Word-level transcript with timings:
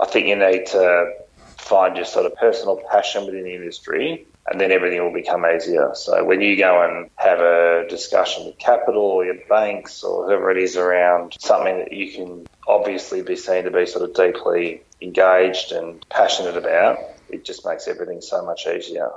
I 0.00 0.06
think 0.06 0.26
you 0.26 0.36
need 0.36 0.66
to 0.66 1.12
find 1.58 1.96
your 1.96 2.04
sort 2.04 2.26
of 2.26 2.34
personal 2.36 2.80
passion 2.90 3.26
within 3.26 3.44
the 3.44 3.54
industry 3.54 4.26
and 4.46 4.60
then 4.60 4.70
everything 4.70 5.02
will 5.02 5.12
become 5.12 5.44
easier. 5.46 5.92
So 5.94 6.24
when 6.24 6.40
you 6.40 6.56
go 6.56 6.82
and 6.82 7.10
have 7.16 7.38
a 7.38 7.86
discussion 7.88 8.44
with 8.44 8.58
capital 8.58 9.02
or 9.02 9.24
your 9.24 9.38
banks 9.48 10.02
or 10.02 10.26
whoever 10.26 10.50
it 10.50 10.58
is 10.58 10.76
around 10.76 11.34
something 11.40 11.78
that 11.78 11.92
you 11.92 12.12
can 12.12 12.46
obviously 12.68 13.22
be 13.22 13.36
seen 13.36 13.64
to 13.64 13.70
be 13.70 13.86
sort 13.86 14.08
of 14.08 14.14
deeply 14.14 14.82
engaged 15.00 15.72
and 15.72 16.04
passionate 16.10 16.56
about, 16.56 16.98
it 17.28 17.44
just 17.44 17.64
makes 17.64 17.88
everything 17.88 18.20
so 18.20 18.44
much 18.44 18.66
easier. 18.66 19.10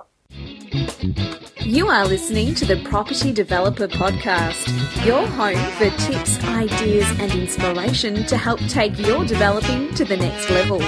You 1.68 1.90
are 1.90 2.08
listening 2.08 2.56
to 2.56 2.66
the 2.66 2.82
Property 2.86 3.34
Developer 3.34 3.90
Podcast, 3.90 5.06
your 5.06 5.28
home 5.28 5.58
for 5.74 5.90
tips, 5.98 6.42
ideas, 6.46 7.06
and 7.20 7.30
inspiration 7.34 8.26
to 8.28 8.38
help 8.38 8.62
take 8.70 8.98
your 8.98 9.26
developing 9.26 9.94
to 9.96 10.06
the 10.06 10.16
next 10.16 10.50
level. 10.50 10.80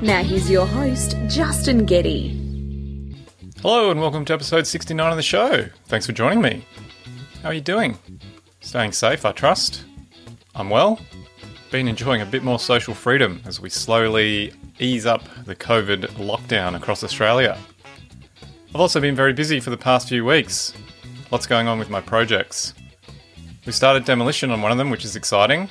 Now, 0.00 0.22
here's 0.22 0.48
your 0.48 0.64
host, 0.64 1.16
Justin 1.26 1.86
Getty. 1.86 3.16
Hello, 3.62 3.90
and 3.90 3.98
welcome 3.98 4.24
to 4.26 4.32
episode 4.32 4.68
69 4.68 5.10
of 5.10 5.16
the 5.16 5.24
show. 5.24 5.66
Thanks 5.86 6.06
for 6.06 6.12
joining 6.12 6.40
me. 6.40 6.64
How 7.42 7.48
are 7.48 7.54
you 7.54 7.60
doing? 7.60 7.98
Staying 8.60 8.92
safe, 8.92 9.24
I 9.24 9.32
trust. 9.32 9.82
I'm 10.54 10.70
well. 10.70 11.00
Been 11.72 11.88
enjoying 11.88 12.22
a 12.22 12.26
bit 12.26 12.44
more 12.44 12.60
social 12.60 12.94
freedom 12.94 13.42
as 13.44 13.60
we 13.60 13.70
slowly 13.70 14.52
ease 14.78 15.04
up 15.04 15.24
the 15.46 15.56
COVID 15.56 16.06
lockdown 16.12 16.76
across 16.76 17.02
Australia. 17.02 17.58
I've 18.74 18.82
also 18.82 19.00
been 19.00 19.16
very 19.16 19.32
busy 19.32 19.60
for 19.60 19.70
the 19.70 19.78
past 19.78 20.10
few 20.10 20.26
weeks. 20.26 20.74
Lots 21.30 21.46
going 21.46 21.68
on 21.68 21.78
with 21.78 21.88
my 21.88 22.02
projects. 22.02 22.74
We 23.64 23.72
started 23.72 24.04
demolition 24.04 24.50
on 24.50 24.60
one 24.60 24.70
of 24.70 24.76
them, 24.76 24.90
which 24.90 25.06
is 25.06 25.16
exciting. 25.16 25.70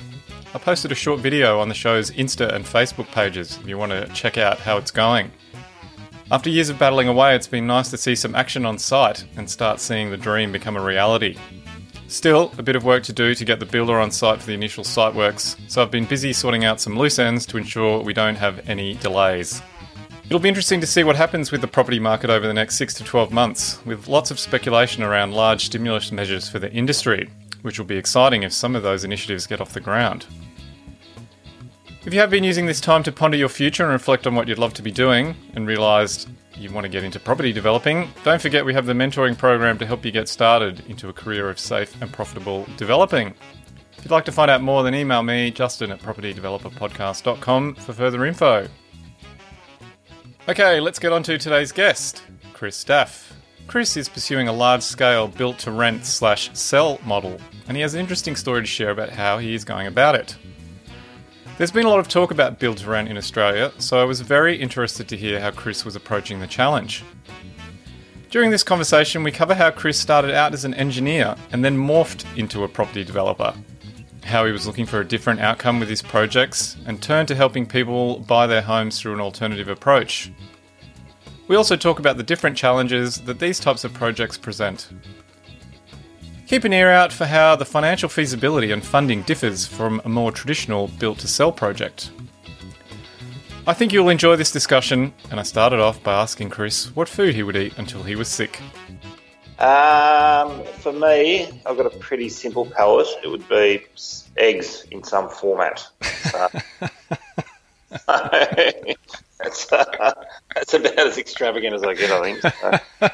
I 0.52 0.58
posted 0.58 0.90
a 0.90 0.96
short 0.96 1.20
video 1.20 1.60
on 1.60 1.68
the 1.68 1.76
show's 1.76 2.10
Insta 2.10 2.52
and 2.52 2.64
Facebook 2.64 3.06
pages 3.12 3.56
if 3.56 3.68
you 3.68 3.78
want 3.78 3.92
to 3.92 4.08
check 4.14 4.36
out 4.36 4.58
how 4.58 4.78
it's 4.78 4.90
going. 4.90 5.30
After 6.32 6.50
years 6.50 6.70
of 6.70 6.78
battling 6.78 7.06
away, 7.06 7.36
it's 7.36 7.46
been 7.46 7.68
nice 7.68 7.88
to 7.90 7.96
see 7.96 8.16
some 8.16 8.34
action 8.34 8.66
on 8.66 8.78
site 8.78 9.24
and 9.36 9.48
start 9.48 9.78
seeing 9.78 10.10
the 10.10 10.16
dream 10.16 10.50
become 10.50 10.76
a 10.76 10.82
reality. 10.82 11.38
Still, 12.08 12.52
a 12.58 12.62
bit 12.64 12.74
of 12.74 12.84
work 12.84 13.04
to 13.04 13.12
do 13.12 13.32
to 13.32 13.44
get 13.44 13.60
the 13.60 13.66
builder 13.66 14.00
on 14.00 14.10
site 14.10 14.40
for 14.40 14.46
the 14.46 14.54
initial 14.54 14.82
site 14.82 15.14
works, 15.14 15.56
so 15.68 15.82
I've 15.82 15.92
been 15.92 16.04
busy 16.04 16.32
sorting 16.32 16.64
out 16.64 16.80
some 16.80 16.98
loose 16.98 17.20
ends 17.20 17.46
to 17.46 17.58
ensure 17.58 18.02
we 18.02 18.12
don't 18.12 18.36
have 18.36 18.68
any 18.68 18.94
delays. 18.94 19.62
It'll 20.28 20.38
be 20.38 20.50
interesting 20.50 20.82
to 20.82 20.86
see 20.86 21.04
what 21.04 21.16
happens 21.16 21.50
with 21.50 21.62
the 21.62 21.66
property 21.66 21.98
market 21.98 22.28
over 22.28 22.46
the 22.46 22.52
next 22.52 22.76
6 22.76 22.92
to 22.94 23.04
12 23.04 23.32
months, 23.32 23.82
with 23.86 24.08
lots 24.08 24.30
of 24.30 24.38
speculation 24.38 25.02
around 25.02 25.32
large 25.32 25.64
stimulus 25.64 26.12
measures 26.12 26.50
for 26.50 26.58
the 26.58 26.70
industry, 26.70 27.30
which 27.62 27.78
will 27.78 27.86
be 27.86 27.96
exciting 27.96 28.42
if 28.42 28.52
some 28.52 28.76
of 28.76 28.82
those 28.82 29.04
initiatives 29.04 29.46
get 29.46 29.58
off 29.62 29.72
the 29.72 29.80
ground. 29.80 30.26
If 32.04 32.12
you 32.12 32.20
have 32.20 32.28
been 32.28 32.44
using 32.44 32.66
this 32.66 32.78
time 32.78 33.02
to 33.04 33.10
ponder 33.10 33.38
your 33.38 33.48
future 33.48 33.84
and 33.84 33.92
reflect 33.92 34.26
on 34.26 34.34
what 34.34 34.48
you'd 34.48 34.58
love 34.58 34.74
to 34.74 34.82
be 34.82 34.90
doing 34.90 35.34
and 35.54 35.66
realised 35.66 36.28
you 36.54 36.70
want 36.72 36.84
to 36.84 36.90
get 36.90 37.04
into 37.04 37.18
property 37.18 37.50
developing, 37.50 38.10
don't 38.22 38.42
forget 38.42 38.66
we 38.66 38.74
have 38.74 38.84
the 38.84 38.92
mentoring 38.92 39.36
program 39.36 39.78
to 39.78 39.86
help 39.86 40.04
you 40.04 40.10
get 40.10 40.28
started 40.28 40.82
into 40.88 41.08
a 41.08 41.12
career 41.14 41.48
of 41.48 41.58
safe 41.58 42.02
and 42.02 42.12
profitable 42.12 42.66
developing. 42.76 43.34
If 43.96 44.04
you'd 44.04 44.10
like 44.10 44.26
to 44.26 44.32
find 44.32 44.50
out 44.50 44.60
more, 44.60 44.82
then 44.82 44.94
email 44.94 45.22
me, 45.22 45.50
Justin 45.50 45.90
at 45.90 46.00
propertydeveloperpodcast.com 46.00 47.76
for 47.76 47.92
further 47.94 48.26
info. 48.26 48.68
Okay, 50.48 50.80
let's 50.80 50.98
get 50.98 51.12
on 51.12 51.22
to 51.24 51.36
today's 51.36 51.72
guest, 51.72 52.22
Chris 52.54 52.74
Staff. 52.74 53.34
Chris 53.66 53.98
is 53.98 54.08
pursuing 54.08 54.48
a 54.48 54.52
large 54.52 54.80
scale 54.80 55.28
built 55.28 55.58
to 55.58 55.70
rent 55.70 56.06
slash 56.06 56.48
sell 56.54 56.98
model, 57.04 57.38
and 57.66 57.76
he 57.76 57.82
has 57.82 57.92
an 57.92 58.00
interesting 58.00 58.34
story 58.34 58.62
to 58.62 58.66
share 58.66 58.88
about 58.88 59.10
how 59.10 59.36
he 59.36 59.54
is 59.54 59.62
going 59.62 59.86
about 59.86 60.14
it. 60.14 60.38
There's 61.58 61.70
been 61.70 61.84
a 61.84 61.90
lot 61.90 61.98
of 61.98 62.08
talk 62.08 62.30
about 62.30 62.58
build 62.58 62.78
to 62.78 62.88
rent 62.88 63.10
in 63.10 63.18
Australia, 63.18 63.72
so 63.76 64.00
I 64.00 64.04
was 64.04 64.22
very 64.22 64.56
interested 64.56 65.06
to 65.08 65.18
hear 65.18 65.38
how 65.38 65.50
Chris 65.50 65.84
was 65.84 65.96
approaching 65.96 66.40
the 66.40 66.46
challenge. 66.46 67.04
During 68.30 68.50
this 68.50 68.62
conversation, 68.62 69.22
we 69.22 69.30
cover 69.30 69.54
how 69.54 69.70
Chris 69.70 70.00
started 70.00 70.34
out 70.34 70.54
as 70.54 70.64
an 70.64 70.72
engineer 70.72 71.36
and 71.52 71.62
then 71.62 71.76
morphed 71.76 72.24
into 72.38 72.64
a 72.64 72.68
property 72.68 73.04
developer, 73.04 73.52
how 74.24 74.44
he 74.44 74.52
was 74.52 74.66
looking 74.66 74.86
for 74.86 75.00
a 75.00 75.06
different 75.06 75.40
outcome 75.40 75.80
with 75.80 75.88
his 75.88 76.02
projects, 76.02 76.76
and 76.86 77.02
turned 77.02 77.28
to 77.28 77.34
helping 77.34 77.66
people 77.66 78.20
buy 78.20 78.46
their 78.46 78.62
homes 78.62 79.00
through 79.00 79.14
an 79.14 79.20
alternative 79.20 79.68
approach. 79.68 80.32
We 81.48 81.56
also 81.56 81.76
talk 81.76 81.98
about 81.98 82.16
the 82.16 82.22
different 82.22 82.56
challenges 82.56 83.22
that 83.22 83.38
these 83.38 83.58
types 83.58 83.84
of 83.84 83.94
projects 83.94 84.36
present. 84.36 84.90
Keep 86.46 86.64
an 86.64 86.72
ear 86.72 86.90
out 86.90 87.12
for 87.12 87.26
how 87.26 87.56
the 87.56 87.64
financial 87.64 88.08
feasibility 88.08 88.72
and 88.72 88.84
funding 88.84 89.22
differs 89.22 89.66
from 89.66 90.00
a 90.04 90.08
more 90.08 90.32
traditional 90.32 90.88
built 90.98 91.18
to 91.18 91.28
sell 91.28 91.52
project. 91.52 92.10
I 93.66 93.74
think 93.74 93.92
you'll 93.92 94.08
enjoy 94.08 94.36
this 94.36 94.50
discussion, 94.50 95.12
and 95.30 95.38
I 95.38 95.42
started 95.42 95.78
off 95.78 96.02
by 96.02 96.14
asking 96.14 96.48
Chris 96.48 96.94
what 96.96 97.06
food 97.06 97.34
he 97.34 97.42
would 97.42 97.56
eat 97.56 97.76
until 97.76 98.02
he 98.02 98.16
was 98.16 98.28
sick. 98.28 98.60
Um, 99.58 100.62
for 100.78 100.92
me, 100.92 101.48
I've 101.66 101.76
got 101.76 101.86
a 101.86 101.98
pretty 101.98 102.28
simple 102.28 102.66
palate. 102.66 103.08
It 103.24 103.28
would 103.28 103.48
be 103.48 103.84
eggs 104.36 104.86
in 104.90 105.02
some 105.02 105.28
format. 105.28 105.84
So, 106.30 106.48
that's, 108.06 109.72
uh, 109.72 110.14
that's 110.54 110.74
about 110.74 110.98
as 110.98 111.18
extravagant 111.18 111.74
as 111.74 111.82
I 111.82 111.94
get, 111.94 112.12
I 112.12 112.22
think. 112.22 112.40
So, 112.40 113.08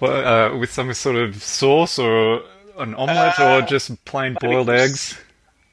well, 0.00 0.52
uh, 0.54 0.56
with 0.58 0.70
some 0.70 0.94
sort 0.94 1.16
of 1.16 1.42
sauce 1.42 1.98
or 1.98 2.42
an 2.78 2.94
omelette 2.94 3.40
uh, 3.40 3.56
or 3.56 3.62
just 3.62 4.04
plain 4.04 4.36
boiled 4.40 4.70
eggs? 4.70 5.18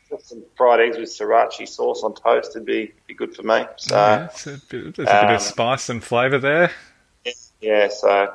Just 0.09 0.29
some 0.29 0.43
fried 0.55 0.79
eggs 0.79 0.97
with 0.97 1.09
sriracha 1.09 1.67
sauce 1.67 2.03
on 2.03 2.15
toast 2.15 2.55
would 2.55 2.65
be, 2.65 2.91
be 3.05 3.13
good 3.13 3.35
for 3.35 3.43
me. 3.43 3.65
So 3.77 3.95
yeah, 3.95 4.29
a 4.45 4.57
bit, 4.69 4.95
there's 4.95 5.07
a 5.07 5.19
um, 5.19 5.27
bit 5.27 5.35
of 5.35 5.41
um, 5.41 5.47
spice 5.47 5.89
and 5.89 6.03
flavour 6.03 6.39
there. 6.39 6.71
Yeah, 7.61 7.87
so 7.89 8.33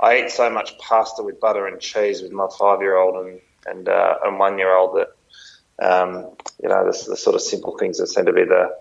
I 0.00 0.18
eat 0.18 0.30
so 0.30 0.48
much 0.50 0.78
pasta 0.78 1.22
with 1.22 1.40
butter 1.40 1.66
and 1.66 1.80
cheese 1.80 2.22
with 2.22 2.32
my 2.32 2.46
five 2.58 2.80
year 2.80 2.96
old 2.96 3.26
and 3.26 3.40
and, 3.66 3.88
uh, 3.88 4.14
and 4.24 4.38
one 4.38 4.58
year 4.58 4.74
old 4.74 4.96
that 4.96 5.08
um, 5.84 6.30
you 6.62 6.68
know 6.68 6.84
the, 6.84 7.10
the 7.10 7.16
sort 7.16 7.34
of 7.34 7.42
simple 7.42 7.76
things 7.76 7.98
that 7.98 8.06
seem 8.06 8.26
to 8.26 8.32
be 8.32 8.44
the 8.44 8.74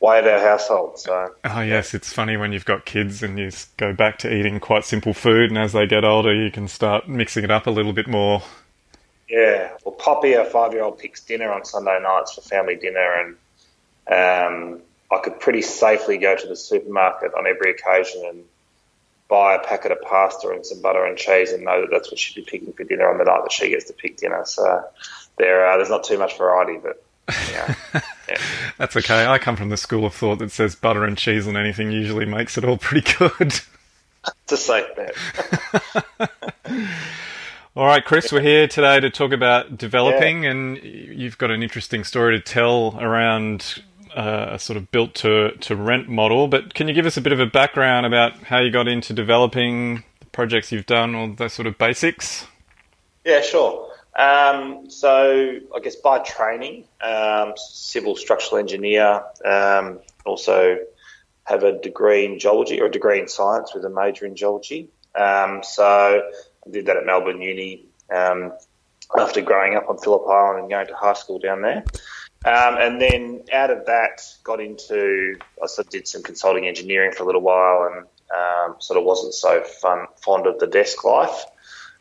way 0.00 0.18
of 0.18 0.26
our 0.26 0.40
household. 0.40 0.98
So. 0.98 1.34
Oh 1.44 1.60
yes, 1.60 1.94
it's 1.94 2.12
funny 2.12 2.36
when 2.36 2.52
you've 2.52 2.64
got 2.64 2.84
kids 2.84 3.22
and 3.22 3.38
you 3.38 3.50
go 3.76 3.92
back 3.92 4.18
to 4.20 4.32
eating 4.32 4.60
quite 4.60 4.84
simple 4.84 5.14
food, 5.14 5.50
and 5.50 5.58
as 5.58 5.72
they 5.72 5.86
get 5.86 6.04
older, 6.04 6.34
you 6.34 6.50
can 6.50 6.68
start 6.68 7.08
mixing 7.08 7.44
it 7.44 7.50
up 7.50 7.66
a 7.66 7.70
little 7.70 7.92
bit 7.92 8.06
more. 8.06 8.42
Yeah, 9.28 9.72
well, 9.84 9.94
Poppy, 9.94 10.36
our 10.36 10.44
five-year-old, 10.44 10.98
picks 10.98 11.24
dinner 11.24 11.52
on 11.52 11.64
Sunday 11.64 11.98
nights 12.00 12.34
for 12.34 12.42
family 12.42 12.76
dinner, 12.76 13.36
and 14.06 14.76
um, 14.76 14.82
I 15.10 15.18
could 15.22 15.40
pretty 15.40 15.62
safely 15.62 16.18
go 16.18 16.36
to 16.36 16.46
the 16.46 16.54
supermarket 16.54 17.32
on 17.36 17.46
every 17.46 17.72
occasion 17.72 18.24
and 18.24 18.44
buy 19.28 19.54
a 19.54 19.58
packet 19.58 19.92
of 19.92 20.00
pasta 20.02 20.48
and 20.50 20.64
some 20.64 20.80
butter 20.80 21.04
and 21.04 21.16
cheese, 21.16 21.52
and 21.52 21.64
know 21.64 21.80
that 21.80 21.90
that's 21.90 22.10
what 22.10 22.18
she'd 22.18 22.34
be 22.34 22.48
picking 22.48 22.72
for 22.72 22.84
dinner 22.84 23.10
on 23.10 23.18
the 23.18 23.24
night 23.24 23.42
that 23.42 23.52
she 23.52 23.70
gets 23.70 23.86
to 23.86 23.92
pick 23.92 24.16
dinner. 24.16 24.44
So 24.44 24.84
there, 25.38 25.66
uh, 25.66 25.76
there's 25.76 25.90
not 25.90 26.04
too 26.04 26.18
much 26.18 26.38
variety, 26.38 26.78
but 26.78 27.02
yeah. 27.50 27.74
yeah. 28.28 28.38
That's 28.78 28.96
okay. 28.96 29.26
I 29.26 29.38
come 29.38 29.56
from 29.56 29.70
the 29.70 29.76
school 29.76 30.04
of 30.04 30.14
thought 30.14 30.38
that 30.38 30.50
says 30.50 30.74
butter 30.74 31.04
and 31.04 31.18
cheese 31.18 31.46
on 31.46 31.56
anything 31.56 31.90
usually 31.90 32.26
makes 32.26 32.56
it 32.56 32.64
all 32.64 32.78
pretty 32.78 33.12
good. 33.18 33.60
It's 34.42 34.52
a 34.52 34.56
safe 34.56 34.86
bet. 34.96 35.14
all 37.76 37.86
right, 37.86 38.04
Chris, 38.04 38.32
we're 38.32 38.40
here 38.40 38.66
today 38.66 39.00
to 39.00 39.10
talk 39.10 39.32
about 39.32 39.76
developing, 39.76 40.44
yeah. 40.44 40.50
and 40.50 40.78
you've 40.82 41.38
got 41.38 41.50
an 41.50 41.62
interesting 41.62 42.04
story 42.04 42.38
to 42.38 42.42
tell 42.42 42.96
around 43.00 43.82
uh, 44.16 44.48
a 44.52 44.58
sort 44.58 44.76
of 44.76 44.90
built 44.90 45.14
to, 45.14 45.52
to 45.58 45.76
rent 45.76 46.08
model. 46.08 46.48
But 46.48 46.74
can 46.74 46.88
you 46.88 46.94
give 46.94 47.06
us 47.06 47.16
a 47.16 47.20
bit 47.20 47.32
of 47.32 47.40
a 47.40 47.46
background 47.46 48.06
about 48.06 48.34
how 48.44 48.58
you 48.58 48.70
got 48.70 48.88
into 48.88 49.12
developing 49.12 50.04
the 50.20 50.26
projects 50.32 50.72
you've 50.72 50.86
done, 50.86 51.14
all 51.14 51.28
those 51.28 51.52
sort 51.52 51.66
of 51.66 51.76
basics? 51.78 52.46
Yeah, 53.24 53.42
sure. 53.42 53.92
Um, 54.18 54.88
so 54.88 55.58
I 55.74 55.80
guess 55.80 55.96
by 55.96 56.20
training, 56.20 56.84
um, 57.02 57.52
civil 57.56 58.16
structural 58.16 58.58
engineer, 58.58 59.22
um, 59.44 60.00
also 60.24 60.78
have 61.44 61.62
a 61.62 61.78
degree 61.78 62.24
in 62.24 62.38
geology 62.38 62.80
or 62.80 62.86
a 62.86 62.90
degree 62.90 63.20
in 63.20 63.28
science 63.28 63.74
with 63.74 63.84
a 63.84 63.90
major 63.90 64.24
in 64.24 64.34
geology. 64.34 64.88
Um, 65.14 65.62
so 65.62 65.84
I 66.66 66.70
did 66.70 66.86
that 66.86 66.96
at 66.96 67.04
Melbourne 67.04 67.42
Uni 67.42 67.84
um, 68.14 68.52
after 69.16 69.42
growing 69.42 69.76
up 69.76 69.88
on 69.88 69.98
Phillip 69.98 70.26
Island 70.28 70.60
and 70.60 70.70
going 70.70 70.86
to 70.88 70.94
high 70.94 71.12
school 71.12 71.38
down 71.38 71.62
there. 71.62 71.84
Um, 72.44 72.76
and 72.78 73.00
then 73.00 73.42
out 73.52 73.70
of 73.70 73.86
that, 73.86 74.22
got 74.44 74.60
into 74.60 75.36
I 75.58 75.62
also 75.62 75.82
did 75.82 76.06
some 76.06 76.22
consulting 76.22 76.66
engineering 76.66 77.12
for 77.12 77.24
a 77.24 77.26
little 77.26 77.40
while 77.40 77.90
and 77.92 78.06
sort 78.78 78.98
of 78.98 79.04
wasn't 79.04 79.34
so 79.34 79.62
fun, 79.62 80.06
fond 80.22 80.46
of 80.46 80.58
the 80.58 80.66
desk 80.66 81.04
life. 81.04 81.44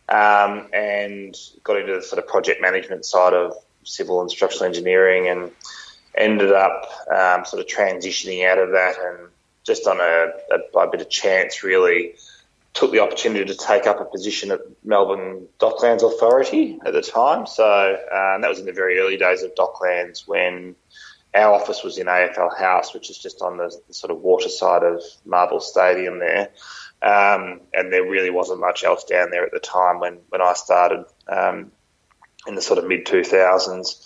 Um, 0.08 0.70
and 0.72 1.36
got 1.64 1.78
into 1.78 1.96
the 1.96 2.02
sort 2.02 2.20
of 2.20 2.28
project 2.28 2.62
management 2.62 3.06
side 3.06 3.34
of 3.34 3.56
civil 3.84 4.22
and 4.22 4.30
structural 4.30 4.66
engineering 4.66 5.28
and 5.28 5.52
ended 6.16 6.52
up 6.52 6.88
um, 7.12 7.44
sort 7.44 7.60
of 7.60 7.68
transitioning 7.68 8.48
out 8.48 8.60
of 8.60 8.72
that 8.72 8.96
and 9.00 9.30
just 9.64 9.88
on 9.88 10.00
a, 10.00 10.32
a, 10.52 10.80
a 10.80 10.92
bit 10.92 11.02
of 11.02 11.10
chance 11.10 11.64
really 11.64 12.14
took 12.75 12.92
the 12.92 13.00
opportunity 13.00 13.45
to 13.45 13.56
take 13.56 13.88
up 13.88 14.01
a 14.01 14.06
position 14.06 14.51
at 14.51 14.60
Melbourne 14.83 15.48
Docklands 15.60 16.04
Authority 16.04 16.77
at 16.86 16.92
the 16.92 17.01
time. 17.01 17.48
So 17.48 17.63
um, 17.66 18.42
that 18.42 18.50
was 18.50 18.60
in 18.60 18.66
the 18.66 18.74
very 18.74 19.00
early 19.00 19.18
days 19.18 19.44
of 19.44 19.56
Docklands 19.56 20.27
when 20.27 20.75
our 21.33 21.54
office 21.54 21.83
was 21.83 21.98
in 21.98 22.07
AFL 22.07 22.57
House, 22.57 22.94
which 22.94 23.10
is 23.10 23.18
just 23.18 23.42
on 23.42 23.57
the, 23.57 23.74
the 23.88 23.94
sort 23.94 24.12
of 24.12 24.19
water 24.19 24.50
side 24.50 24.83
of 24.83 25.01
Marvel 25.25 25.62
Stadium 25.62 26.19
there. 26.19 26.50
Um, 27.01 27.62
and 27.74 27.94
there 27.94 28.04
really 28.04 28.30
wasn't 28.30 28.60
much 28.60 28.83
else 28.83 29.06
down 29.06 29.31
there 29.31 29.45
at 29.45 29.51
the 29.51 29.60
time 29.60 30.01
when, 30.01 30.19
when 30.27 30.42
I 30.42 30.54
started 30.54 31.06
um, 31.30 31.72
in 32.45 32.56
the 32.56 32.62
sort 32.62 32.77
of 32.77 32.88
mid 32.88 33.06
2000s. 33.06 34.04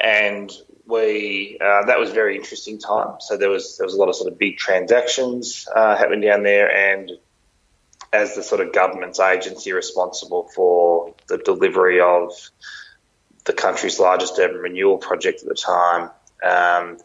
And 0.00 0.50
we 0.86 1.58
uh, 1.60 1.86
that 1.86 1.98
was 1.98 2.10
very 2.10 2.36
interesting 2.36 2.78
time. 2.78 3.16
So 3.20 3.36
there 3.36 3.48
was 3.48 3.78
there 3.78 3.86
was 3.86 3.94
a 3.94 3.98
lot 3.98 4.08
of 4.08 4.16
sort 4.16 4.32
of 4.32 4.38
big 4.38 4.58
transactions 4.58 5.66
uh, 5.74 5.96
happening 5.96 6.22
down 6.22 6.42
there, 6.42 6.70
and 6.70 7.10
as 8.12 8.34
the 8.34 8.42
sort 8.42 8.60
of 8.60 8.72
government's 8.72 9.20
agency 9.20 9.72
responsible 9.72 10.48
for 10.54 11.14
the 11.28 11.38
delivery 11.38 12.00
of 12.00 12.32
the 13.44 13.52
country's 13.52 13.98
largest 13.98 14.38
urban 14.38 14.58
renewal 14.58 14.98
project 14.98 15.42
at 15.42 15.48
the 15.48 15.54
time, 15.54 16.10
um, 16.44 16.98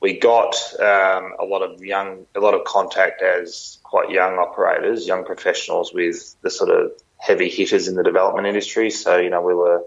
we 0.00 0.18
got 0.18 0.54
um, 0.80 1.34
a 1.38 1.44
lot 1.44 1.62
of 1.62 1.82
young, 1.84 2.26
a 2.34 2.40
lot 2.40 2.54
of 2.54 2.64
contact 2.64 3.22
as 3.22 3.78
quite 3.82 4.10
young 4.10 4.34
operators, 4.34 5.06
young 5.06 5.24
professionals 5.24 5.92
with 5.92 6.36
the 6.42 6.50
sort 6.50 6.70
of 6.70 6.92
heavy 7.18 7.48
hitters 7.48 7.86
in 7.88 7.96
the 7.96 8.02
development 8.02 8.46
industry. 8.46 8.90
So 8.90 9.18
you 9.18 9.30
know 9.30 9.42
we 9.42 9.54
were 9.54 9.82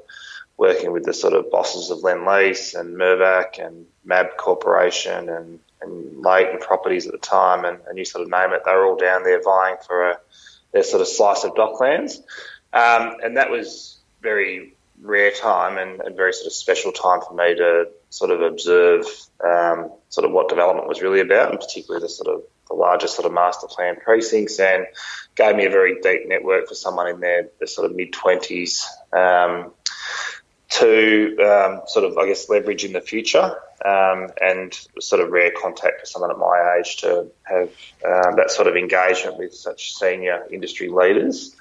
working 0.58 0.92
with 0.92 1.04
the 1.04 1.14
sort 1.14 1.34
of 1.34 1.50
bosses 1.50 1.90
of 1.90 2.00
Lendlease 2.00 2.80
and 2.80 2.96
Mirvac 2.96 3.66
and 3.66 3.88
MAB 4.06 4.38
Corporation 4.38 5.30
and, 5.30 5.60
and 5.82 6.22
Leighton 6.22 6.60
Properties 6.60 7.08
at 7.08 7.12
the 7.12 7.18
time, 7.18 7.66
and, 7.66 7.80
and 7.88 7.98
you 7.98 8.06
sort 8.06 8.24
of 8.24 8.30
name 8.30 8.54
it, 8.54 8.62
they 8.66 8.72
were 8.72 8.86
all 8.86 8.96
down 8.96 9.24
there 9.24 9.42
vying 9.42 9.78
for 9.86 10.12
a, 10.12 10.20
their 10.74 10.84
sort 10.84 11.02
of 11.02 11.08
slice 11.08 11.44
of 11.44 11.54
Docklands. 11.54 12.18
Um, 12.74 13.18
and 13.24 13.38
that 13.38 13.50
was 13.50 14.00
very 14.22 14.76
rare 15.02 15.32
time 15.32 15.78
and, 15.78 16.02
and, 16.02 16.16
very 16.16 16.34
sort 16.34 16.48
of 16.48 16.54
special 16.54 16.92
time 16.92 17.20
for 17.22 17.34
me 17.34 17.56
to 17.56 17.90
sort 18.10 18.32
of 18.32 18.42
observe 18.42 19.06
um, 19.44 19.92
sort 20.10 20.26
of 20.26 20.32
what 20.32 20.50
development 20.50 20.88
was 20.88 21.02
really 21.02 21.20
about, 21.20 21.52
and 21.52 21.60
particularly 21.60 22.02
the 22.02 22.10
sort 22.10 22.34
of 22.34 22.44
the 22.70 22.74
larger 22.74 23.08
sort 23.08 23.26
of 23.26 23.34
master 23.34 23.68
plan 23.68 23.98
precincts, 23.98 24.60
and 24.60 24.88
gave 25.36 25.56
me 25.56 25.66
a 25.66 25.70
very 25.70 26.00
deep 26.02 26.28
network 26.28 26.68
for 26.68 26.76
someone 26.76 27.08
in 27.08 27.20
their, 27.20 27.50
their 27.60 27.68
sort 27.68 27.90
of 27.90 27.96
mid 27.96 28.14
twenties. 28.14 28.88
Um, 29.12 29.74
to 30.70 31.38
um, 31.40 31.82
sort 31.88 32.06
of, 32.06 32.18
I 32.18 32.28
guess, 32.28 32.50
leverage 32.50 32.84
in 32.86 32.94
the 32.94 33.02
future, 33.02 33.56
um, 33.86 34.30
and 34.42 34.74
sort 35.00 35.22
of 35.22 35.30
rare 35.30 35.52
contact 35.52 36.02
for 36.02 36.06
someone 36.06 36.32
at 36.32 36.38
my 36.38 36.78
age 36.80 36.98
to 36.98 37.32
have 37.44 37.70
um, 38.06 38.36
that 38.38 38.50
sort 38.50 38.68
of 38.68 38.76
engagement 38.76 39.38
with 39.38 39.54
such 39.54 39.96
senior 39.96 40.46
industry 40.52 40.90
leaders. 40.90 41.56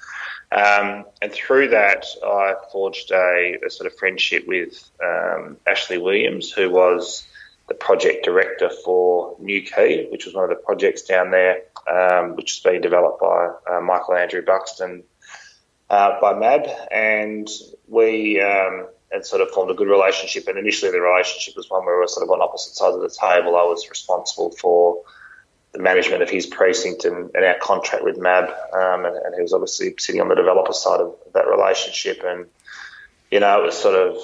Um, 0.51 1.05
and 1.21 1.31
through 1.31 1.69
that, 1.69 2.05
I 2.23 2.53
forged 2.71 3.11
a, 3.11 3.57
a 3.65 3.69
sort 3.69 3.91
of 3.91 3.97
friendship 3.97 4.47
with 4.47 4.89
um, 5.03 5.57
Ashley 5.65 5.97
Williams, 5.97 6.51
who 6.51 6.69
was 6.69 7.25
the 7.67 7.73
project 7.73 8.25
director 8.25 8.69
for 8.83 9.37
NewQuay, 9.39 10.11
which 10.11 10.25
was 10.25 10.35
one 10.35 10.43
of 10.43 10.49
the 10.49 10.63
projects 10.63 11.03
down 11.03 11.31
there, 11.31 11.61
um, 11.89 12.35
which 12.35 12.57
is 12.57 12.59
being 12.59 12.81
developed 12.81 13.19
by 13.19 13.49
uh, 13.71 13.81
Michael 13.81 14.15
Andrew 14.15 14.43
Buxton 14.45 15.03
uh, 15.89 16.19
by 16.21 16.33
MAB, 16.33 16.67
and 16.91 17.49
we 17.87 18.41
um, 18.41 18.87
and 19.13 19.25
sort 19.25 19.41
of 19.41 19.49
formed 19.51 19.69
a 19.69 19.75
good 19.75 19.87
relationship. 19.87 20.47
And 20.47 20.57
initially, 20.57 20.91
the 20.91 20.99
relationship 20.99 21.55
was 21.55 21.69
one 21.69 21.85
where 21.85 21.95
we 21.95 22.01
were 22.01 22.07
sort 22.07 22.23
of 22.23 22.31
on 22.31 22.41
opposite 22.41 22.75
sides 22.75 22.95
of 22.95 23.01
the 23.01 23.09
table. 23.09 23.55
I 23.55 23.63
was 23.63 23.87
responsible 23.89 24.51
for 24.51 25.03
the 25.71 25.79
management 25.79 26.21
of 26.21 26.29
his 26.29 26.45
precinct 26.45 27.05
and, 27.05 27.31
and 27.33 27.45
our 27.45 27.57
contract 27.59 28.03
with 28.03 28.17
MAB, 28.17 28.45
um, 28.45 29.05
and, 29.05 29.15
and, 29.15 29.35
he 29.35 29.41
was 29.41 29.53
obviously 29.53 29.93
sitting 29.97 30.21
on 30.21 30.27
the 30.27 30.35
developer 30.35 30.73
side 30.73 30.99
of 30.99 31.15
that 31.33 31.47
relationship. 31.47 32.21
And 32.23 32.45
you 33.31 33.39
know, 33.39 33.61
it 33.61 33.65
was 33.65 33.77
sort 33.77 33.95
of 33.95 34.17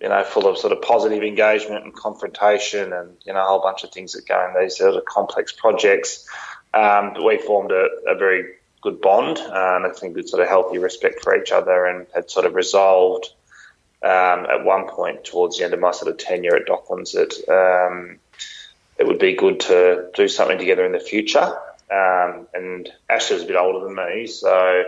you 0.00 0.08
know 0.08 0.24
full 0.24 0.46
of 0.46 0.58
sort 0.58 0.72
of 0.72 0.82
positive 0.82 1.22
engagement 1.22 1.84
and 1.84 1.94
confrontation, 1.94 2.92
and 2.92 3.16
you 3.26 3.32
know 3.32 3.42
a 3.42 3.46
whole 3.46 3.62
bunch 3.62 3.84
of 3.84 3.90
things 3.90 4.12
that 4.12 4.26
go 4.26 4.48
in 4.48 4.62
these 4.62 4.76
sort 4.76 4.94
of 4.94 5.04
complex 5.04 5.52
projects. 5.52 6.28
Um, 6.72 7.12
but 7.14 7.24
we 7.24 7.38
formed 7.38 7.70
a, 7.72 7.88
a 8.08 8.16
very 8.16 8.54
good 8.82 9.00
bond, 9.00 9.38
um, 9.38 9.86
I 9.86 9.90
think 9.94 10.14
good 10.14 10.28
sort 10.28 10.42
of 10.42 10.48
healthy 10.48 10.78
respect 10.78 11.22
for 11.22 11.34
each 11.40 11.52
other, 11.52 11.86
and 11.86 12.06
had 12.14 12.30
sort 12.30 12.46
of 12.46 12.54
resolved 12.54 13.30
um, 14.04 14.46
at 14.46 14.64
one 14.64 14.86
point 14.86 15.24
towards 15.24 15.58
the 15.58 15.64
end 15.64 15.72
of 15.72 15.80
my 15.80 15.90
sort 15.90 16.10
of 16.10 16.18
tenure 16.18 16.56
at 16.56 16.66
Docklands 16.66 17.12
that 17.12 17.32
um, 17.48 18.18
it 18.98 19.06
would 19.06 19.18
be 19.18 19.34
good 19.34 19.60
to 19.60 20.10
do 20.14 20.28
something 20.28 20.58
together 20.58 20.84
in 20.84 20.92
the 20.92 21.00
future. 21.00 21.56
Um, 21.90 22.46
and 22.52 22.88
Ashley 23.08 23.36
was 23.36 23.44
a 23.44 23.46
bit 23.46 23.56
older 23.56 23.84
than 23.84 23.94
me, 23.94 24.26
so 24.26 24.84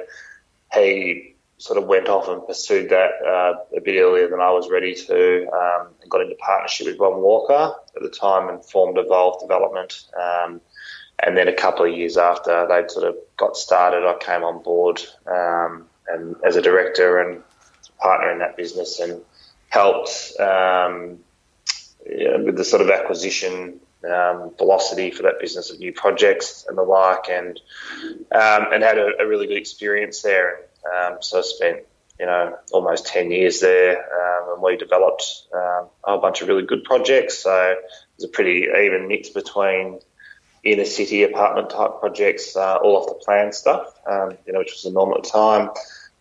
he 0.75 1.35
sort 1.59 1.79
of 1.79 1.89
went 1.89 2.09
off 2.09 2.29
and 2.29 2.47
pursued 2.47 2.91
that 2.91 3.13
uh, 3.27 3.55
a 3.75 3.81
bit 3.81 3.99
earlier 3.99 4.29
than 4.29 4.41
I 4.41 4.51
was 4.51 4.69
ready 4.69 4.95
to, 4.95 5.49
um, 5.49 5.89
and 6.03 6.11
got 6.11 6.21
into 6.21 6.35
partnership 6.37 6.87
with 6.87 6.99
Ron 6.99 7.23
Walker 7.23 7.75
at 7.97 8.03
the 8.03 8.11
time 8.11 8.51
and 8.51 8.63
formed 8.63 8.99
Evolve 8.99 9.41
Development. 9.41 10.05
Um, 10.15 10.61
and 11.23 11.39
then 11.39 11.49
a 11.49 11.55
couple 11.55 11.87
of 11.87 11.97
years 11.97 12.19
after 12.19 12.67
they'd 12.69 12.91
sort 12.91 13.09
of 13.09 13.17
got 13.39 13.57
started, 13.57 14.07
I 14.07 14.19
came 14.19 14.43
on 14.43 14.63
board 14.63 15.01
um, 15.27 15.87
and 16.09 16.37
as 16.45 16.57
a 16.57 16.63
director 16.63 17.19
and 17.19 17.43
partner 17.98 18.31
in 18.31 18.38
that 18.38 18.56
business 18.56 19.00
and 19.00 19.22
helped 19.69 20.32
um, 20.40 21.19
with 22.06 22.56
the 22.56 22.64
sort 22.64 22.82
of 22.82 22.90
acquisition 22.90 23.81
um, 24.04 24.52
velocity 24.56 25.10
for 25.10 25.25
that 25.25 25.40
business 25.40 25.70
of 25.70 25.78
new 25.78 25.93
projects 25.93 26.64
and 26.69 26.78
the 26.78 26.82
like, 26.82 27.28
and 27.28 27.60
um, 28.32 28.72
and 28.72 28.82
had 28.82 28.98
a, 28.98 29.10
a, 29.20 29.26
really 29.26 29.46
good 29.46 29.56
experience 29.56 30.22
there. 30.22 30.60
Um, 30.94 31.16
so 31.20 31.38
I 31.38 31.43
spent 31.43 31.78
you 32.20 32.26
know 32.26 32.56
almost 32.72 33.06
ten 33.06 33.31
years 33.31 33.60
there, 33.60 33.98
um, 33.98 34.54
and 34.54 34.62
we 34.62 34.76
developed 34.76 35.25
um, 35.52 35.88
a 36.04 36.10
whole 36.10 36.20
bunch 36.20 36.43
of 36.43 36.48
really 36.48 36.64
good 36.64 36.84
projects. 36.84 37.38
So 37.38 37.72
it 37.72 37.78
was 38.16 38.25
a 38.25 38.28
pretty 38.28 38.66
even 38.66 39.08
mix 39.08 39.31
between 39.31 40.00
inner 40.62 40.84
city 40.84 41.22
apartment 41.25 41.70
type 41.70 42.00
projects, 42.00 42.56
uh, 42.56 42.76
all 42.76 42.96
off 42.96 43.08
the 43.08 43.25
plan 43.25 43.52
stuff, 43.52 43.93
you 44.46 44.52
know, 44.52 44.58
which 44.58 44.72
was 44.72 44.82
the 44.82 44.90
normal 44.90 45.22
time 45.22 45.70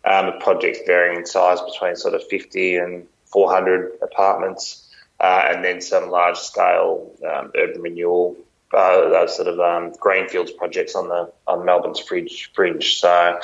um, 0.06 0.40
projects 0.40 0.80
varying 0.86 1.20
in 1.20 1.26
size 1.26 1.60
between 1.62 1.96
sort 1.96 2.14
of 2.14 2.24
50 2.28 2.78
and 2.78 3.08
400 3.26 3.98
apartments, 4.02 4.90
uh, 5.20 5.50
and 5.50 5.64
then 5.64 5.82
some 5.82 6.10
large 6.10 6.38
scale 6.38 7.12
um, 7.28 7.52
urban 7.56 7.82
renewal, 7.82 8.36
uh, 8.74 9.10
those 9.10 9.36
sort 9.36 9.48
of 9.48 9.60
um, 9.60 9.94
greenfields 10.00 10.52
projects 10.52 10.96
on 10.96 11.08
the 11.08 11.32
on 11.48 11.66
Melbourne's 11.66 12.00
fringe. 12.00 12.52
fringe. 12.54 12.98
So, 13.00 13.40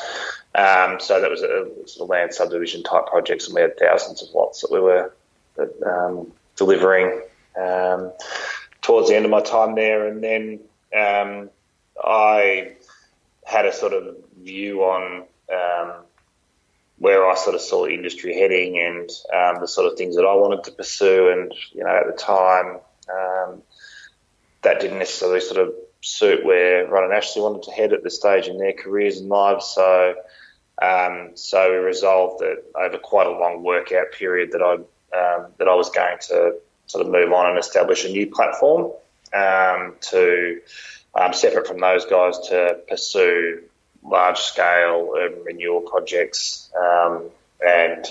um, 0.56 1.00
so 1.00 1.22
that 1.22 1.32
was 1.32 1.42
a 1.42 1.68
sort 1.88 2.06
of 2.06 2.10
land 2.10 2.34
subdivision 2.34 2.84
type 2.84 3.08
projects, 3.08 3.48
and 3.48 3.56
we 3.56 3.62
had 3.62 3.78
thousands 3.78 4.22
of 4.22 4.30
lots 4.34 4.62
that 4.62 4.72
we 4.72 4.80
were 4.80 5.14
um, 5.86 6.32
delivering 6.56 7.22
um, 7.60 8.12
towards 8.82 9.10
the 9.10 9.16
end 9.16 9.26
of 9.26 9.32
my 9.32 9.42
time 9.42 9.76
there, 9.76 10.08
and 10.08 10.24
then 10.24 10.60
I 12.04 12.74
had 13.46 13.66
a 13.66 13.74
sort 13.74 13.94
of 13.94 14.16
view 14.42 14.84
on 14.84 15.24
um, 15.52 15.94
where 17.02 17.28
I 17.28 17.34
sort 17.34 17.56
of 17.56 17.62
saw 17.62 17.86
the 17.86 17.96
industry 17.96 18.36
heading 18.36 18.78
and 18.78 19.10
um, 19.34 19.60
the 19.60 19.68
sort 19.68 19.92
of 19.92 19.98
things 19.98 20.16
that 20.18 20.24
I 20.24 20.36
wanted 20.36 20.64
to 20.66 20.72
pursue. 20.72 21.30
And, 21.30 21.52
you 21.72 21.84
know, 21.84 21.90
at 21.90 22.06
the 22.06 22.14
time, 22.14 22.78
um, 23.12 23.64
that 24.62 24.80
didn't 24.80 25.00
necessarily 25.00 25.42
sort 25.42 25.68
of 25.68 25.74
suit 26.02 26.46
where 26.46 26.88
Ron 26.88 27.06
and 27.06 27.14
Ashley 27.14 27.42
wanted 27.42 27.64
to 27.64 27.72
head 27.72 27.92
at 27.92 28.04
this 28.04 28.18
stage 28.18 28.48
in 28.48 28.60
their 28.60 28.74
careers 28.74 29.20
and 29.20 29.30
lives. 29.30 29.66
So, 29.66 30.14
um, 30.80 31.32
so 31.34 31.72
we 31.72 31.78
resolved 31.78 32.42
that 32.42 32.64
over 32.80 33.00
quite 33.00 33.26
a 33.26 33.32
long 33.32 33.64
workout 33.64 34.12
period 34.12 34.52
that 34.52 34.62
I 34.62 34.74
um, 34.74 35.48
that 35.58 35.68
I 35.68 35.74
was 35.74 35.90
going 35.90 36.18
to 36.28 36.58
sort 36.86 37.04
of 37.04 37.12
move 37.12 37.34
on 37.34 37.50
and 37.50 37.58
establish 37.58 38.06
a 38.06 38.10
new 38.10 38.28
platform 38.28 38.92
um, 39.34 39.96
to 40.02 40.62
um, 41.16 41.34
separate 41.34 41.68
from 41.68 41.80
those 41.80 42.06
guys 42.06 42.38
to 42.50 42.78
pursue 42.88 43.64
large 44.04 44.40
scale 44.40 45.14
urban 45.18 45.44
renewal 45.44 45.82
projects. 45.82 46.72
Um, 46.80 47.30
and 47.66 48.06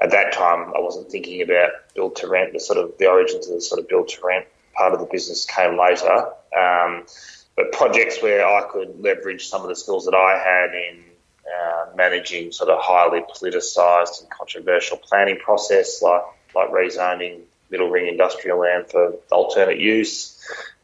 at 0.00 0.10
that 0.12 0.32
time, 0.32 0.72
I 0.74 0.80
wasn't 0.80 1.10
thinking 1.10 1.42
about 1.42 1.70
build 1.94 2.16
to 2.16 2.28
rent. 2.28 2.52
The 2.52 2.60
sort 2.60 2.78
of 2.78 2.96
the 2.98 3.08
origins 3.08 3.48
of 3.48 3.54
the 3.54 3.60
sort 3.60 3.80
of 3.80 3.88
build 3.88 4.08
to 4.08 4.26
rent 4.26 4.46
part 4.74 4.94
of 4.94 5.00
the 5.00 5.06
business 5.06 5.44
came 5.44 5.78
later. 5.78 6.26
Um, 6.56 7.06
but 7.56 7.72
projects 7.72 8.22
where 8.22 8.46
I 8.46 8.62
could 8.70 9.00
leverage 9.00 9.48
some 9.48 9.62
of 9.62 9.68
the 9.68 9.76
skills 9.76 10.06
that 10.06 10.14
I 10.14 10.38
had 10.38 10.74
in 10.74 11.04
uh, 11.46 11.96
managing 11.96 12.52
sort 12.52 12.70
of 12.70 12.78
highly 12.80 13.20
politicised 13.20 14.22
and 14.22 14.30
controversial 14.30 14.96
planning 14.96 15.36
process, 15.36 16.00
like 16.02 16.22
like 16.54 16.70
rezoning 16.70 17.40
middle 17.70 17.88
ring 17.88 18.08
industrial 18.08 18.58
land 18.58 18.86
for 18.88 19.14
alternate 19.30 19.78
use, 19.78 20.39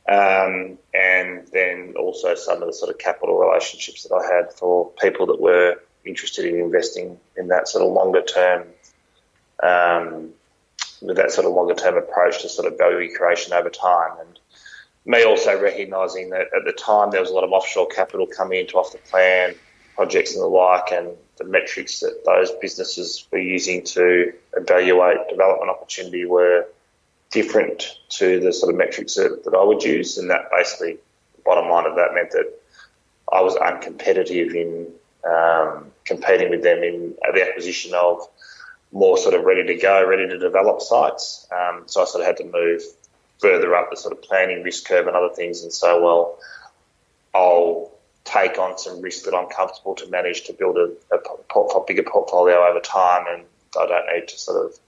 um, 0.08 0.78
and 0.94 1.46
then 1.52 1.94
also 1.98 2.34
some 2.34 2.62
of 2.62 2.68
the 2.68 2.72
sort 2.72 2.90
of 2.90 2.98
capital 2.98 3.38
relationships 3.38 4.04
that 4.04 4.14
I 4.14 4.34
had 4.34 4.52
for 4.52 4.90
people 5.00 5.26
that 5.26 5.40
were 5.40 5.82
interested 6.04 6.44
in 6.44 6.60
investing 6.60 7.18
in 7.36 7.48
that 7.48 7.68
sort 7.68 7.84
of 7.84 7.92
longer 7.92 8.22
term, 8.22 8.64
um, 9.62 10.30
with 11.02 11.16
that 11.16 11.32
sort 11.32 11.46
of 11.46 11.52
longer 11.52 11.75
term 11.75 11.96
approach 11.96 12.42
to 12.42 12.48
sort 12.48 12.70
of 12.70 12.78
value 12.78 13.14
creation 13.14 13.52
over 13.52 13.68
time. 13.68 14.12
And 14.20 14.38
me 15.04 15.25
also 15.25 15.60
recognising 15.60 16.30
that 16.30 16.48
at 16.56 16.64
the 16.64 16.72
time 16.72 17.10
there 17.10 17.20
was 17.20 17.30
a 17.30 17.34
lot 17.34 17.44
of 17.44 17.50
offshore 17.50 17.88
capital 17.88 18.26
coming 18.26 18.60
into 18.60 18.76
off 18.76 18.92
the 18.92 18.98
plan 18.98 19.54
projects 19.96 20.34
and 20.34 20.42
the 20.42 20.46
like, 20.46 20.92
and 20.92 21.08
the 21.38 21.44
metrics 21.44 22.00
that 22.00 22.22
those 22.25 22.50
businesses 22.60 23.26
were 23.32 23.38
using 23.38 23.82
to 23.82 24.32
evaluate 24.56 25.28
development 25.28 25.70
opportunity 25.70 26.25
were 26.25 26.66
different 27.30 27.99
to 28.09 28.40
the 28.40 28.52
sort 28.52 28.73
of 28.73 28.78
metrics 28.78 29.14
that, 29.14 29.45
that 29.45 29.54
I 29.54 29.62
would 29.62 29.83
use, 29.83 30.18
and 30.18 30.30
that 30.30 30.50
basically, 30.50 30.99
bottom 31.45 31.71
line 31.71 31.87
of 31.87 31.97
that 31.97 32.14
meant 32.14 32.33
that 32.33 32.52
I 33.33 33.40
was 33.40 33.54
uncompetitive 33.56 34.54
in 34.54 34.88
um, 35.28 35.92
competing 36.04 36.50
with 36.50 36.62
them 36.62 36.83
in 36.83 37.14
the 37.35 37.49
acquisition 37.49 37.95
of 37.95 38.21
more 38.92 39.18
sort 39.18 39.35
of 39.35 39.45
ready 39.45 39.64
to 39.64 39.75
go, 39.75 40.06
ready 40.06 40.28
to 40.28 40.38
develop 40.38 40.80
sites. 40.80 41.47
Um, 41.52 41.83
so 41.87 42.02
I 42.02 42.04
sort 42.04 42.23
of 42.23 42.26
had 42.26 42.37
to 42.38 42.45
move 42.45 42.83
further 43.38 43.75
up 43.75 43.90
the 43.90 43.97
sort 43.97 44.16
of 44.16 44.23
planning 44.23 44.62
risk 44.62 44.87
curve 44.87 45.06
and 45.06 45.16
other 45.16 45.35
things. 45.35 45.62
And 45.62 45.73
so, 45.73 46.02
well, 46.02 46.38
I'll 47.35 47.92
take 48.25 48.59
on 48.59 48.78
some 48.78 49.00
risk 49.00 49.25
that 49.25 49.35
I'm 49.35 49.49
comfortable 49.49 49.95
to 49.97 50.09
manage 50.09 50.45
to 50.45 50.52
build 50.52 50.76
a, 50.78 50.92
a 51.14 51.18
port- 51.49 51.87
bigger 51.87 52.02
portfolio 52.02 52.66
over 52.66 52.80
time, 52.80 53.26
and 53.28 53.45
I 53.78 53.87
don't 53.87 54.06
need 54.14 54.28
to 54.28 54.38
sort 54.38 54.66
of 54.66 54.78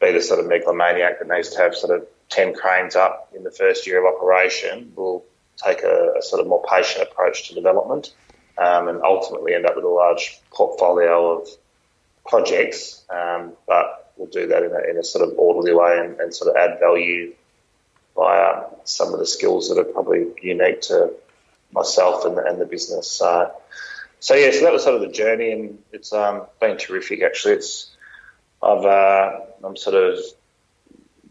be 0.00 0.12
the 0.12 0.20
sort 0.20 0.40
of 0.40 0.46
megalomaniac 0.46 1.18
that 1.18 1.28
needs 1.28 1.50
to 1.50 1.58
have 1.58 1.74
sort 1.74 1.96
of 1.96 2.06
10 2.30 2.54
cranes 2.54 2.96
up 2.96 3.32
in 3.36 3.44
the 3.44 3.50
first 3.50 3.86
year 3.86 4.04
of 4.04 4.14
operation. 4.14 4.92
We'll 4.96 5.24
take 5.56 5.82
a, 5.82 6.14
a 6.18 6.22
sort 6.22 6.40
of 6.40 6.46
more 6.46 6.64
patient 6.68 7.06
approach 7.10 7.48
to 7.48 7.54
development 7.54 8.12
um, 8.56 8.88
and 8.88 9.02
ultimately 9.02 9.54
end 9.54 9.66
up 9.66 9.76
with 9.76 9.84
a 9.84 9.88
large 9.88 10.38
portfolio 10.50 11.40
of 11.40 11.48
projects, 12.26 13.04
um, 13.10 13.52
but 13.66 14.12
we'll 14.16 14.28
do 14.28 14.46
that 14.48 14.62
in 14.62 14.72
a, 14.72 14.90
in 14.90 14.98
a, 14.98 15.04
sort 15.04 15.26
of 15.26 15.38
orderly 15.38 15.74
way 15.74 15.98
and, 15.98 16.20
and 16.20 16.34
sort 16.34 16.54
of 16.54 16.56
add 16.56 16.78
value 16.78 17.34
via 18.14 18.64
some 18.84 19.12
of 19.12 19.18
the 19.18 19.26
skills 19.26 19.68
that 19.68 19.78
are 19.78 19.84
probably 19.84 20.26
unique 20.42 20.82
to 20.82 21.12
myself 21.72 22.24
and 22.24 22.36
the, 22.36 22.44
and 22.44 22.60
the 22.60 22.66
business. 22.66 23.10
So, 23.10 23.52
so 24.18 24.34
yeah, 24.34 24.50
so 24.50 24.62
that 24.62 24.72
was 24.72 24.82
sort 24.82 24.96
of 24.96 25.00
the 25.00 25.08
journey, 25.08 25.52
and 25.52 25.78
it's 25.92 26.12
um, 26.12 26.42
been 26.60 26.76
terrific. 26.76 27.22
Actually, 27.22 27.54
it's 27.54 27.89
I've 28.62 28.84
uh, 28.84 29.40
I'm 29.64 29.76
sort 29.76 29.96
of 29.96 30.18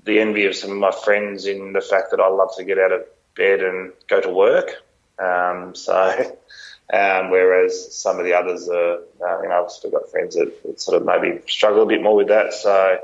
the 0.05 0.19
envy 0.19 0.45
of 0.45 0.55
some 0.55 0.71
of 0.71 0.77
my 0.77 0.91
friends 0.91 1.45
in 1.45 1.73
the 1.73 1.81
fact 1.81 2.11
that 2.11 2.19
I 2.19 2.27
love 2.27 2.55
to 2.57 2.63
get 2.63 2.79
out 2.79 2.91
of 2.91 3.05
bed 3.35 3.61
and 3.61 3.91
go 4.07 4.21
to 4.21 4.29
work. 4.29 4.71
Um, 5.19 5.75
so, 5.75 5.93
um, 6.93 7.29
whereas 7.29 7.95
some 7.95 8.17
of 8.19 8.25
the 8.25 8.33
others 8.33 8.69
are, 8.69 8.95
uh, 8.95 9.41
you 9.41 9.49
know, 9.49 9.63
I've 9.63 9.71
still 9.71 9.91
got 9.91 10.09
friends 10.09 10.35
that, 10.35 10.63
that, 10.63 10.81
sort 10.81 11.01
of 11.01 11.05
maybe 11.05 11.41
struggle 11.47 11.83
a 11.83 11.85
bit 11.85 12.01
more 12.01 12.15
with 12.15 12.27
that. 12.29 12.53
So, 12.53 12.99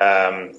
um, 0.00 0.54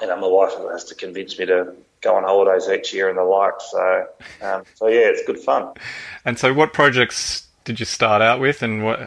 you 0.00 0.06
know, 0.06 0.20
my 0.20 0.26
wife 0.26 0.54
has 0.72 0.84
to 0.84 0.94
convince 0.94 1.38
me 1.38 1.46
to 1.46 1.74
go 2.00 2.16
on 2.16 2.22
holidays 2.22 2.68
each 2.68 2.94
year 2.94 3.08
and 3.08 3.18
the 3.18 3.24
like. 3.24 3.60
So, 3.60 4.06
um, 4.42 4.62
so 4.74 4.86
yeah, 4.88 5.08
it's 5.08 5.26
good 5.26 5.38
fun. 5.38 5.74
And 6.24 6.38
so, 6.38 6.52
what 6.54 6.72
projects 6.72 7.47
did 7.68 7.78
you 7.78 7.84
start 7.84 8.22
out 8.22 8.40
with, 8.40 8.62
and 8.62 8.82
what 8.82 8.98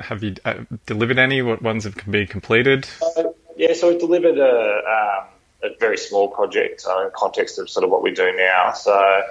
have 0.00 0.24
you 0.24 0.34
uh, 0.44 0.64
delivered? 0.84 1.16
Any? 1.16 1.42
What 1.42 1.62
ones 1.62 1.84
have 1.84 1.94
been 2.10 2.26
completed? 2.26 2.88
Uh, 3.00 3.22
yeah, 3.56 3.72
so 3.72 3.92
we 3.92 3.98
delivered 3.98 4.36
a, 4.36 5.22
um, 5.22 5.28
a 5.62 5.76
very 5.78 5.96
small 5.96 6.26
project 6.26 6.84
uh, 6.88 7.04
in 7.04 7.12
context 7.14 7.60
of 7.60 7.70
sort 7.70 7.84
of 7.84 7.90
what 7.90 8.02
we 8.02 8.10
do 8.10 8.34
now. 8.36 8.72
So, 8.72 9.22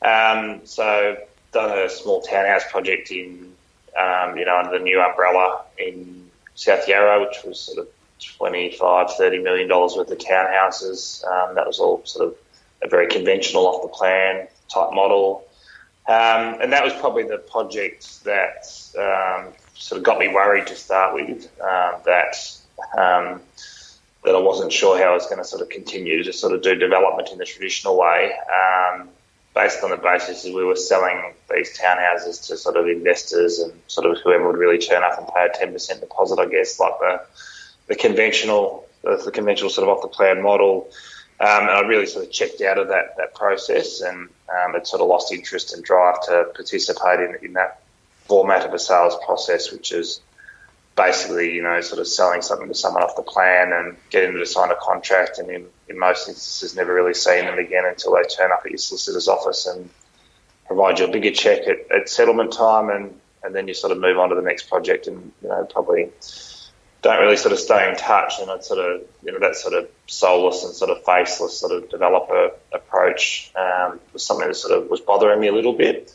um, 0.00 0.62
so 0.64 1.18
done 1.52 1.78
a 1.78 1.90
small 1.90 2.22
townhouse 2.22 2.62
project 2.70 3.10
in, 3.10 3.52
um, 4.00 4.38
you 4.38 4.46
know, 4.46 4.56
under 4.56 4.78
the 4.78 4.82
new 4.82 4.98
umbrella 4.98 5.60
in 5.76 6.30
South 6.54 6.88
Yarra, 6.88 7.20
which 7.20 7.44
was 7.44 7.60
sort 7.60 7.80
of 7.80 7.88
25, 8.38 9.12
30 9.12 9.42
million 9.42 9.68
dollars 9.68 9.94
worth 9.94 10.10
of 10.10 10.16
townhouses. 10.16 11.22
Um, 11.30 11.54
that 11.56 11.66
was 11.66 11.78
all 11.80 12.00
sort 12.06 12.28
of 12.28 12.36
a 12.82 12.88
very 12.88 13.08
conventional 13.08 13.66
off 13.66 13.82
the 13.82 13.88
plan 13.88 14.48
type 14.72 14.94
model. 14.94 15.44
Um, 16.08 16.60
and 16.60 16.72
that 16.72 16.82
was 16.82 16.92
probably 16.94 17.24
the 17.24 17.38
project 17.38 18.24
that 18.24 18.66
um, 18.98 19.52
sort 19.74 19.98
of 19.98 20.04
got 20.04 20.18
me 20.18 20.28
worried 20.28 20.66
to 20.68 20.76
start 20.76 21.14
with. 21.14 21.44
Um, 21.60 21.94
that 22.04 22.58
um, 22.98 23.40
that 24.24 24.34
I 24.34 24.40
wasn't 24.40 24.72
sure 24.72 24.98
how 24.98 25.10
I 25.10 25.14
was 25.14 25.26
going 25.26 25.38
to 25.38 25.44
sort 25.44 25.62
of 25.62 25.68
continue 25.68 26.22
to 26.22 26.32
sort 26.32 26.52
of 26.52 26.62
do 26.62 26.74
development 26.74 27.30
in 27.30 27.38
the 27.38 27.44
traditional 27.44 27.96
way, 27.98 28.32
um, 28.52 29.08
based 29.54 29.82
on 29.82 29.90
the 29.90 29.96
basis 29.96 30.42
that 30.42 30.54
we 30.54 30.64
were 30.64 30.76
selling 30.76 31.34
these 31.50 31.78
townhouses 31.78 32.46
to 32.48 32.56
sort 32.56 32.76
of 32.76 32.86
investors 32.86 33.58
and 33.58 33.72
sort 33.86 34.06
of 34.06 34.18
whoever 34.22 34.48
would 34.48 34.58
really 34.58 34.78
turn 34.78 35.02
up 35.02 35.18
and 35.18 35.26
pay 35.28 35.46
a 35.46 35.56
ten 35.56 35.72
percent 35.72 36.00
deposit, 36.00 36.38
I 36.38 36.46
guess, 36.46 36.78
like 36.80 36.98
the 36.98 37.20
the 37.88 37.96
conventional, 37.96 38.86
the 39.02 39.30
conventional 39.32 39.70
sort 39.70 39.88
of 39.88 39.96
off 39.96 40.02
the 40.02 40.08
plan 40.08 40.42
model. 40.42 40.90
Um, 41.40 41.62
and 41.62 41.70
I 41.70 41.80
really 41.80 42.04
sort 42.04 42.26
of 42.26 42.30
checked 42.30 42.60
out 42.60 42.76
of 42.76 42.88
that 42.88 43.16
that 43.16 43.34
process 43.34 44.02
and 44.02 44.28
um, 44.48 44.72
had 44.74 44.86
sort 44.86 45.00
of 45.00 45.08
lost 45.08 45.32
interest 45.32 45.72
and 45.72 45.82
drive 45.82 46.20
to 46.26 46.50
participate 46.54 47.20
in, 47.20 47.36
in 47.42 47.52
that 47.54 47.82
format 48.26 48.66
of 48.66 48.74
a 48.74 48.78
sales 48.78 49.16
process, 49.24 49.72
which 49.72 49.90
is 49.90 50.20
basically, 50.96 51.54
you 51.54 51.62
know, 51.62 51.80
sort 51.80 52.00
of 52.00 52.06
selling 52.06 52.42
something 52.42 52.68
to 52.68 52.74
someone 52.74 53.02
off 53.02 53.16
the 53.16 53.22
plan 53.22 53.72
and 53.72 53.96
getting 54.10 54.32
them 54.32 54.40
to 54.40 54.46
sign 54.46 54.70
a 54.70 54.76
contract, 54.76 55.38
and 55.38 55.50
in, 55.50 55.66
in 55.88 55.98
most 55.98 56.28
instances, 56.28 56.76
never 56.76 56.92
really 56.94 57.14
seeing 57.14 57.46
them 57.46 57.58
again 57.58 57.84
until 57.86 58.14
they 58.14 58.22
turn 58.24 58.52
up 58.52 58.60
at 58.64 58.70
your 58.70 58.78
solicitor's 58.78 59.26
office 59.28 59.66
and 59.66 59.88
provide 60.66 60.98
you 60.98 61.06
a 61.06 61.10
bigger 61.10 61.30
check 61.30 61.66
at, 61.66 61.90
at 61.90 62.08
settlement 62.08 62.52
time, 62.52 62.90
and, 62.90 63.18
and 63.42 63.54
then 63.54 63.66
you 63.66 63.72
sort 63.72 63.92
of 63.92 63.98
move 63.98 64.18
on 64.18 64.28
to 64.28 64.34
the 64.34 64.42
next 64.42 64.68
project, 64.68 65.06
and 65.06 65.32
you 65.42 65.48
know, 65.48 65.64
probably 65.64 66.10
don't 67.02 67.20
really 67.20 67.36
sort 67.36 67.52
of 67.52 67.58
stay 67.58 67.88
in 67.88 67.96
touch, 67.96 68.34
and 68.40 68.50
it's 68.50 68.68
sort 68.68 68.78
of 68.78 69.02
you 69.22 69.32
know 69.32 69.38
that 69.38 69.56
sort 69.56 69.74
of 69.74 69.88
soulless 70.06 70.64
and 70.64 70.74
sort 70.74 70.90
of 70.90 71.04
faceless 71.04 71.58
sort 71.58 71.72
of 71.72 71.88
developer 71.88 72.50
approach 72.72 73.52
um, 73.56 74.00
was 74.12 74.24
something 74.24 74.48
that 74.48 74.54
sort 74.54 74.76
of 74.76 74.90
was 74.90 75.00
bothering 75.00 75.40
me 75.40 75.48
a 75.48 75.52
little 75.52 75.72
bit. 75.72 76.12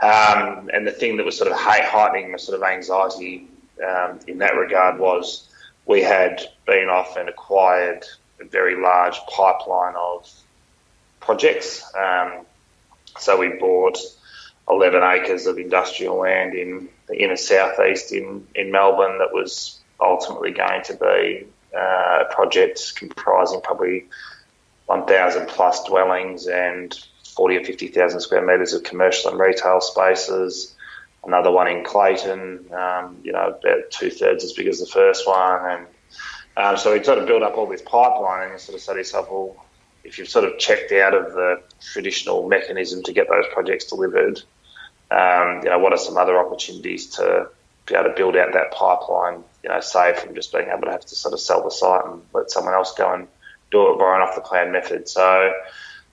Um, 0.00 0.68
and 0.72 0.86
the 0.86 0.92
thing 0.92 1.16
that 1.18 1.26
was 1.26 1.36
sort 1.36 1.50
of 1.50 1.56
heightening 1.56 2.32
my 2.32 2.38
sort 2.38 2.56
of 2.56 2.64
anxiety 2.64 3.48
um, 3.86 4.18
in 4.26 4.38
that 4.38 4.56
regard 4.56 4.98
was 4.98 5.48
we 5.86 6.02
had 6.02 6.42
been 6.66 6.88
off 6.88 7.16
and 7.16 7.28
acquired 7.28 8.04
a 8.40 8.44
very 8.44 8.80
large 8.80 9.16
pipeline 9.28 9.94
of 9.96 10.28
projects. 11.20 11.84
Um, 11.94 12.44
so 13.18 13.38
we 13.38 13.50
bought 13.60 13.98
11 14.68 15.02
acres 15.02 15.46
of 15.46 15.58
industrial 15.58 16.16
land 16.16 16.54
in 16.54 16.88
the 17.08 17.22
inner 17.22 17.36
southeast 17.36 18.12
in, 18.12 18.46
in 18.54 18.72
Melbourne 18.72 19.18
that 19.18 19.32
was 19.32 19.78
ultimately 20.02 20.52
going 20.52 20.82
to 20.84 20.94
be 20.94 21.46
uh, 21.76 22.24
comprising 22.96 23.60
probably 23.62 24.06
1,000 24.86 25.48
plus 25.48 25.84
dwellings 25.84 26.46
and 26.46 26.94
40 27.34 27.56
or 27.56 27.64
50,000 27.64 28.20
square 28.20 28.44
metres 28.44 28.74
of 28.74 28.82
commercial 28.82 29.30
and 29.30 29.40
retail 29.40 29.80
spaces. 29.80 30.74
Another 31.24 31.50
one 31.50 31.68
in 31.68 31.84
Clayton, 31.84 32.66
um, 32.72 33.16
you 33.22 33.32
know, 33.32 33.56
about 33.58 33.90
two 33.90 34.10
thirds 34.10 34.44
as 34.44 34.52
big 34.52 34.66
as 34.66 34.80
the 34.80 34.86
first 34.86 35.26
one. 35.26 35.70
And 35.70 35.86
um, 36.56 36.76
so 36.76 36.92
we 36.92 37.02
sort 37.02 37.18
of 37.18 37.26
built 37.26 37.42
up 37.42 37.56
all 37.56 37.66
this 37.66 37.82
pipeline 37.82 38.44
and 38.44 38.52
you 38.52 38.58
sort 38.58 38.76
of 38.76 38.82
say 38.82 38.92
to 38.92 38.98
yourself, 38.98 39.30
well, 39.30 39.64
if 40.04 40.18
you've 40.18 40.28
sort 40.28 40.44
of 40.44 40.58
checked 40.58 40.92
out 40.92 41.14
of 41.14 41.32
the 41.32 41.62
traditional 41.80 42.48
mechanism 42.48 43.02
to 43.04 43.12
get 43.12 43.28
those 43.28 43.44
projects 43.52 43.86
delivered, 43.86 44.42
um, 45.10 45.60
you 45.62 45.70
know, 45.70 45.78
what 45.78 45.92
are 45.92 45.98
some 45.98 46.16
other 46.16 46.38
opportunities 46.38 47.06
to 47.10 47.48
be 47.86 47.94
able 47.94 48.10
to 48.10 48.16
build 48.16 48.36
out 48.36 48.52
that 48.52 48.72
pipeline, 48.72 49.44
you 49.62 49.70
know, 49.70 49.80
save 49.80 50.18
from 50.18 50.34
just 50.34 50.52
being 50.52 50.68
able 50.68 50.82
to 50.82 50.90
have 50.90 51.06
to 51.06 51.14
sort 51.14 51.34
of 51.34 51.40
sell 51.40 51.62
the 51.62 51.70
site 51.70 52.04
and 52.04 52.22
let 52.32 52.50
someone 52.50 52.74
else 52.74 52.94
go 52.94 53.12
and 53.12 53.28
do 53.70 53.92
it 53.92 53.98
by 53.98 54.16
an 54.16 54.22
off 54.22 54.34
the 54.34 54.40
plan 54.40 54.72
method. 54.72 55.08
So, 55.08 55.52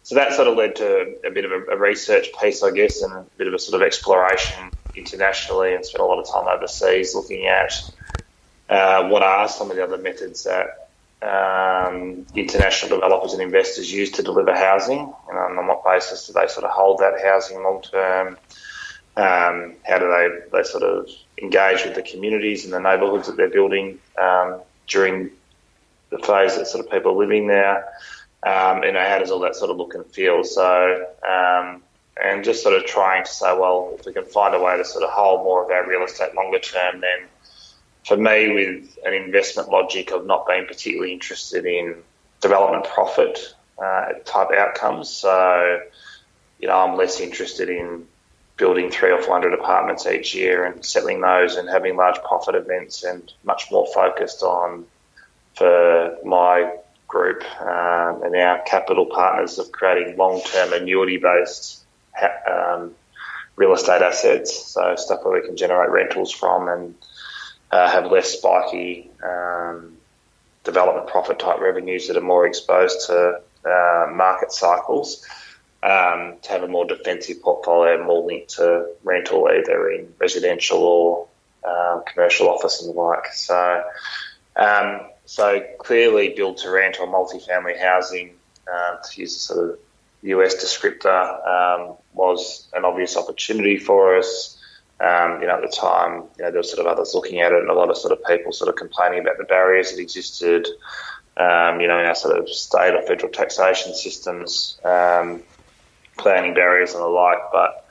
so 0.03 0.15
that 0.15 0.33
sort 0.33 0.47
of 0.47 0.55
led 0.55 0.75
to 0.77 1.15
a 1.25 1.31
bit 1.31 1.45
of 1.45 1.51
a, 1.51 1.73
a, 1.73 1.77
research 1.77 2.27
piece, 2.39 2.63
I 2.63 2.71
guess, 2.71 3.01
and 3.01 3.13
a 3.13 3.25
bit 3.37 3.47
of 3.47 3.53
a 3.53 3.59
sort 3.59 3.81
of 3.81 3.85
exploration 3.85 4.71
internationally 4.95 5.73
and 5.73 5.85
spent 5.85 6.01
a 6.01 6.05
lot 6.05 6.19
of 6.19 6.29
time 6.29 6.47
overseas 6.47 7.15
looking 7.15 7.47
at 7.47 7.73
uh, 8.69 9.07
what 9.09 9.23
are 9.23 9.47
some 9.47 9.71
of 9.71 9.77
the 9.77 9.83
other 9.83 9.97
methods 9.97 10.43
that 10.43 10.89
um, 11.21 12.25
international 12.35 12.99
developers 12.99 13.33
and 13.33 13.41
investors 13.41 13.91
use 13.91 14.11
to 14.11 14.23
deliver 14.23 14.55
housing, 14.55 15.13
and 15.29 15.59
on 15.59 15.67
what 15.67 15.83
basis 15.83 16.27
do 16.27 16.33
they 16.33 16.47
sort 16.47 16.65
of 16.65 16.71
hold 16.71 16.99
that 16.99 17.21
housing 17.21 17.61
long 17.61 17.81
term? 17.81 18.37
Um, 19.19 19.73
how 19.83 19.99
do 19.99 20.07
they, 20.07 20.57
they 20.57 20.63
sort 20.63 20.83
of 20.83 21.09
engage 21.41 21.83
with 21.83 21.95
the 21.95 22.01
communities 22.01 22.63
and 22.63 22.73
the 22.73 22.79
neighbourhoods 22.79 23.27
that 23.27 23.35
they're 23.35 23.49
building 23.49 23.99
um, 24.21 24.61
during 24.87 25.31
the 26.09 26.19
phase 26.19 26.55
that 26.55 26.67
sort 26.67 26.85
of 26.85 26.91
people 26.91 27.11
are 27.11 27.17
living 27.17 27.47
there? 27.47 27.85
Um, 28.45 28.83
you 28.83 28.93
know, 28.93 29.05
how 29.05 29.19
does 29.19 29.31
all 29.31 29.41
that 29.41 29.55
sort 29.55 29.71
of 29.71 29.77
look 29.77 29.93
and 29.95 30.05
feel? 30.05 30.43
So, 30.45 31.05
um, 31.27 31.83
and 32.21 32.43
just 32.45 32.63
sort 32.63 32.75
of 32.75 32.85
trying 32.85 33.25
to 33.25 33.31
say, 33.31 33.53
well, 33.57 33.95
if 33.99 34.05
we 34.05 34.13
can 34.13 34.23
find 34.23 34.55
a 34.55 34.61
way 34.61 34.77
to 34.77 34.85
sort 34.85 35.03
of 35.03 35.09
hold 35.09 35.43
more 35.43 35.65
of 35.65 35.69
our 35.69 35.87
real 35.87 36.03
estate 36.03 36.33
longer 36.35 36.59
term, 36.59 37.01
then 37.01 37.27
for 38.07 38.15
me, 38.15 38.53
with 38.53 38.97
an 39.05 39.13
investment 39.13 39.69
logic 39.69 40.11
of 40.11 40.25
not 40.25 40.47
being 40.47 40.65
particularly 40.65 41.11
interested 41.11 41.65
in 41.65 41.95
development 42.39 42.85
profit 42.85 43.55
uh, 43.83 44.13
type 44.23 44.49
outcomes, 44.57 45.09
so 45.09 45.81
you 46.59 46.67
know, 46.67 46.77
I'm 46.77 46.97
less 46.97 47.19
interested 47.19 47.69
in 47.69 48.05
building 48.59 48.91
three 48.91 49.11
or 49.11 49.21
four 49.21 49.33
hundred 49.33 49.53
apartments 49.53 50.05
each 50.05 50.35
year 50.35 50.65
and 50.65 50.85
settling 50.85 51.21
those 51.21 51.55
and 51.55 51.67
having 51.69 51.95
large 51.95 52.21
profit 52.21 52.55
events, 52.55 53.03
and 53.03 53.31
much 53.43 53.71
more 53.71 53.87
focused 53.93 54.43
on 54.43 54.85
for 55.55 56.17
my 56.23 56.75
group 57.07 57.43
um, 57.61 58.21
and 58.23 58.35
our 58.35 58.59
capital 58.59 59.07
partners 59.07 59.57
of 59.57 59.71
creating 59.71 60.15
long-term 60.15 60.73
annuity-based 60.73 61.83
um, 62.47 62.93
real 63.55 63.73
estate 63.73 64.01
assets, 64.01 64.73
so 64.73 64.95
stuff 64.95 65.23
where 65.23 65.41
we 65.41 65.47
can 65.47 65.57
generate 65.57 65.89
rentals 65.89 66.31
from 66.31 66.67
and 66.67 66.95
uh, 67.71 67.89
have 67.89 68.11
less 68.11 68.37
spiky 68.37 69.09
um, 69.23 69.97
development 70.63 71.07
profit 71.07 71.39
type 71.39 71.59
revenues 71.59 72.07
that 72.07 72.17
are 72.17 72.21
more 72.21 72.45
exposed 72.45 73.07
to 73.07 73.41
uh, 73.65 74.05
market 74.13 74.51
cycles. 74.51 75.25
Um, 75.81 76.35
to 76.41 76.49
have 76.49 76.63
a 76.63 76.67
more 76.67 76.83
defensive 76.83 77.41
portfolio, 77.41 78.03
more 78.03 78.25
linked 78.25 78.49
to 78.55 78.87
rental, 79.03 79.47
either 79.47 79.89
in 79.91 80.13
residential 80.19 80.79
or 80.79 81.27
um, 81.63 82.03
commercial 82.05 82.49
office 82.49 82.81
and 82.81 82.93
the 82.93 82.99
like. 82.99 83.27
So, 83.33 83.83
um, 84.55 85.01
so 85.25 85.63
clearly, 85.77 86.33
build 86.35 86.57
to 86.57 86.69
rent 86.69 86.97
or 86.99 87.07
multifamily 87.07 87.79
housing, 87.79 88.35
uh, 88.71 88.97
to 88.97 89.21
use 89.21 89.35
a 89.35 89.39
sort 89.39 89.69
of 89.69 89.79
US 90.23 90.55
descriptor, 90.55 91.47
um, 91.47 91.95
was 92.13 92.67
an 92.73 92.85
obvious 92.85 93.15
opportunity 93.15 93.77
for 93.77 94.17
us. 94.17 94.57
Um, 94.99 95.41
you 95.41 95.47
know, 95.47 95.55
at 95.55 95.61
the 95.61 95.73
time, 95.73 96.23
you 96.37 96.43
know, 96.43 96.51
there 96.51 96.59
were 96.59 96.63
sort 96.63 96.85
of 96.85 96.91
others 96.91 97.13
looking 97.13 97.39
at 97.39 97.53
it, 97.53 97.59
and 97.59 97.69
a 97.69 97.73
lot 97.73 97.89
of 97.89 97.97
sort 97.97 98.11
of 98.11 98.23
people 98.25 98.51
sort 98.51 98.69
of 98.69 98.75
complaining 98.75 99.19
about 99.19 99.37
the 99.37 99.45
barriers 99.45 99.91
that 99.91 100.01
existed. 100.01 100.67
Um, 101.37 101.79
you 101.79 101.87
know, 101.87 101.97
in 101.99 102.05
our 102.05 102.15
sort 102.15 102.37
of 102.37 102.49
state 102.49 102.93
or 102.93 103.01
federal 103.03 103.31
taxation 103.31 103.93
systems, 103.93 104.77
um, 104.83 105.41
planning 106.19 106.53
barriers 106.53 106.93
and 106.93 107.01
the 107.01 107.07
like. 107.07 107.39
But 107.51 107.85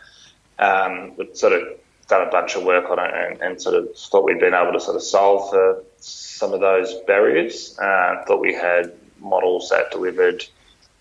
um, 0.58 1.16
we've 1.16 1.36
sort 1.36 1.52
of 1.54 1.62
done 2.08 2.26
a 2.26 2.30
bunch 2.30 2.54
of 2.54 2.64
work 2.64 2.90
on 2.90 2.98
it 2.98 3.12
and, 3.14 3.42
and, 3.42 3.60
sort 3.60 3.74
of 3.74 3.94
thought 3.94 4.24
we'd 4.24 4.40
been 4.40 4.54
able 4.54 4.72
to 4.72 4.80
sort 4.80 4.96
of 4.96 5.02
solve 5.02 5.50
for 5.50 5.84
some 5.98 6.54
of 6.54 6.60
those 6.60 6.94
barriers. 7.06 7.78
Uh, 7.78 8.24
thought 8.26 8.40
we 8.40 8.54
had 8.54 8.94
models 9.20 9.68
that 9.68 9.90
delivered 9.90 10.44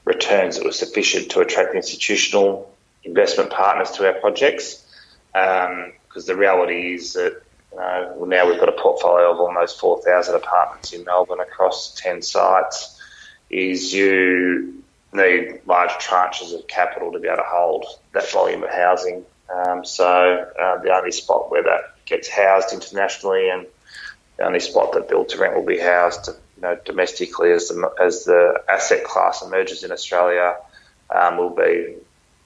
returns 0.03 0.57
that 0.57 0.65
were 0.65 0.71
sufficient 0.71 1.29
to 1.31 1.39
attract 1.39 1.75
institutional 1.75 2.73
investment 3.03 3.49
partners 3.49 3.91
to 3.91 4.05
our 4.07 4.19
projects. 4.19 4.83
Because 5.33 5.67
um, 5.67 6.25
the 6.25 6.35
reality 6.35 6.93
is 6.95 7.13
that 7.13 7.41
now 7.75 8.47
we've 8.47 8.59
got 8.59 8.69
a 8.69 8.73
portfolio 8.73 9.31
of 9.31 9.39
almost 9.39 9.79
4,000 9.79 10.35
apartments 10.35 10.93
in 10.93 11.03
Melbourne 11.03 11.39
across 11.39 11.95
10 11.95 12.21
sites. 12.21 12.99
Is 13.49 13.93
you 13.93 14.83
need 15.13 15.61
large 15.65 15.91
tranches 15.91 16.53
of 16.53 16.67
capital 16.67 17.11
to 17.11 17.19
be 17.19 17.27
able 17.27 17.37
to 17.37 17.43
hold 17.45 17.85
that 18.13 18.29
volume 18.31 18.63
of 18.63 18.69
housing. 18.69 19.23
Um, 19.53 19.85
so 19.85 20.05
uh, 20.59 20.81
the 20.81 20.93
only 20.93 21.11
spot 21.11 21.49
where 21.49 21.63
that 21.63 21.95
gets 22.05 22.27
housed 22.27 22.73
internationally 22.73 23.49
and 23.49 23.65
the 24.37 24.45
only 24.45 24.59
spot 24.59 24.93
that 24.93 25.07
build 25.07 25.29
to 25.29 25.37
rent 25.37 25.55
will 25.55 25.65
be 25.65 25.79
housed 25.79 26.29
you 26.57 26.61
know, 26.61 26.77
domestically 26.85 27.51
as 27.51 27.69
the, 27.69 27.91
as 28.01 28.25
the 28.25 28.61
asset 28.67 29.03
class 29.03 29.41
emerges 29.41 29.83
in 29.83 29.91
Australia 29.91 30.57
um, 31.13 31.37
will 31.37 31.55
be 31.55 31.95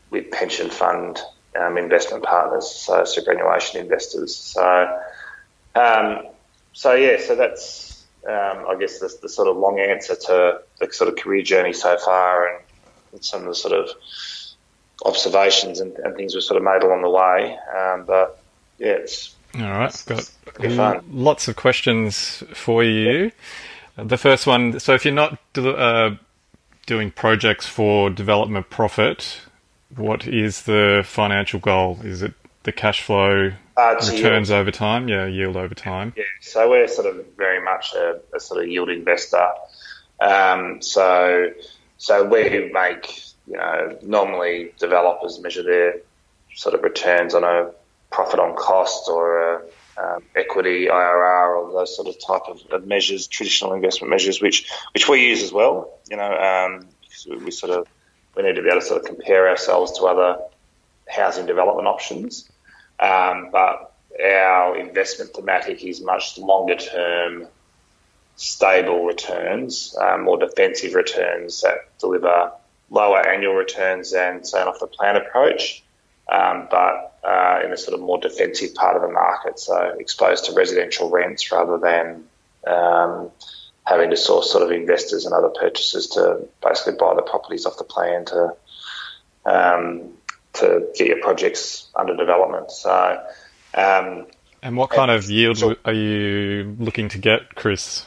with 0.10 0.30
pension 0.32 0.70
fund 0.70 1.20
um, 1.60 1.77
investment 1.77 2.24
partners, 2.24 2.70
so 2.70 3.03
superannuation 3.06 3.80
investors. 3.80 4.36
So, 4.36 5.00
um, 5.75 6.27
so 6.74 6.94
yeah, 6.94 7.18
so 7.20 7.36
that's 7.36 7.90
um, 8.27 8.65
I 8.69 8.75
guess 8.79 8.99
the, 8.99 9.11
the, 9.21 9.29
sort 9.29 9.47
of 9.47 9.57
long 9.57 9.79
answer 9.79 10.15
to 10.15 10.61
the 10.79 10.93
sort 10.93 11.09
of 11.09 11.17
career 11.17 11.41
journey 11.41 11.73
so 11.73 11.97
far, 11.97 12.47
and, 12.47 12.63
and 13.13 13.25
some 13.25 13.41
of 13.41 13.47
the 13.47 13.55
sort 13.55 13.73
of 13.73 13.89
observations 15.05 15.79
and, 15.79 15.97
and, 15.97 16.15
things 16.15 16.35
we've 16.35 16.43
sort 16.43 16.57
of 16.57 16.63
made 16.63 16.83
along 16.83 17.01
the 17.01 17.09
way. 17.09 17.57
Um, 17.75 18.05
but 18.05 18.39
yeah, 18.77 18.93
it's 18.93 19.35
all 19.55 19.63
right. 19.63 20.03
Got 20.05 20.31
fun. 20.75 21.03
lots 21.11 21.47
of 21.47 21.55
questions 21.55 22.43
for 22.53 22.83
you. 22.83 23.31
Yeah. 23.97 24.03
The 24.03 24.17
first 24.17 24.47
one. 24.47 24.79
So, 24.79 24.93
if 24.93 25.03
you're 25.03 25.13
not 25.13 25.37
uh, 25.57 26.11
doing 26.85 27.11
projects 27.11 27.65
for 27.65 28.09
development 28.09 28.69
profit, 28.69 29.41
what 29.95 30.27
is 30.27 30.63
the 30.63 31.01
financial 31.05 31.59
goal? 31.59 31.99
Is 32.03 32.21
it 32.21 32.33
the 32.63 32.72
cash 32.72 33.01
flow 33.01 33.51
uh, 33.77 33.96
returns 33.96 34.50
yield. 34.50 34.60
over 34.60 34.72
time? 34.72 35.08
Yeah, 35.08 35.25
yield 35.25 35.58
over 35.58 35.74
time. 35.74 36.13
Yeah, 36.15 36.24
so 36.41 36.70
we're 36.70 36.88
sort 36.88 37.08
of 37.08 37.25
very 37.38 37.63
much 37.63 37.94
a, 37.94 38.20
a 38.36 38.39
sort 38.39 38.63
of 38.63 38.70
yield 38.70 38.89
investor. 38.89 39.48
Um, 40.20 40.82
so, 40.82 41.51
so 41.98 42.24
we 42.24 42.72
make 42.72 43.24
you 43.48 43.58
know 43.58 43.98
normally 44.03 44.74
developers 44.77 45.39
measure 45.39 45.63
their 45.63 45.96
sort 46.56 46.75
of 46.75 46.84
returns 46.84 47.34
on 47.34 47.44
a 47.44 47.72
profit 48.12 48.39
on 48.39 48.56
cost 48.56 49.08
or 49.10 49.54
a, 49.54 49.62
um, 49.97 50.24
equity 50.36 50.86
IRR 50.88 51.58
or 51.58 51.74
those 51.74 51.95
sort 51.95 52.08
of 52.08 52.15
type 52.26 52.43
of, 52.47 52.62
of, 52.71 52.88
measures, 52.88 53.28
traditional 53.28 53.74
investment 53.74 54.10
measures, 54.10 54.41
which 54.41 54.69
which 54.93 55.08
we 55.10 55.28
use 55.28 55.43
as 55.43 55.52
well. 55.52 56.00
You 56.10 56.17
know, 56.17 56.38
um, 56.38 56.88
we, 57.30 57.38
we 57.45 57.52
sort 57.52 57.71
of 57.71 57.88
we 58.36 58.43
need 58.43 58.56
to 58.56 58.62
be 58.62 58.69
able 58.69 58.80
to 58.80 58.86
sort 58.86 59.02
of 59.02 59.08
compare 59.08 59.50
ourselves 59.50 59.97
to 60.00 60.06
other 60.06 60.39
housing 61.10 61.45
development 61.45 61.88
options. 61.88 62.50
Um, 63.01 63.49
but 63.51 63.93
our 64.23 64.77
investment 64.77 65.33
thematic 65.33 65.83
is 65.83 66.01
much 66.01 66.37
longer 66.37 66.75
term, 66.75 67.47
stable 68.35 69.05
returns, 69.05 69.95
um, 69.99 70.23
more 70.23 70.37
defensive 70.37 70.93
returns 70.93 71.61
that 71.61 71.97
deliver 71.99 72.51
lower 72.89 73.25
annual 73.25 73.53
returns 73.53 74.11
than, 74.11 74.43
say, 74.43 74.61
an 74.61 74.67
off 74.67 74.79
the 74.79 74.87
plan 74.87 75.15
approach, 75.15 75.83
um, 76.31 76.67
but 76.69 77.19
uh, 77.23 77.59
in 77.65 77.71
a 77.71 77.77
sort 77.77 77.95
of 77.95 78.05
more 78.05 78.19
defensive 78.19 78.75
part 78.75 78.95
of 78.95 79.01
the 79.01 79.09
market, 79.09 79.59
so 79.59 79.95
exposed 79.99 80.45
to 80.45 80.53
residential 80.53 81.09
rents 81.09 81.51
rather 81.51 81.77
than 81.77 82.23
um, 82.67 83.31
having 83.85 84.09
to 84.09 84.17
source 84.17 84.51
sort 84.51 84.63
of 84.63 84.71
investors 84.71 85.25
and 85.25 85.33
other 85.33 85.49
purchasers 85.49 86.07
to 86.07 86.47
basically 86.63 86.93
buy 86.93 87.15
the 87.15 87.21
properties 87.21 87.65
off 87.65 87.77
the 87.77 87.83
plan 87.83 88.25
to 88.25 88.55
um, 89.45 90.13
to 90.62 90.88
get 90.95 91.08
your 91.08 91.21
projects 91.21 91.89
under 91.95 92.15
development. 92.15 92.71
So, 92.71 93.24
um, 93.74 94.28
and 94.63 94.78
what 94.78 94.89
kind 94.89 95.12
of 95.12 95.30
yield 95.30 95.58
so, 95.58 95.76
are 95.86 95.93
you 95.93 96.76
looking 96.80 97.10
to 97.10 97.17
get, 97.17 97.56
Chris? 97.56 98.06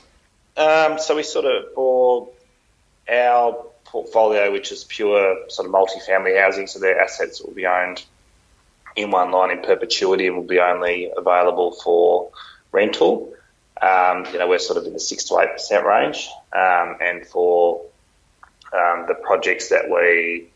Um, 0.56 0.98
so 0.98 1.16
we 1.16 1.22
sort 1.24 1.46
of 1.46 1.72
for 1.74 2.28
our 3.10 3.64
portfolio, 3.84 4.52
which 4.52 4.72
is 4.72 4.84
pure 4.84 5.48
sort 5.48 5.66
of 5.66 5.72
multi-family 5.72 6.36
housing, 6.36 6.66
so 6.66 6.78
their 6.78 7.00
assets 7.00 7.42
will 7.42 7.54
be 7.54 7.66
owned 7.66 8.04
in 8.96 9.10
one 9.10 9.32
line 9.32 9.50
in 9.50 9.62
perpetuity 9.62 10.28
and 10.28 10.36
will 10.36 10.44
be 10.44 10.60
only 10.60 11.10
available 11.16 11.72
for 11.72 12.30
rental. 12.70 13.34
Um, 13.80 14.24
you 14.32 14.38
know, 14.38 14.48
we're 14.48 14.60
sort 14.60 14.78
of 14.78 14.86
in 14.86 14.92
the 14.92 15.00
six 15.00 15.24
to 15.24 15.38
eight 15.40 15.52
percent 15.52 15.84
range, 15.84 16.28
um, 16.52 16.96
and 17.00 17.26
for 17.26 17.82
um, 18.72 19.06
the 19.08 19.14
projects 19.14 19.70
that 19.70 19.90
we 19.90 20.48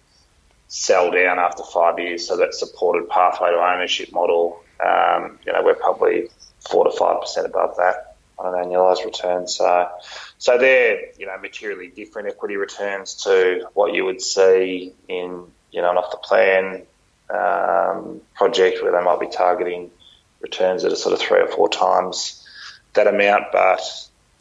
sell 0.69 1.11
down 1.11 1.39
after 1.39 1.63
five 1.65 1.99
years, 1.99 2.27
so 2.27 2.37
that 2.37 2.55
supported 2.55 3.09
pathway 3.09 3.51
to 3.51 3.57
ownership 3.57 4.13
model, 4.13 4.63
um, 4.85 5.39
you 5.45 5.53
know, 5.53 5.63
we're 5.63 5.75
probably 5.75 6.29
four 6.69 6.85
to 6.85 6.91
five 6.91 7.21
percent 7.21 7.47
above 7.47 7.77
that 7.77 8.17
on 8.39 8.55
an 8.55 8.65
annualised 8.69 9.05
return. 9.05 9.49
So, 9.49 9.91
so 10.39 10.59
they're 10.59 11.11
you 11.19 11.27
know 11.27 11.37
materially 11.39 11.89
different 11.89 12.29
equity 12.29 12.57
returns 12.57 13.15
to 13.25 13.69
what 13.75 13.95
you 13.95 14.05
would 14.05 14.21
see 14.21 14.93
in 15.09 15.45
you 15.73 15.83
know 15.83 15.91
an 15.91 15.97
off 15.97 16.11
the 16.11 16.19
plan 16.19 16.83
um, 17.31 18.21
project 18.35 18.83
where 18.83 18.93
they 18.93 19.03
might 19.03 19.21
be 19.21 19.29
targeting 19.29 19.91
returns 20.41 20.83
that 20.83 20.93
are 20.93 20.97
sort 20.97 21.15
of 21.15 21.21
three 21.21 21.41
or 21.41 21.49
four 21.49 21.69
times 21.69 22.45
that 22.95 23.07
amount, 23.07 23.45
but 23.53 23.81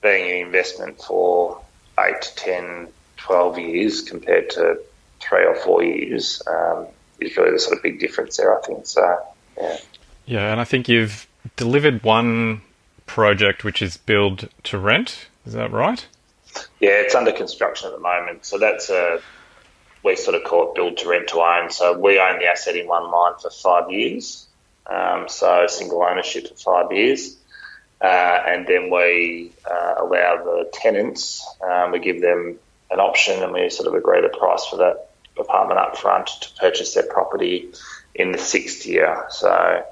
being 0.02 0.42
an 0.42 0.48
investment 0.48 1.02
for 1.02 1.62
eight 2.00 2.22
to 2.22 2.36
10, 2.36 2.88
12 3.18 3.60
years 3.60 4.02
compared 4.02 4.50
to 4.52 4.80
three 5.20 5.46
or 5.46 5.56
four 5.56 5.84
years 5.84 6.42
um, 6.48 6.88
is 7.20 7.36
really 7.38 7.52
the 7.52 7.60
sort 7.60 7.78
of 7.78 7.84
big 7.84 8.00
difference 8.00 8.38
there, 8.38 8.58
I 8.58 8.62
think. 8.62 8.86
So, 8.86 9.20
yeah. 9.60 9.78
Yeah, 10.26 10.52
and 10.52 10.60
I 10.60 10.66
think 10.66 10.90
you've 10.90 11.28
delivered 11.56 12.04
one 12.04 12.62
project 13.06 13.64
which 13.64 13.82
is 13.82 13.98
build 13.98 14.50
to 14.64 14.78
rent. 14.78 15.28
Is 15.46 15.54
that 15.54 15.72
right? 15.72 16.06
Yeah, 16.80 17.02
it's 17.02 17.16
under 17.16 17.32
construction 17.32 17.88
at 17.88 17.96
the 17.96 18.02
moment. 18.02 18.46
So 18.46 18.58
that's 18.58 18.90
a 18.90 19.22
we 20.04 20.16
sort 20.16 20.36
of 20.36 20.44
call 20.44 20.70
it 20.70 20.76
build 20.76 20.98
to 20.98 21.10
rent 21.10 21.30
to 21.30 21.40
own. 21.40 21.72
So 21.72 21.98
we 21.98 22.20
own 22.20 22.40
the 22.40 22.46
asset 22.46 22.76
in 22.76 22.88
one 22.88 23.10
line 23.12 23.34
for 23.42 23.50
five 23.50 23.92
years. 23.92 24.46
Um, 24.86 25.28
so 25.28 25.66
single 25.68 26.04
ownership 26.04 26.48
for 26.48 26.56
five 26.56 26.92
years. 26.92 27.36
Uh, 28.00 28.06
and 28.48 28.68
then 28.68 28.90
we 28.92 29.52
uh, 29.70 29.96
allow 30.00 30.44
the 30.44 30.70
tenants, 30.72 31.46
um, 31.68 31.92
we 31.92 32.00
give 32.00 32.22
them 32.22 32.60
an 32.92 33.00
option 33.00 33.42
and 33.42 33.52
we 33.52 33.70
sort 33.70 33.88
of 33.88 33.96
agree 33.96 34.22
the 34.22 34.30
price 34.30 34.66
for 34.68 34.78
that 34.78 35.07
apartment 35.40 35.80
up 35.80 35.98
front 35.98 36.28
to 36.42 36.54
purchase 36.60 36.94
their 36.94 37.08
property 37.08 37.70
in 38.16 38.32
the 38.32 38.38
sixth 38.38 38.86
year. 38.86 39.26
So, 39.30 39.84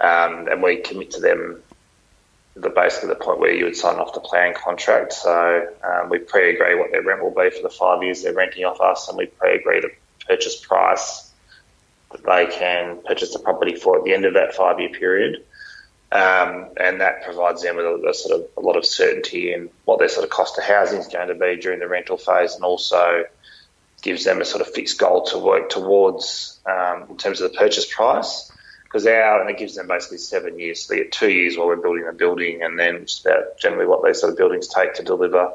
um, 0.00 0.48
and 0.48 0.62
we 0.62 0.76
commit 0.76 1.12
to 1.12 1.20
them 1.20 1.62
the 2.54 2.68
basically 2.68 3.08
the 3.08 3.14
point 3.14 3.40
where 3.40 3.52
you 3.52 3.64
would 3.64 3.76
sign 3.76 3.96
off 3.96 4.12
the 4.12 4.20
plan 4.20 4.54
contract. 4.54 5.12
So 5.12 5.68
um, 5.82 6.10
we 6.10 6.18
pre-agree 6.18 6.74
what 6.74 6.90
their 6.90 7.02
rent 7.02 7.22
will 7.22 7.30
be 7.30 7.50
for 7.50 7.62
the 7.62 7.70
five 7.70 8.02
years 8.02 8.22
they're 8.22 8.34
renting 8.34 8.64
off 8.64 8.80
us, 8.80 9.08
and 9.08 9.16
we 9.16 9.26
pre-agree 9.26 9.80
the 9.80 9.90
purchase 10.26 10.56
price 10.56 11.30
that 12.10 12.24
they 12.24 12.46
can 12.54 12.98
purchase 13.06 13.32
the 13.32 13.38
property 13.38 13.74
for 13.74 13.98
at 13.98 14.04
the 14.04 14.12
end 14.12 14.26
of 14.26 14.34
that 14.34 14.54
five-year 14.54 14.90
period. 14.90 15.44
Um, 16.12 16.68
and 16.76 17.00
that 17.00 17.24
provides 17.24 17.62
them 17.62 17.76
with 17.76 17.86
a, 17.86 18.10
a, 18.10 18.12
sort 18.12 18.38
of 18.38 18.46
a 18.58 18.60
lot 18.60 18.76
of 18.76 18.84
certainty 18.84 19.54
in 19.54 19.70
what 19.86 19.98
their 19.98 20.10
sort 20.10 20.24
of 20.24 20.30
cost 20.30 20.58
of 20.58 20.64
housing 20.64 20.98
is 20.98 21.08
going 21.08 21.28
to 21.28 21.34
be 21.34 21.56
during 21.56 21.78
the 21.78 21.88
rental 21.88 22.18
phase, 22.18 22.54
and 22.54 22.64
also 22.64 23.24
gives 24.02 24.24
them 24.24 24.40
a 24.40 24.44
sort 24.44 24.60
of 24.60 24.74
fixed 24.74 24.98
goal 24.98 25.22
to 25.26 25.38
work 25.38 25.70
towards 25.70 26.60
um, 26.66 27.06
in 27.08 27.16
terms 27.16 27.40
of 27.40 27.50
the 27.50 27.58
purchase 27.58 27.92
price. 27.92 28.50
because 28.92 29.06
our 29.06 29.40
and 29.40 29.48
it 29.48 29.56
gives 29.56 29.76
them 29.76 29.88
basically 29.88 30.18
seven 30.18 30.58
years. 30.58 30.82
So 30.82 30.92
they 30.92 31.00
get 31.00 31.12
two 31.12 31.30
years 31.30 31.56
while 31.56 31.66
we're 31.66 31.76
building 31.76 32.06
a 32.06 32.12
building, 32.12 32.62
and 32.62 32.78
then 32.78 32.96
it's 32.96 33.24
about 33.24 33.58
generally 33.58 33.86
what 33.86 34.02
those 34.02 34.20
sort 34.20 34.32
of 34.32 34.38
buildings 34.38 34.68
take 34.68 34.94
to 34.94 35.02
deliver, 35.02 35.50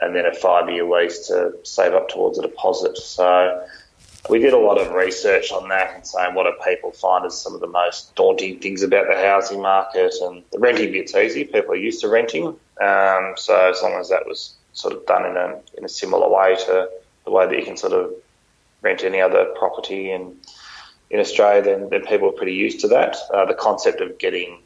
and 0.00 0.16
then 0.16 0.24
a 0.24 0.34
five-year 0.34 0.84
lease 0.84 1.26
to 1.28 1.52
save 1.64 1.92
up 1.92 2.08
towards 2.08 2.38
a 2.38 2.42
deposit. 2.42 2.96
So 2.96 3.66
we 4.30 4.38
did 4.38 4.54
a 4.54 4.58
lot 4.58 4.80
of 4.80 4.92
research 4.92 5.52
on 5.52 5.68
that 5.68 5.94
and 5.94 6.06
saying 6.06 6.34
what 6.34 6.44
do 6.44 6.52
people 6.64 6.92
find 6.92 7.26
as 7.26 7.40
some 7.40 7.54
of 7.54 7.60
the 7.60 7.66
most 7.66 8.14
daunting 8.14 8.58
things 8.58 8.82
about 8.82 9.06
the 9.06 9.16
housing 9.16 9.60
market 9.60 10.14
and 10.22 10.42
the 10.52 10.58
renting 10.58 10.92
bit's 10.92 11.14
easy. 11.14 11.44
People 11.44 11.72
are 11.72 11.76
used 11.76 12.00
to 12.00 12.08
renting, 12.08 12.46
um, 12.46 13.34
so 13.36 13.70
as 13.70 13.82
long 13.82 13.94
as 14.00 14.08
that 14.08 14.26
was 14.26 14.54
sort 14.72 14.94
of 14.94 15.04
done 15.04 15.26
in 15.26 15.36
a 15.36 15.60
in 15.76 15.84
a 15.84 15.88
similar 15.88 16.28
way 16.28 16.56
to 16.56 16.88
the 17.28 17.34
way 17.34 17.46
that 17.46 17.58
you 17.58 17.64
can 17.64 17.76
sort 17.76 17.92
of 17.92 18.10
rent 18.80 19.04
any 19.04 19.20
other 19.20 19.44
property 19.56 20.10
in 20.10 20.34
in 21.10 21.20
Australia, 21.20 21.62
then, 21.62 21.88
then 21.88 22.04
people 22.04 22.28
are 22.28 22.32
pretty 22.32 22.54
used 22.54 22.80
to 22.80 22.88
that. 22.88 23.16
Uh, 23.32 23.46
the 23.46 23.54
concept 23.54 24.02
of 24.02 24.18
getting 24.18 24.60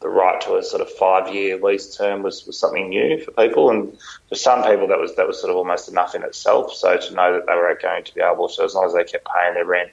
the 0.00 0.08
right 0.08 0.38
to 0.42 0.56
a 0.56 0.62
sort 0.62 0.82
of 0.82 0.90
five 0.90 1.34
year 1.34 1.58
lease 1.58 1.96
term 1.96 2.22
was, 2.22 2.46
was 2.46 2.58
something 2.58 2.90
new 2.90 3.18
for 3.22 3.30
people, 3.32 3.70
and 3.70 3.96
for 4.28 4.34
some 4.34 4.62
people 4.62 4.86
that 4.88 4.98
was 4.98 5.14
that 5.16 5.26
was 5.26 5.40
sort 5.40 5.50
of 5.50 5.56
almost 5.56 5.88
enough 5.88 6.14
in 6.14 6.22
itself. 6.22 6.72
So 6.72 6.96
to 6.96 7.14
know 7.14 7.32
that 7.34 7.46
they 7.46 7.54
were 7.54 7.78
going 7.80 8.04
to 8.04 8.14
be 8.14 8.20
able 8.20 8.48
to, 8.48 8.62
as 8.64 8.74
long 8.74 8.86
as 8.86 8.94
they 8.94 9.04
kept 9.04 9.26
paying 9.26 9.54
their 9.54 9.64
rent, 9.64 9.90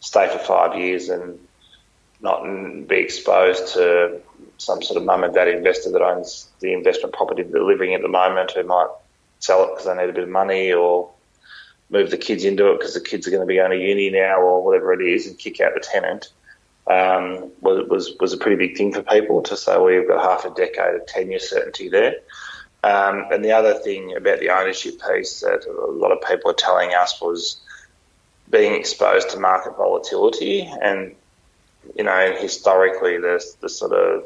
stay 0.00 0.28
for 0.28 0.38
five 0.38 0.76
years 0.78 1.08
and 1.08 1.38
not 2.20 2.42
be 2.88 2.96
exposed 2.96 3.74
to 3.74 4.20
some 4.58 4.80
sort 4.82 4.96
of 4.96 5.04
mum 5.04 5.24
and 5.24 5.34
dad 5.34 5.48
investor 5.48 5.90
that 5.90 6.02
owns 6.02 6.48
the 6.60 6.72
investment 6.72 7.12
property 7.14 7.42
they're 7.42 7.62
living 7.64 7.94
at 7.94 8.02
the 8.02 8.08
moment 8.08 8.52
who 8.52 8.62
might 8.62 8.88
sell 9.40 9.64
it 9.64 9.70
because 9.70 9.86
they 9.86 9.96
need 9.96 10.08
a 10.08 10.12
bit 10.12 10.22
of 10.22 10.28
money 10.28 10.72
or 10.72 11.10
move 11.92 12.10
the 12.10 12.16
kids 12.16 12.44
into 12.44 12.72
it 12.72 12.78
because 12.78 12.94
the 12.94 13.00
kids 13.00 13.28
are 13.28 13.30
going 13.30 13.42
to 13.42 13.46
be 13.46 13.56
going 13.56 13.70
to 13.70 13.78
uni 13.78 14.10
now 14.10 14.40
or 14.40 14.64
whatever 14.64 14.92
it 14.92 15.02
is 15.02 15.26
and 15.26 15.38
kick 15.38 15.60
out 15.60 15.74
the 15.74 15.80
tenant 15.80 16.32
um, 16.86 17.52
was, 17.60 17.86
was, 17.88 18.12
was 18.18 18.32
a 18.32 18.38
pretty 18.38 18.56
big 18.56 18.76
thing 18.76 18.92
for 18.92 19.02
people 19.02 19.42
to 19.42 19.56
say, 19.56 19.76
well, 19.76 19.90
you've 19.90 20.08
got 20.08 20.24
half 20.24 20.50
a 20.50 20.54
decade 20.54 20.94
of 20.94 21.06
tenure 21.06 21.38
certainty 21.38 21.88
there. 21.88 22.16
Um, 22.82 23.26
and 23.30 23.44
the 23.44 23.52
other 23.52 23.74
thing 23.74 24.16
about 24.16 24.40
the 24.40 24.50
ownership 24.50 24.94
piece 25.00 25.40
that 25.40 25.64
a 25.66 25.90
lot 25.92 26.10
of 26.10 26.20
people 26.28 26.50
are 26.50 26.54
telling 26.54 26.94
us 26.94 27.20
was 27.20 27.60
being 28.50 28.74
exposed 28.74 29.30
to 29.30 29.38
market 29.38 29.76
volatility 29.76 30.62
and, 30.82 31.14
you 31.94 32.04
know, 32.04 32.36
historically 32.40 33.18
the, 33.18 33.44
the 33.60 33.68
sort 33.68 33.92
of 33.92 34.24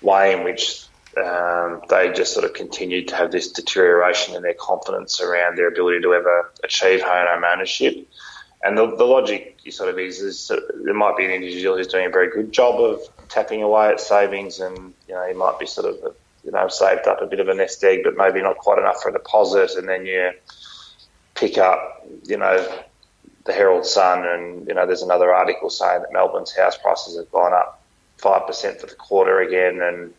way 0.00 0.32
in 0.32 0.44
which 0.44 0.85
um, 1.18 1.82
they 1.88 2.12
just 2.12 2.32
sort 2.32 2.44
of 2.44 2.52
continued 2.54 3.08
to 3.08 3.16
have 3.16 3.32
this 3.32 3.50
deterioration 3.52 4.34
in 4.34 4.42
their 4.42 4.54
confidence 4.54 5.20
around 5.20 5.56
their 5.56 5.68
ability 5.68 6.00
to 6.02 6.14
ever 6.14 6.52
achieve 6.62 7.02
home 7.02 7.44
ownership. 7.44 8.06
And 8.62 8.76
the, 8.76 8.96
the 8.96 9.04
logic 9.04 9.60
sort 9.70 9.90
of 9.90 9.98
is, 9.98 10.20
is 10.20 10.50
there 10.84 10.94
might 10.94 11.16
be 11.16 11.24
an 11.24 11.30
individual 11.30 11.76
who's 11.76 11.86
doing 11.86 12.06
a 12.06 12.10
very 12.10 12.30
good 12.30 12.52
job 12.52 12.80
of 12.80 13.00
tapping 13.28 13.62
away 13.62 13.88
at 13.88 14.00
savings, 14.00 14.60
and 14.60 14.94
you 15.08 15.14
know 15.14 15.26
he 15.26 15.34
might 15.34 15.58
be 15.58 15.66
sort 15.66 15.86
of 15.86 16.16
you 16.44 16.52
know 16.52 16.68
saved 16.68 17.06
up 17.06 17.20
a 17.22 17.26
bit 17.26 17.40
of 17.40 17.48
a 17.48 17.54
nest 17.54 17.82
egg, 17.84 18.00
but 18.04 18.16
maybe 18.16 18.42
not 18.42 18.58
quite 18.58 18.78
enough 18.78 19.02
for 19.02 19.10
a 19.10 19.12
deposit, 19.12 19.72
and 19.76 19.88
then 19.88 20.06
you 20.06 20.32
pick 21.34 21.58
up 21.58 22.06
you 22.24 22.36
know 22.36 22.82
the 23.44 23.52
Herald 23.52 23.86
Sun, 23.86 24.26
and 24.26 24.66
you 24.66 24.74
know 24.74 24.86
there's 24.86 25.02
another 25.02 25.32
article 25.32 25.70
saying 25.70 26.02
that 26.02 26.12
Melbourne's 26.12 26.54
house 26.54 26.76
prices 26.78 27.16
have 27.16 27.30
gone 27.30 27.52
up 27.52 27.82
five 28.18 28.46
percent 28.46 28.80
for 28.80 28.86
the 28.86 28.94
quarter 28.94 29.40
again, 29.40 29.80
and 29.82 30.14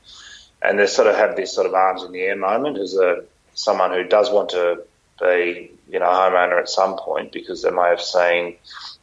and 0.61 0.79
they 0.79 0.87
sort 0.87 1.07
of 1.07 1.15
have 1.15 1.35
this 1.35 1.53
sort 1.53 1.67
of 1.67 1.73
arms 1.73 2.03
in 2.03 2.11
the 2.11 2.21
air 2.21 2.35
moment 2.35 2.77
as 2.77 2.95
a 2.95 3.23
someone 3.53 3.91
who 3.91 4.03
does 4.03 4.29
want 4.29 4.49
to 4.49 4.83
be, 5.19 5.71
you 5.89 5.99
know, 5.99 6.05
a 6.05 6.13
homeowner 6.13 6.59
at 6.59 6.69
some 6.69 6.95
point 6.97 7.31
because 7.31 7.63
they 7.63 7.71
may 7.71 7.89
have 7.89 8.01
seen 8.01 8.55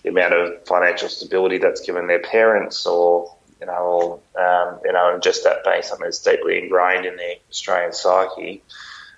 the 0.03 0.11
amount 0.11 0.33
of 0.33 0.65
financial 0.65 1.09
stability 1.09 1.59
that's 1.59 1.81
given 1.81 2.07
their 2.07 2.21
parents 2.21 2.87
or, 2.87 3.35
you 3.61 3.67
know, 3.67 3.73
or, 3.73 4.13
um, 4.41 4.79
you 4.85 4.93
know, 4.93 5.13
and 5.13 5.23
just 5.23 5.43
that 5.45 5.65
being 5.65 5.83
something 5.83 6.05
that's 6.05 6.21
deeply 6.21 6.63
ingrained 6.63 7.05
in 7.05 7.17
the 7.17 7.37
Australian 7.51 7.93
psyche. 7.93 8.63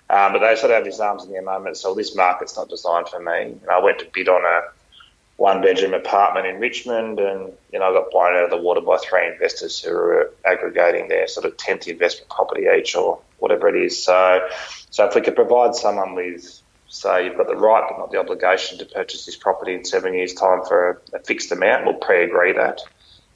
Um, 0.09 0.33
but 0.33 0.39
they 0.39 0.55
sort 0.55 0.71
of 0.71 0.77
have 0.77 0.85
these 0.85 0.99
arms 0.99 1.25
in 1.25 1.31
their 1.31 1.43
moment. 1.43 1.77
So 1.77 1.93
this 1.93 2.15
market's 2.15 2.55
not 2.55 2.69
designed 2.69 3.09
for 3.09 3.19
me. 3.19 3.41
And 3.61 3.69
I 3.69 3.79
went 3.79 3.99
to 3.99 4.07
bid 4.11 4.29
on 4.29 4.43
a 4.43 4.61
one 5.37 5.61
bedroom 5.61 5.93
apartment 5.93 6.47
in 6.47 6.59
Richmond, 6.59 7.19
and 7.19 7.53
you 7.71 7.79
know 7.79 7.85
I 7.85 7.93
got 7.93 8.11
blown 8.11 8.35
out 8.35 8.45
of 8.45 8.49
the 8.49 8.57
water 8.57 8.81
by 8.81 8.97
three 8.97 9.27
investors 9.27 9.79
who 9.81 9.91
were 9.91 10.33
aggregating 10.43 11.07
their 11.07 11.27
sort 11.27 11.45
of 11.45 11.55
tenth 11.57 11.87
investment 11.87 12.29
property 12.29 12.65
each 12.77 12.95
or 12.95 13.19
whatever 13.37 13.69
it 13.69 13.81
is. 13.81 14.03
So, 14.03 14.47
so 14.89 15.05
if 15.05 15.13
we 15.13 15.21
could 15.21 15.35
provide 15.35 15.75
someone 15.75 16.15
with, 16.15 16.59
say, 16.89 17.25
you've 17.25 17.37
got 17.37 17.47
the 17.47 17.55
right 17.55 17.85
but 17.87 17.99
not 17.99 18.11
the 18.11 18.17
obligation 18.17 18.79
to 18.79 18.85
purchase 18.85 19.27
this 19.27 19.35
property 19.35 19.75
in 19.75 19.85
seven 19.85 20.15
years' 20.15 20.33
time 20.33 20.63
for 20.67 21.03
a, 21.13 21.17
a 21.17 21.19
fixed 21.19 21.51
amount, 21.51 21.85
we'll 21.85 21.93
pre-agree 21.95 22.53
that, 22.53 22.81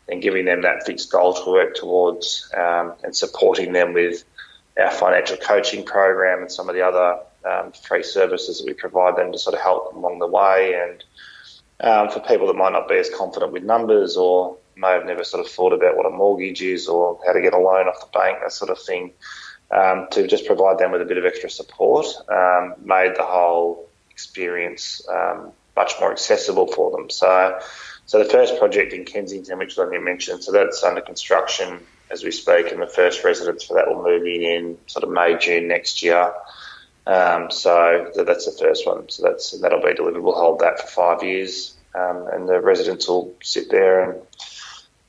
and 0.09 0.23
giving 0.23 0.45
them 0.45 0.63
that 0.63 0.83
fixed 0.87 1.11
goal 1.11 1.35
to 1.35 1.51
work 1.51 1.75
towards, 1.75 2.51
um, 2.57 2.93
and 3.03 3.15
supporting 3.15 3.73
them 3.73 3.93
with 3.93 4.23
our 4.79 4.89
financial 4.89 5.37
coaching 5.37 5.85
program 5.85 6.39
and 6.39 6.51
some 6.51 6.67
of 6.67 6.73
the 6.73 6.81
other 6.81 7.19
um, 7.45 7.71
free 7.73 8.01
services 8.03 8.57
that 8.57 8.65
we 8.65 8.73
provide 8.73 9.15
them 9.17 9.31
to 9.31 9.37
sort 9.37 9.53
of 9.53 9.61
help 9.61 9.93
along 9.93 10.17
the 10.17 10.27
way 10.27 10.73
and 10.73 11.03
um, 11.81 12.09
for 12.09 12.19
people 12.19 12.47
that 12.47 12.55
might 12.55 12.71
not 12.71 12.87
be 12.87 12.95
as 12.95 13.09
confident 13.09 13.51
with 13.51 13.63
numbers 13.63 14.17
or 14.17 14.57
may 14.75 14.91
have 14.91 15.05
never 15.05 15.23
sort 15.23 15.45
of 15.45 15.51
thought 15.51 15.73
about 15.73 15.97
what 15.97 16.05
a 16.05 16.09
mortgage 16.09 16.61
is 16.61 16.87
or 16.87 17.19
how 17.25 17.33
to 17.33 17.41
get 17.41 17.53
a 17.53 17.57
loan 17.57 17.87
off 17.87 17.99
the 17.99 18.17
bank, 18.17 18.39
that 18.41 18.51
sort 18.51 18.69
of 18.69 18.79
thing, 18.79 19.11
um, 19.71 20.07
to 20.11 20.27
just 20.27 20.45
provide 20.45 20.77
them 20.77 20.91
with 20.91 21.01
a 21.01 21.05
bit 21.05 21.17
of 21.17 21.25
extra 21.25 21.49
support, 21.49 22.05
um, 22.29 22.75
made 22.83 23.15
the 23.15 23.23
whole 23.23 23.89
experience 24.09 25.01
um, 25.09 25.51
much 25.75 25.93
more 25.99 26.11
accessible 26.11 26.67
for 26.67 26.91
them. 26.91 27.09
So, 27.09 27.59
so 28.05 28.19
the 28.19 28.29
first 28.29 28.59
project 28.59 28.93
in 28.93 29.05
Kensington, 29.05 29.57
which 29.57 29.77
I 29.79 29.85
mentioned, 29.97 30.43
so 30.43 30.51
that's 30.51 30.83
under 30.83 31.01
construction 31.01 31.79
as 32.11 32.23
we 32.23 32.31
speak, 32.31 32.71
and 32.71 32.81
the 32.81 32.87
first 32.87 33.23
residents 33.23 33.63
for 33.63 33.75
that 33.75 33.87
will 33.87 34.03
move 34.03 34.23
in 34.23 34.41
in 34.41 34.77
sort 34.87 35.03
of 35.03 35.09
May, 35.09 35.37
June 35.37 35.67
next 35.67 36.03
year. 36.03 36.33
Um, 37.07 37.49
so 37.49 38.11
that's 38.15 38.45
the 38.45 38.51
first 38.51 38.85
one. 38.85 39.09
So 39.09 39.23
that's 39.23 39.51
that'll 39.59 39.81
be 39.81 39.93
delivered. 39.93 40.21
We'll 40.21 40.35
hold 40.35 40.59
that 40.59 40.79
for 40.79 40.87
five 40.87 41.23
years, 41.23 41.75
um, 41.95 42.27
and 42.31 42.47
the 42.47 42.61
residents 42.61 43.07
will 43.07 43.33
sit 43.41 43.69
there 43.69 44.03
and 44.03 44.21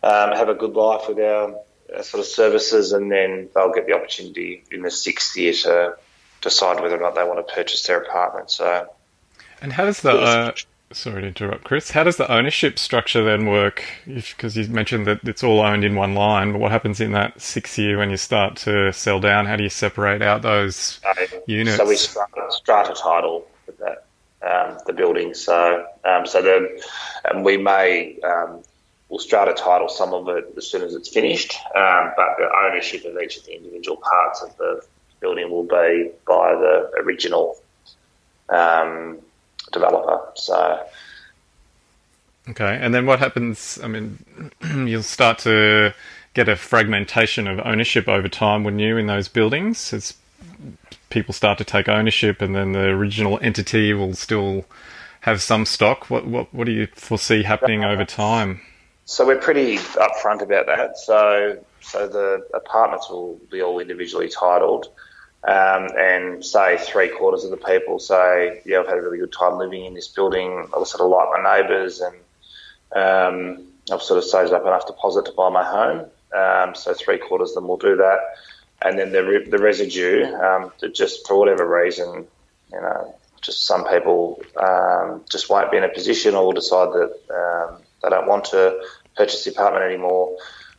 um, 0.02 0.36
have 0.36 0.48
a 0.48 0.54
good 0.54 0.72
life 0.72 1.08
with 1.08 1.18
our, 1.18 1.54
our, 1.94 2.02
sort 2.02 2.20
of 2.20 2.26
services, 2.26 2.92
and 2.92 3.12
then 3.12 3.50
they'll 3.54 3.72
get 3.72 3.86
the 3.86 3.94
opportunity 3.94 4.64
in 4.70 4.82
the 4.82 4.90
sixth 4.90 5.36
year 5.36 5.52
to 5.52 5.96
decide 6.40 6.80
whether 6.80 6.96
or 6.96 7.02
not 7.02 7.14
they 7.14 7.24
want 7.24 7.46
to 7.46 7.54
purchase 7.54 7.86
their 7.86 8.00
apartment. 8.00 8.50
So, 8.50 8.88
and 9.60 9.72
how 9.72 9.84
does 9.84 10.00
the 10.00 10.12
uh, 10.12 10.52
Sorry 10.92 11.22
to 11.22 11.28
interrupt, 11.28 11.64
Chris. 11.64 11.90
How 11.90 12.04
does 12.04 12.16
the 12.16 12.30
ownership 12.30 12.78
structure 12.78 13.24
then 13.24 13.46
work? 13.46 13.84
Because 14.06 14.56
you 14.56 14.66
mentioned 14.68 15.06
that 15.06 15.26
it's 15.26 15.42
all 15.42 15.60
owned 15.60 15.84
in 15.84 15.94
one 15.94 16.14
line, 16.14 16.52
but 16.52 16.60
what 16.60 16.70
happens 16.70 17.00
in 17.00 17.12
that 17.12 17.40
six 17.40 17.78
year 17.78 17.98
when 17.98 18.10
you 18.10 18.16
start 18.16 18.56
to 18.58 18.92
sell 18.92 19.20
down? 19.20 19.46
How 19.46 19.56
do 19.56 19.62
you 19.62 19.68
separate 19.68 20.22
out 20.22 20.42
those 20.42 21.00
units? 21.46 21.76
So 21.76 21.86
we 21.86 21.96
strata, 21.96 22.46
strata 22.50 22.94
title 22.94 23.46
with 23.66 23.78
that 23.78 24.04
um, 24.42 24.78
the 24.86 24.92
building. 24.92 25.34
So 25.34 25.86
um, 26.04 26.26
so 26.26 26.42
then 26.42 26.68
um, 27.30 27.42
we 27.42 27.56
may 27.56 28.18
um, 28.20 28.62
we'll 29.08 29.18
strata 29.18 29.54
title 29.54 29.88
some 29.88 30.12
of 30.12 30.28
it 30.28 30.52
as 30.56 30.66
soon 30.66 30.82
as 30.82 30.94
it's 30.94 31.08
finished, 31.08 31.54
um, 31.74 32.12
but 32.16 32.36
the 32.38 32.48
ownership 32.66 33.04
of 33.04 33.20
each 33.20 33.38
of 33.38 33.44
the 33.44 33.56
individual 33.56 33.96
parts 33.96 34.42
of 34.42 34.56
the 34.56 34.82
building 35.20 35.50
will 35.50 35.64
be 35.64 36.10
by 36.26 36.54
the 36.54 36.90
original. 36.98 37.56
Um, 38.48 39.20
developer. 39.72 40.20
So. 40.34 40.86
Okay, 42.48 42.78
and 42.80 42.94
then 42.94 43.06
what 43.06 43.18
happens? 43.18 43.78
I 43.82 43.88
mean, 43.88 44.18
you'll 44.86 45.02
start 45.02 45.38
to 45.40 45.94
get 46.34 46.48
a 46.48 46.56
fragmentation 46.56 47.46
of 47.46 47.60
ownership 47.64 48.08
over 48.08 48.28
time, 48.28 48.64
wouldn't 48.64 48.82
you, 48.82 48.96
in 48.96 49.06
those 49.06 49.28
buildings? 49.28 49.92
As 49.92 50.14
people 51.10 51.34
start 51.34 51.58
to 51.58 51.64
take 51.64 51.88
ownership, 51.88 52.40
and 52.42 52.54
then 52.54 52.72
the 52.72 52.86
original 52.86 53.38
entity 53.42 53.92
will 53.92 54.14
still 54.14 54.64
have 55.20 55.40
some 55.40 55.64
stock. 55.64 56.10
What 56.10 56.26
what 56.26 56.52
what 56.52 56.64
do 56.64 56.72
you 56.72 56.86
foresee 56.94 57.42
happening 57.42 57.84
over 57.84 58.04
time? 58.04 58.60
So 59.04 59.26
we're 59.26 59.38
pretty 59.38 59.78
upfront 59.78 60.42
about 60.42 60.66
that. 60.66 60.98
So 60.98 61.64
so 61.80 62.08
the 62.08 62.46
apartments 62.54 63.08
will 63.10 63.40
be 63.50 63.62
all 63.62 63.78
individually 63.78 64.28
titled. 64.28 64.88
Um, 65.44 65.88
and 65.98 66.44
say 66.44 66.78
three 66.78 67.08
quarters 67.08 67.42
of 67.42 67.50
the 67.50 67.56
people 67.56 67.98
say, 67.98 68.62
yeah, 68.64 68.78
I've 68.78 68.86
had 68.86 68.98
a 68.98 69.02
really 69.02 69.18
good 69.18 69.32
time 69.32 69.58
living 69.58 69.84
in 69.84 69.94
this 69.94 70.06
building. 70.06 70.68
I 70.72 70.84
sort 70.84 71.00
of 71.00 71.10
like 71.10 71.42
my 71.42 71.60
neighbours 71.60 72.00
and 72.00 72.16
um, 72.94 73.66
I've 73.90 74.02
sort 74.02 74.18
of 74.18 74.24
saved 74.24 74.52
up 74.52 74.62
enough 74.62 74.86
deposit 74.86 75.24
to 75.26 75.32
buy 75.32 75.48
my 75.48 75.64
home. 75.64 76.06
Um, 76.32 76.74
so 76.76 76.94
three 76.94 77.18
quarters 77.18 77.50
of 77.50 77.54
them 77.56 77.68
will 77.68 77.76
do 77.76 77.96
that. 77.96 78.18
And 78.82 78.98
then 78.98 79.10
the, 79.10 79.44
the 79.50 79.58
residue, 79.58 80.32
um, 80.34 80.72
just 80.92 81.26
for 81.26 81.36
whatever 81.36 81.66
reason, 81.66 82.26
you 82.72 82.80
know, 82.80 83.14
just 83.40 83.66
some 83.66 83.84
people 83.84 84.40
um, 84.56 85.22
just 85.28 85.50
won't 85.50 85.70
be 85.72 85.76
in 85.76 85.84
a 85.84 85.88
position 85.88 86.34
or 86.34 86.46
will 86.46 86.52
decide 86.52 86.90
that 86.92 87.12
um, 87.34 87.82
they 88.02 88.08
don't 88.08 88.28
want 88.28 88.44
to 88.46 88.80
purchase 89.16 89.44
the 89.44 89.50
apartment 89.50 89.84
anymore. 89.84 90.36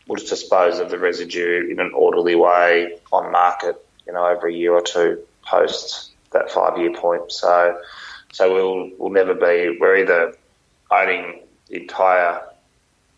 We'll 0.07 0.17
just 0.17 0.29
dispose 0.29 0.79
of 0.79 0.89
the 0.89 0.97
residue 0.97 1.69
in 1.69 1.79
an 1.79 1.91
orderly 1.93 2.35
way 2.35 2.97
on 3.11 3.31
market 3.31 3.82
you 4.05 4.13
know, 4.13 4.25
every 4.25 4.57
year 4.57 4.73
or 4.73 4.81
two 4.81 5.19
post 5.45 6.11
that 6.31 6.51
five 6.51 6.77
year 6.77 6.93
point. 6.93 7.31
So, 7.31 7.79
so 8.31 8.53
we'll 8.53 8.91
we'll 8.97 9.11
never 9.11 9.33
be. 9.33 9.77
We're 9.79 9.97
either 9.97 10.35
owning 10.91 11.41
the 11.67 11.81
entire 11.81 12.41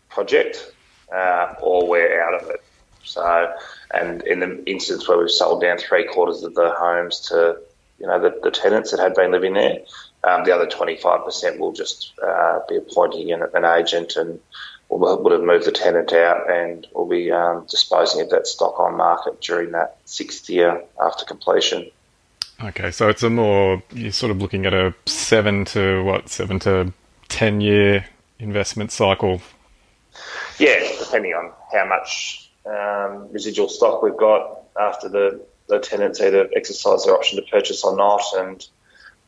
project 0.10 0.74
uh, 1.14 1.54
or 1.62 1.88
we're 1.88 2.22
out 2.22 2.42
of 2.42 2.50
it. 2.50 2.64
So, 3.04 3.54
and 3.94 4.24
in 4.24 4.40
the 4.40 4.64
instance 4.66 5.08
where 5.08 5.18
we've 5.18 5.30
sold 5.30 5.62
down 5.62 5.78
three 5.78 6.08
quarters 6.08 6.44
of 6.44 6.56
the 6.56 6.72
homes 6.72 7.20
to, 7.30 7.58
you 8.00 8.08
know, 8.08 8.20
the, 8.20 8.40
the 8.42 8.52
tenants 8.52 8.92
that 8.92 9.00
had 9.00 9.14
been 9.14 9.32
living 9.32 9.54
there, 9.54 9.80
um, 10.24 10.44
the 10.44 10.52
other 10.54 10.66
25% 10.66 11.60
will 11.60 11.72
just 11.72 12.14
uh, 12.24 12.60
be 12.68 12.78
appointing 12.78 13.32
an, 13.32 13.44
an 13.54 13.64
agent 13.64 14.16
and 14.16 14.40
we'll, 14.90 15.22
would 15.22 15.32
have 15.32 15.44
moved 15.44 15.66
the 15.66 15.72
tenant 15.72 16.14
out 16.14 16.50
and 16.50 16.88
we'll 16.94 17.08
be 17.08 17.32
um, 17.32 17.66
disposing 17.70 18.22
of 18.22 18.30
that 18.30 18.48
stock 18.48 18.80
on 18.80 18.96
market 18.98 19.42
during 19.42 19.72
that 19.72 19.98
sixth 20.06 20.50
year 20.50 20.84
after 21.02 21.26
completion. 21.26 21.90
Okay, 22.64 22.92
so 22.92 23.10
it's 23.10 23.24
a 23.24 23.30
more 23.30 23.84
you're 23.92 24.12
sort 24.12 24.32
of 24.32 24.42
looking 24.42 24.66
at 24.66 24.74
a 24.74 24.94
seven 25.06 25.66
to 25.66 26.04
what 26.04 26.30
seven 26.30 26.60
to 26.60 26.94
ten 27.28 27.60
year 27.60 28.06
investment 28.40 28.92
cycle. 28.92 29.42
Yeah, 30.58 30.80
depending 31.00 31.34
on 31.34 31.52
how 31.74 31.86
much 31.86 32.50
um, 32.66 33.32
residual 33.32 33.68
stock 33.68 34.02
we've 34.02 34.16
got 34.16 34.62
after 34.80 35.10
the 35.10 35.46
the 35.68 35.80
tenants 35.80 36.22
either 36.22 36.48
exercise 36.56 37.06
their 37.06 37.16
option 37.16 37.44
to 37.44 37.52
purchase 37.52 37.84
or 37.84 37.98
not, 37.98 38.22
and 38.38 38.66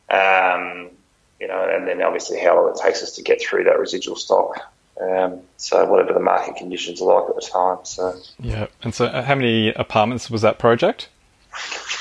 um, 0.08 0.90
you 1.38 1.48
know, 1.48 1.68
and 1.70 1.86
then 1.86 2.00
obviously 2.02 2.38
how 2.38 2.56
long 2.56 2.70
it 2.74 2.80
takes 2.82 3.02
us 3.02 3.12
to 3.12 3.22
get 3.22 3.42
through 3.42 3.64
that 3.64 3.78
residual 3.78 4.16
stock. 4.16 4.72
Um, 5.00 5.42
so 5.56 5.84
whatever 5.84 6.12
the 6.12 6.20
market 6.20 6.56
conditions 6.56 7.00
are 7.00 7.20
like 7.20 7.30
at 7.30 7.36
the 7.36 7.42
time. 7.42 7.78
So 7.84 8.14
yeah, 8.40 8.66
and 8.82 8.94
so 8.94 9.06
uh, 9.06 9.22
how 9.22 9.34
many 9.36 9.68
apartments 9.74 10.30
was 10.30 10.42
that 10.42 10.58
project? 10.58 11.08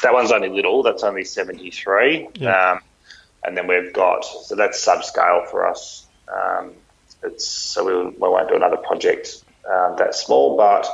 That 0.04 0.14
one's 0.14 0.32
only 0.32 0.50
little. 0.50 0.84
That's 0.84 1.04
only 1.04 1.24
73. 1.24 2.30
Yeah. 2.36 2.72
Um, 2.72 2.80
and 3.44 3.58
then 3.58 3.68
we've 3.68 3.94
got, 3.94 4.26
so 4.26 4.56
that's 4.56 4.84
subscale 4.86 5.50
for 5.50 5.68
us. 5.68 6.06
Um, 6.28 6.74
it's, 7.24 7.48
so 7.48 7.86
we, 7.86 8.10
we, 8.10 8.18
won't 8.18 8.50
do 8.50 8.56
another 8.56 8.78
project 8.78 9.44
um, 9.72 9.96
that 9.98 10.14
small, 10.16 10.58
but 10.58 10.88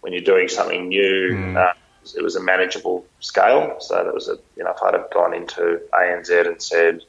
when 0.00 0.12
you're 0.12 0.22
doing 0.22 0.48
something 0.48 0.88
new, 0.88 1.32
mm. 1.32 1.56
uh, 1.56 1.72
it 2.16 2.22
was 2.22 2.36
a 2.36 2.42
manageable 2.42 3.04
scale. 3.20 3.76
So 3.80 3.94
that 3.94 4.14
was 4.14 4.28
a, 4.28 4.38
you 4.56 4.64
know, 4.64 4.70
if 4.70 4.82
I'd 4.82 4.94
have 4.94 5.10
gone 5.10 5.34
into 5.34 5.80
ANZ 5.92 6.46
and 6.46 6.62
said, 6.62 7.02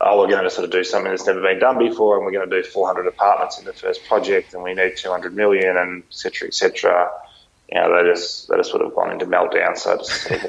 oh, 0.00 0.18
we're 0.18 0.28
going 0.28 0.44
to 0.44 0.50
sort 0.50 0.64
of 0.64 0.70
do 0.70 0.84
something 0.84 1.10
that's 1.10 1.26
never 1.26 1.40
been 1.40 1.58
done 1.58 1.78
before, 1.78 2.16
and 2.16 2.24
we're 2.24 2.32
going 2.32 2.48
to 2.48 2.62
do 2.62 2.68
400 2.68 3.06
apartments 3.06 3.58
in 3.58 3.64
the 3.64 3.72
first 3.72 4.04
project, 4.06 4.54
and 4.54 4.62
we 4.62 4.74
need 4.74 4.96
200 4.96 5.34
million, 5.34 5.76
and 5.76 6.02
et 6.02 6.14
cetera, 6.14 6.48
et 6.48 6.54
cetera 6.54 7.10
you 7.70 7.80
know, 7.80 7.96
they 7.96 8.08
just 8.10 8.48
they 8.48 8.56
just 8.56 8.72
would 8.72 8.82
have 8.82 8.94
gone 8.94 9.10
into 9.10 9.26
meltdown, 9.26 9.76
so 9.76 9.98
speak, 10.02 10.40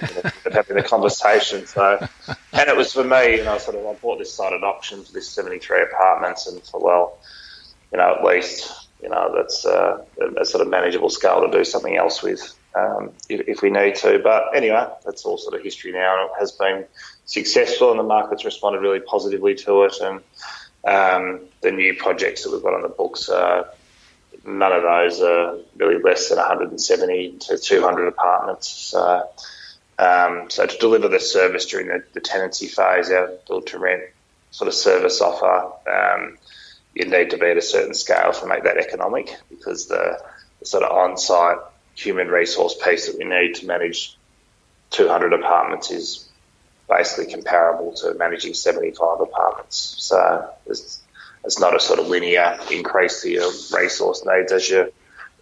having 0.51 0.75
the 0.75 0.83
conversation. 0.83 1.65
So, 1.65 2.07
and 2.27 2.69
it 2.69 2.75
was 2.75 2.93
for 2.93 3.03
me, 3.03 3.37
you 3.37 3.43
know, 3.43 3.57
sort 3.57 3.77
of 3.77 3.85
I 3.85 3.93
bought 3.93 4.19
this 4.19 4.33
site 4.33 4.53
at 4.53 4.63
auction 4.63 5.03
for 5.03 5.11
this 5.13 5.29
73 5.29 5.83
apartments, 5.83 6.47
and 6.47 6.61
thought, 6.61 6.83
well, 6.83 7.17
you 7.91 7.97
know, 7.97 8.15
at 8.15 8.23
least 8.23 8.89
you 9.01 9.09
know 9.09 9.33
that's 9.35 9.65
uh, 9.65 10.03
a 10.37 10.45
sort 10.45 10.61
of 10.61 10.69
manageable 10.69 11.09
scale 11.09 11.41
to 11.41 11.57
do 11.57 11.63
something 11.63 11.95
else 11.95 12.21
with 12.21 12.57
um, 12.75 13.11
if, 13.29 13.47
if, 13.47 13.61
we 13.61 13.69
need 13.69 13.95
to. 13.95 14.19
But 14.19 14.55
anyway, 14.55 14.87
that's 15.05 15.25
all 15.25 15.37
sort 15.37 15.55
of 15.55 15.63
history 15.63 15.91
now, 15.91 16.25
it 16.25 16.31
has 16.39 16.51
been 16.51 16.85
successful, 17.25 17.91
and 17.91 17.99
the 17.99 18.03
market's 18.03 18.45
responded 18.45 18.79
really 18.79 18.99
positively 18.99 19.55
to 19.55 19.83
it, 19.83 19.95
and 20.01 20.21
um, 20.85 21.41
the 21.61 21.71
new 21.71 21.95
projects 21.95 22.43
that 22.43 22.51
we've 22.51 22.61
got 22.61 22.73
on 22.73 22.81
the 22.81 22.89
books 22.89 23.29
are 23.29 23.67
none 24.45 24.71
of 24.71 24.83
those 24.83 25.21
are 25.21 25.57
really 25.77 26.01
less 26.01 26.29
than 26.29 26.37
170 26.37 27.37
to 27.39 27.57
200 27.57 28.07
apartments. 28.07 28.69
So, 28.69 29.27
um, 29.97 30.49
so 30.49 30.65
to 30.65 30.77
deliver 30.77 31.07
the 31.07 31.19
service 31.19 31.65
during 31.65 31.87
the, 31.87 32.03
the 32.13 32.19
tenancy 32.19 32.67
phase, 32.67 33.09
our 33.09 33.31
build 33.47 33.67
to 33.67 33.79
rent 33.79 34.03
sort 34.51 34.67
of 34.67 34.73
service 34.73 35.21
offer, 35.21 35.71
um, 35.89 36.37
you 36.93 37.05
need 37.05 37.31
to 37.31 37.37
be 37.37 37.47
at 37.47 37.57
a 37.57 37.61
certain 37.61 37.93
scale 37.93 38.31
to 38.31 38.47
make 38.47 38.63
that 38.63 38.77
economic 38.77 39.35
because 39.49 39.87
the, 39.87 40.21
the 40.59 40.65
sort 40.65 40.83
of 40.83 40.91
on-site 40.91 41.57
human 41.95 42.27
resource 42.27 42.75
piece 42.83 43.07
that 43.07 43.17
we 43.17 43.25
need 43.25 43.55
to 43.55 43.65
manage 43.65 44.17
200 44.91 45.33
apartments 45.33 45.91
is 45.91 46.29
basically 46.87 47.31
comparable 47.33 47.93
to 47.93 48.13
managing 48.15 48.53
75 48.53 49.21
apartments. 49.21 49.95
So 49.99 50.49
there's 50.65 51.01
it's 51.43 51.59
not 51.59 51.75
a 51.75 51.79
sort 51.79 51.99
of 51.99 52.07
linear 52.07 52.57
increase 52.71 53.21
to 53.21 53.29
your 53.29 53.51
resource 53.71 54.25
needs 54.25 54.51
as 54.51 54.67
you 54.67 54.91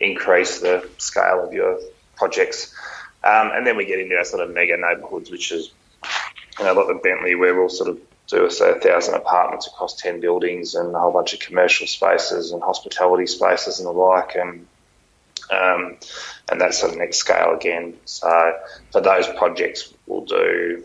increase 0.02 0.60
the 0.60 0.88
scale 0.98 1.46
of 1.46 1.54
your 1.54 1.80
projects. 2.18 2.76
Um, 3.24 3.52
and 3.54 3.66
then 3.66 3.78
we 3.78 3.86
get 3.86 4.00
into 4.00 4.18
our 4.18 4.26
sort 4.26 4.48
of 4.48 4.54
mega 4.54 4.76
neighbourhoods, 4.76 5.32
which 5.32 5.54
is 5.54 5.72
you 6.60 6.66
know, 6.66 6.74
like 6.74 6.88
the 6.88 7.00
Bentleigh, 7.02 7.36
where 7.36 7.56
we'll 7.56 7.70
sort 7.70 7.90
of 7.90 8.00
do 8.28 8.50
say 8.50 8.72
a 8.72 8.76
thousand 8.76 9.16
apartments 9.16 9.68
across 9.68 9.96
ten 9.96 10.20
buildings 10.20 10.76
and 10.76 10.94
a 10.94 11.00
whole 11.00 11.12
bunch 11.12 11.34
of 11.34 11.40
commercial 11.40 11.88
spaces 11.88 12.52
and 12.52 12.62
hospitality 12.62 13.28
spaces 13.28 13.80
and 13.80 13.88
the 13.88 13.92
like, 13.92 14.36
and 14.36 14.68
um, 15.52 15.98
and 16.52 16.60
that's 16.60 16.80
sort 16.80 16.92
of 16.92 16.98
next 16.98 17.18
scale 17.18 17.56
again. 17.56 17.96
So 18.06 18.58
for 18.92 19.02
those 19.02 19.28
projects, 19.30 19.94
we'll 20.08 20.26
do 20.26 20.84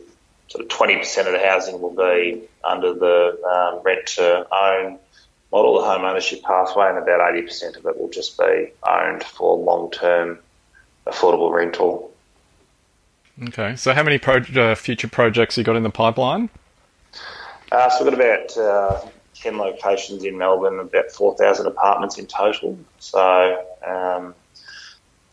sort 0.49 0.65
of 0.65 0.71
twenty 0.71 0.97
percent 0.97 1.29
of 1.29 1.35
the 1.35 1.47
housing 1.47 1.81
will 1.81 1.95
be 1.95 2.43
under 2.65 2.95
the 2.95 3.39
um, 3.45 3.83
rent 3.85 4.07
to 4.07 4.47
own 4.53 4.99
model 5.53 5.79
the 5.79 5.85
home 5.85 6.05
ownership 6.05 6.43
pathway, 6.43 6.89
and 6.89 6.99
about 6.99 7.21
80% 7.21 7.77
of 7.77 7.87
it 7.87 7.99
will 7.99 8.11
just 8.11 8.39
be 8.39 8.73
owned 8.87 9.25
for 9.25 9.57
long 9.57 9.91
term 9.91 10.39
affordable 11.07 11.53
rental. 11.53 12.13
Okay, 13.49 13.77
so 13.77 13.95
how 13.95 14.03
many 14.03 14.19
pro- 14.19 14.43
uh, 14.57 14.75
future 14.75 15.09
projects 15.09 15.57
you 15.57 15.65
got 15.65 15.77
in 15.77 15.83
the 15.83 15.91
pipeline? 15.91 16.51
Uh, 17.71 17.89
so 17.91 18.05
we've 18.05 18.13
got 18.13 18.21
about 18.21 18.57
uh, 18.57 19.09
10 19.35 19.59
locations 19.59 20.25
in 20.25 20.37
Melbourne, 20.37 20.81
about 20.81 21.11
4,000 21.13 21.67
apartments 21.67 22.19
in 22.19 22.27
total. 22.27 22.79
So, 22.99 23.65
um, 23.87 24.35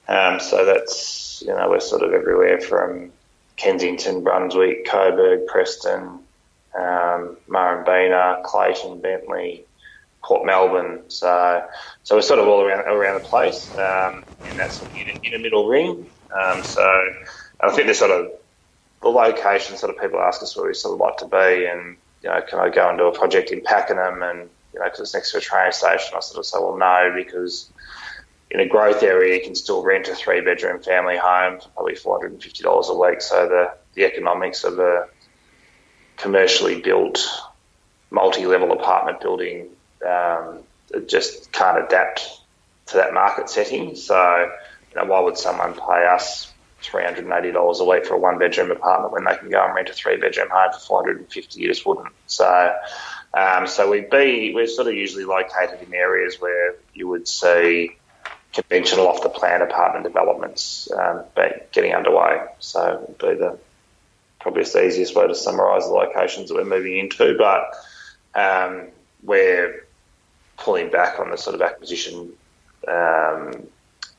um, 0.08 0.40
so 0.40 0.66
that's, 0.66 1.42
you 1.46 1.54
know, 1.54 1.70
we're 1.70 1.80
sort 1.80 2.04
of 2.04 2.14
everywhere 2.14 2.60
from 2.62 3.12
Kensington, 3.58 4.24
Brunswick, 4.24 4.86
Coburg, 4.86 5.48
Preston, 5.48 6.20
um, 6.78 7.38
Murrumbeena, 7.50 8.44
Clayton, 8.44 9.02
Bentleigh, 9.02 9.62
Port 10.24 10.46
Melbourne. 10.46 11.04
So, 11.10 11.64
so 12.04 12.16
we're 12.16 12.22
sort 12.22 12.40
of 12.40 12.48
all 12.48 12.62
around 12.62 12.82
around 12.88 13.22
the 13.22 13.28
place, 13.28 13.74
um, 13.78 14.26
and 14.48 14.60
that's 14.60 14.82
in, 14.94 15.08
in 15.24 15.40
a 15.40 15.40
middle 15.40 15.68
ring. 15.68 16.08
Um, 16.32 16.64
so, 16.64 16.84
I 17.62 17.72
think 17.72 17.86
there's 17.86 18.00
sort 18.00 18.12
of 18.12 18.32
the 19.02 19.10
location. 19.10 19.78
Sort 19.78 19.96
of 19.96 20.02
people 20.02 20.20
ask 20.20 20.42
us 20.42 20.56
where 20.58 20.68
we 20.68 20.74
sort 20.74 20.94
of 20.96 21.00
like 21.00 21.18
to 21.18 21.28
be, 21.28 21.66
and 21.66 21.98
you 22.22 22.30
know, 22.30 22.42
can 22.48 22.60
I 22.60 22.70
go 22.70 22.90
and 22.90 22.98
do 22.98 23.08
a 23.08 23.12
project 23.14 23.52
in 23.52 23.62
Pakenham, 23.62 24.22
and 24.22 24.50
you 24.74 24.80
know, 24.80 24.86
because 24.86 25.00
it's 25.00 25.14
next 25.14 25.32
to 25.32 25.38
a 25.38 25.42
train 25.42 25.72
station. 25.72 26.14
I 26.16 26.20
sort 26.20 26.40
of 26.40 26.46
say, 26.46 26.58
well, 26.60 26.78
no, 26.78 27.14
because 27.16 27.72
in 28.52 28.60
a 28.60 28.68
growth 28.68 29.04
area, 29.04 29.36
you 29.36 29.42
can 29.42 29.56
still 29.56 29.84
rent 29.84 30.08
a 30.08 30.16
three 30.16 30.42
bedroom 30.42 30.82
family 30.82 31.18
home 31.18 31.60
for 31.60 31.70
probably 31.70 31.96
four 31.96 32.18
hundred 32.18 32.34
and 32.34 32.44
fifty 32.44 32.64
dollars 32.64 32.90
a 32.90 32.94
week. 32.94 33.22
So 33.22 33.48
the 33.48 33.74
the 33.94 34.06
economics 34.06 34.64
of 34.64 34.80
a 34.80 35.08
commercially 36.18 36.82
built 36.82 37.28
multi 38.12 38.46
level 38.46 38.72
apartment 38.72 39.20
building 39.20 39.70
um, 40.08 40.60
just 41.08 41.52
can't 41.52 41.84
adapt 41.84 42.28
to 42.88 42.98
that 42.98 43.14
market 43.14 43.50
setting. 43.50 43.96
So, 43.96 44.52
you 44.92 45.02
know, 45.02 45.06
why 45.06 45.20
would 45.20 45.38
someone 45.38 45.74
pay 45.74 46.06
us 46.06 46.52
$380 46.84 47.80
a 47.80 47.84
week 47.84 48.06
for 48.06 48.14
a 48.14 48.20
one 48.20 48.38
bedroom 48.38 48.72
apartment 48.72 49.12
when 49.12 49.24
they 49.26 49.36
can 49.36 49.50
go 49.50 49.64
and 49.66 49.74
rent 49.74 49.90
a 49.90 49.94
three 49.94 50.18
bedroom 50.18 50.50
home 50.52 50.72
for 50.74 50.80
450 50.80 51.60
You 51.60 51.68
just 51.68 51.86
wouldn't. 51.86 52.14
So, 52.28 52.76
um, 53.34 53.68
so 53.68 53.90
we'd 53.90 54.10
be, 54.10 54.54
we're 54.54 54.68
sort 54.68 54.88
of 54.88 54.94
usually 54.94 55.26
located 55.26 55.82
in 55.82 55.94
areas 55.94 56.40
where 56.40 56.76
you 56.94 57.08
would 57.08 57.28
see 57.28 57.98
conventional 58.56 59.08
off 59.08 59.22
the 59.22 59.30
plan 59.30 59.62
apartment 59.62 60.06
developments 60.06 60.90
um, 60.92 61.24
getting 61.72 61.94
underway. 61.94 62.42
So 62.60 63.16
be 63.20 63.36
the 63.36 63.60
probably 64.40 64.64
the 64.64 64.86
easiest 64.86 65.16
way 65.16 65.28
to 65.28 65.36
summarise 65.36 65.86
the 65.86 65.94
locations 65.94 66.50
that 66.50 66.56
we're 66.56 66.66
moving 66.66 66.98
into. 66.98 67.38
But 67.38 67.74
um, 68.40 68.88
we're 69.24 69.86
pulling 70.58 70.90
back 70.90 71.20
on 71.20 71.32
the 71.32 71.38
sort 71.38 71.56
of 71.56 71.62
acquisition 71.62 72.32
um, 72.88 73.68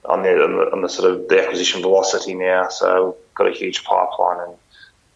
on 0.04 0.22
the, 0.22 0.42
on 0.44 0.52
the, 0.52 0.70
on 0.72 0.82
the 0.82 0.88
sort 0.88 1.10
of 1.10 1.28
the 1.28 1.42
acquisition 1.42 1.80
velocity 1.80 2.34
now. 2.34 2.68
So 2.68 3.16
we've 3.16 3.34
got 3.34 3.48
a 3.48 3.52
huge 3.52 3.84
pipeline, 3.84 4.48
and 4.48 4.56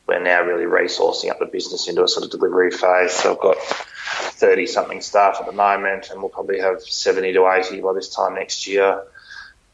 we're 0.06 0.22
now 0.22 0.42
really 0.42 0.64
resourcing 0.64 1.30
up 1.30 1.38
the 1.38 1.46
business 1.46 1.88
into 1.88 2.02
a 2.02 2.08
sort 2.08 2.24
of 2.24 2.30
delivery 2.30 2.70
phase. 2.70 3.12
So 3.12 3.32
I've 3.32 3.40
got 3.40 3.56
thirty 3.58 4.66
something 4.66 5.00
staff 5.00 5.36
at 5.40 5.46
the 5.46 5.52
moment, 5.52 6.10
and 6.10 6.20
we'll 6.20 6.30
probably 6.30 6.60
have 6.60 6.82
seventy 6.82 7.32
to 7.32 7.46
eighty 7.48 7.80
by 7.80 7.92
this 7.92 8.08
time 8.08 8.34
next 8.34 8.66
year. 8.66 9.02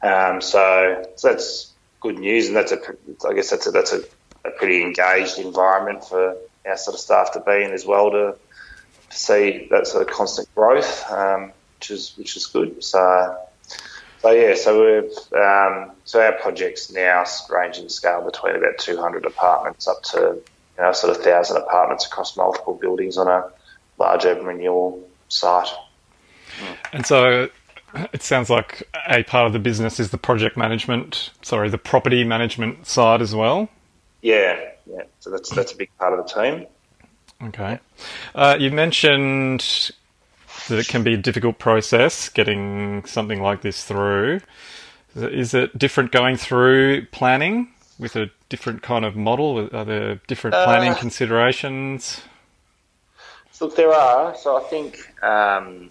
Um, 0.06 0.40
so, 0.40 1.04
so 1.16 1.28
that's 1.28 1.72
good 2.00 2.18
news, 2.18 2.46
and 2.48 2.56
that's 2.56 2.72
a 2.72 2.78
I 3.28 3.34
guess 3.34 3.50
that's 3.50 3.66
a, 3.66 3.70
that's 3.70 3.92
a, 3.92 4.02
a 4.44 4.50
pretty 4.50 4.82
engaged 4.82 5.38
environment 5.38 6.04
for 6.04 6.36
our 6.66 6.76
sort 6.76 6.94
of 6.94 7.00
staff 7.00 7.32
to 7.32 7.40
be 7.40 7.64
in 7.64 7.72
as 7.72 7.84
well 7.84 8.10
to 8.10 8.36
see 9.10 9.66
that 9.70 9.86
sort 9.86 10.08
of 10.08 10.14
constant 10.14 10.52
growth, 10.54 11.10
um, 11.10 11.52
which 11.78 11.90
is 11.90 12.16
which 12.16 12.36
is 12.36 12.46
good. 12.46 12.84
So, 12.84 13.36
so 14.22 14.30
yeah, 14.30 14.54
so 14.54 15.02
we've 15.02 15.40
um, 15.40 15.92
so 16.04 16.22
our 16.22 16.32
projects 16.32 16.92
now 16.92 17.24
range 17.50 17.78
in 17.78 17.88
scale 17.88 18.24
between 18.24 18.54
about 18.54 18.78
200 18.78 19.24
apartments 19.24 19.88
up 19.88 20.02
to 20.04 20.40
you 20.78 20.82
know 20.82 20.92
sort 20.92 21.16
of 21.16 21.22
thousand 21.24 21.56
apartments 21.56 22.06
across 22.06 22.36
multiple 22.36 22.74
buildings 22.74 23.16
on 23.16 23.28
a 23.28 23.50
large 23.98 24.24
urban 24.24 24.46
renewal 24.46 25.08
site. 25.28 25.68
And 26.92 27.04
so, 27.04 27.48
it 28.12 28.22
sounds 28.22 28.50
like 28.50 28.88
a 29.08 29.22
part 29.22 29.46
of 29.46 29.52
the 29.52 29.58
business 29.58 30.00
is 30.00 30.10
the 30.10 30.18
project 30.18 30.56
management, 30.56 31.30
sorry, 31.42 31.68
the 31.68 31.78
property 31.78 32.24
management 32.24 32.86
side 32.86 33.22
as 33.22 33.34
well. 33.34 33.68
Yeah, 34.22 34.58
yeah. 34.86 35.02
So 35.20 35.30
that's 35.30 35.50
that's 35.50 35.72
a 35.72 35.76
big 35.76 35.90
part 35.98 36.18
of 36.18 36.26
the 36.26 36.32
team. 36.32 36.66
Okay. 37.42 37.78
Uh, 38.34 38.56
you 38.58 38.70
mentioned 38.70 39.90
that 40.68 40.78
it 40.78 40.88
can 40.88 41.02
be 41.02 41.14
a 41.14 41.16
difficult 41.16 41.58
process 41.58 42.28
getting 42.28 43.04
something 43.04 43.42
like 43.42 43.62
this 43.62 43.84
through. 43.84 44.40
Is 45.14 45.54
it 45.54 45.78
different 45.78 46.12
going 46.12 46.36
through 46.36 47.06
planning 47.06 47.68
with 47.98 48.16
a 48.16 48.30
different 48.48 48.82
kind 48.82 49.04
of 49.04 49.16
model? 49.16 49.68
Are 49.74 49.84
there 49.84 50.16
different 50.26 50.54
planning 50.54 50.92
uh, 50.92 50.96
considerations? 50.96 52.22
Look, 53.60 53.76
there 53.76 53.92
are. 53.92 54.36
So 54.36 54.56
I 54.56 54.68
think, 54.68 55.22
um, 55.22 55.90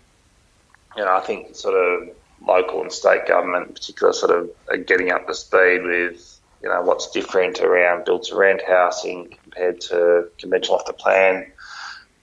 you 0.95 1.03
know, 1.03 1.15
I 1.15 1.21
think 1.21 1.55
sort 1.55 1.75
of 1.75 2.15
local 2.45 2.81
and 2.81 2.91
state 2.91 3.27
government, 3.27 3.67
in 3.67 3.73
particular, 3.73 4.13
sort 4.13 4.37
of 4.37 4.49
are 4.69 4.77
getting 4.77 5.11
up 5.11 5.27
to 5.27 5.33
speed 5.33 5.83
with, 5.83 6.39
you 6.61 6.69
know, 6.69 6.81
what's 6.81 7.11
different 7.11 7.59
around 7.59 8.05
built 8.05 8.25
to 8.25 8.35
rent 8.35 8.61
housing 8.65 9.35
compared 9.43 9.81
to 9.81 10.29
conventional 10.37 10.77
off 10.77 10.85
the 10.85 10.93
plan 10.93 11.51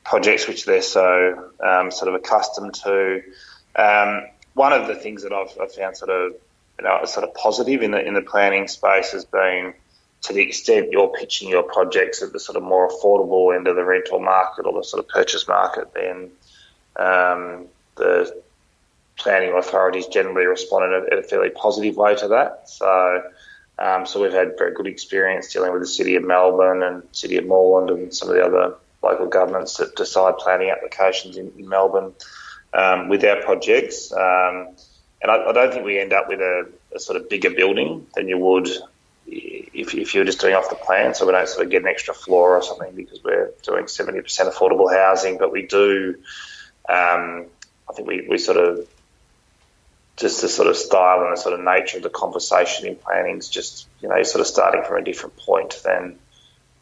projects, 0.05 0.49
which 0.49 0.65
they're 0.65 0.83
so 0.83 1.51
um, 1.65 1.91
sort 1.91 2.09
of 2.09 2.15
accustomed 2.15 2.75
to. 2.75 3.23
Um, 3.77 4.27
one 4.55 4.73
of 4.73 4.87
the 4.87 4.95
things 4.95 5.23
that 5.23 5.33
I've, 5.33 5.57
I've, 5.61 5.73
found 5.73 5.97
sort 5.97 6.11
of, 6.11 6.33
you 6.79 6.85
know, 6.85 7.05
sort 7.05 7.27
of 7.27 7.35
positive 7.35 7.83
in 7.83 7.93
the 7.93 8.07
in 8.07 8.15
the 8.15 8.23
planning 8.23 8.69
space 8.69 9.13
has 9.13 9.25
been 9.25 9.75
to 10.23 10.33
the 10.33 10.43
extent 10.43 10.89
you're 10.91 11.09
pitching 11.09 11.49
your 11.49 11.63
projects 11.63 12.23
at 12.23 12.33
the 12.33 12.39
sort 12.39 12.57
of 12.57 12.63
more 12.63 12.89
affordable 12.89 13.55
end 13.57 13.67
of 13.67 13.77
the 13.77 13.85
rental 13.85 14.21
market 14.21 14.67
or 14.67 14.73
the 14.73 14.85
sort 14.85 15.03
of 15.03 15.09
purchase 15.09 15.49
market, 15.49 15.93
then 15.95 16.31
um, 16.97 17.67
the 17.97 18.43
planning 19.23 19.53
authorities 19.53 20.07
generally 20.07 20.47
respond 20.47 20.93
in 20.93 21.19
a, 21.19 21.21
a, 21.21 21.23
fairly 21.23 21.51
positive 21.51 21.97
way 21.97 22.15
to 22.17 22.29
that. 22.29 22.69
So, 22.69 23.23
um, 23.79 24.07
so 24.07 24.21
we've 24.21 24.33
had 24.33 24.59
very 24.59 24.75
good 24.75 24.87
experience 24.87 25.53
dealing 25.53 25.73
with 25.73 25.83
the 25.83 25.89
City 25.89 26.17
of 26.17 26.25
Melbourne 26.25 26.83
and 26.83 27.03
City 27.13 27.37
of 27.37 27.47
Moreland 27.47 27.91
and 27.91 28.15
some 28.15 28.29
of 28.29 28.35
the 28.35 28.45
other 28.45 28.75
local 29.03 29.27
governments 29.27 29.77
that 29.77 29.95
decide 29.97 30.39
planning 30.39 30.71
applications 30.71 31.37
in, 31.37 31.53
in 31.59 31.69
Melbourne 31.69 32.13
um, 32.75 33.09
with 33.09 33.25
our 33.25 33.43
projects. 33.43 34.13
Um, 34.13 34.69
and 35.21 35.31
I, 35.31 35.49
I, 35.49 35.53
don't 35.53 35.73
think 35.73 35.85
we 35.85 35.99
end 35.99 36.13
up 36.13 36.29
with 36.29 36.41
a, 36.41 36.69
a, 36.95 36.99
sort 36.99 37.21
of 37.21 37.29
bigger 37.29 37.51
building 37.51 38.07
than 38.15 38.29
you 38.29 38.39
would 38.39 38.69
if, 39.27 39.95
if 39.95 40.15
you 40.15 40.21
were 40.21 40.25
just 40.25 40.41
doing 40.41 40.55
off 40.55 40.69
the 40.69 40.77
plan, 40.77 41.15
so 41.15 41.27
we 41.27 41.33
don't 41.33 41.49
sort 41.49 41.65
of 41.65 41.71
get 41.71 41.83
an 41.83 41.89
extra 41.89 42.13
floor 42.13 42.57
or 42.57 42.63
something 42.63 42.95
because 42.95 43.23
we're 43.23 43.53
doing 43.63 43.85
70% 43.85 44.25
affordable 44.53 44.93
housing, 44.93 45.39
but 45.39 45.53
we 45.53 45.63
do, 45.63 46.17
um, 46.89 47.47
I 47.89 47.95
think 47.95 48.09
we, 48.09 48.27
we 48.29 48.39
sort 48.39 48.59
of, 48.59 48.89
just 50.17 50.43
the 50.43 50.49
sort 50.49 50.69
of 50.69 50.77
style 50.77 51.25
and 51.25 51.33
the 51.33 51.41
sort 51.41 51.59
of 51.59 51.65
nature 51.65 51.97
of 51.97 52.03
the 52.03 52.11
conversation 52.11 52.87
in 52.87 52.97
planning 52.97 53.39
is 53.39 53.49
just, 53.49 53.87
you 54.01 54.09
know, 54.09 54.23
sort 54.23 54.41
of 54.41 54.47
starting 54.47 54.85
from 54.85 54.99
a 54.99 55.05
different 55.05 55.37
point 55.37 55.81
than, 55.85 56.19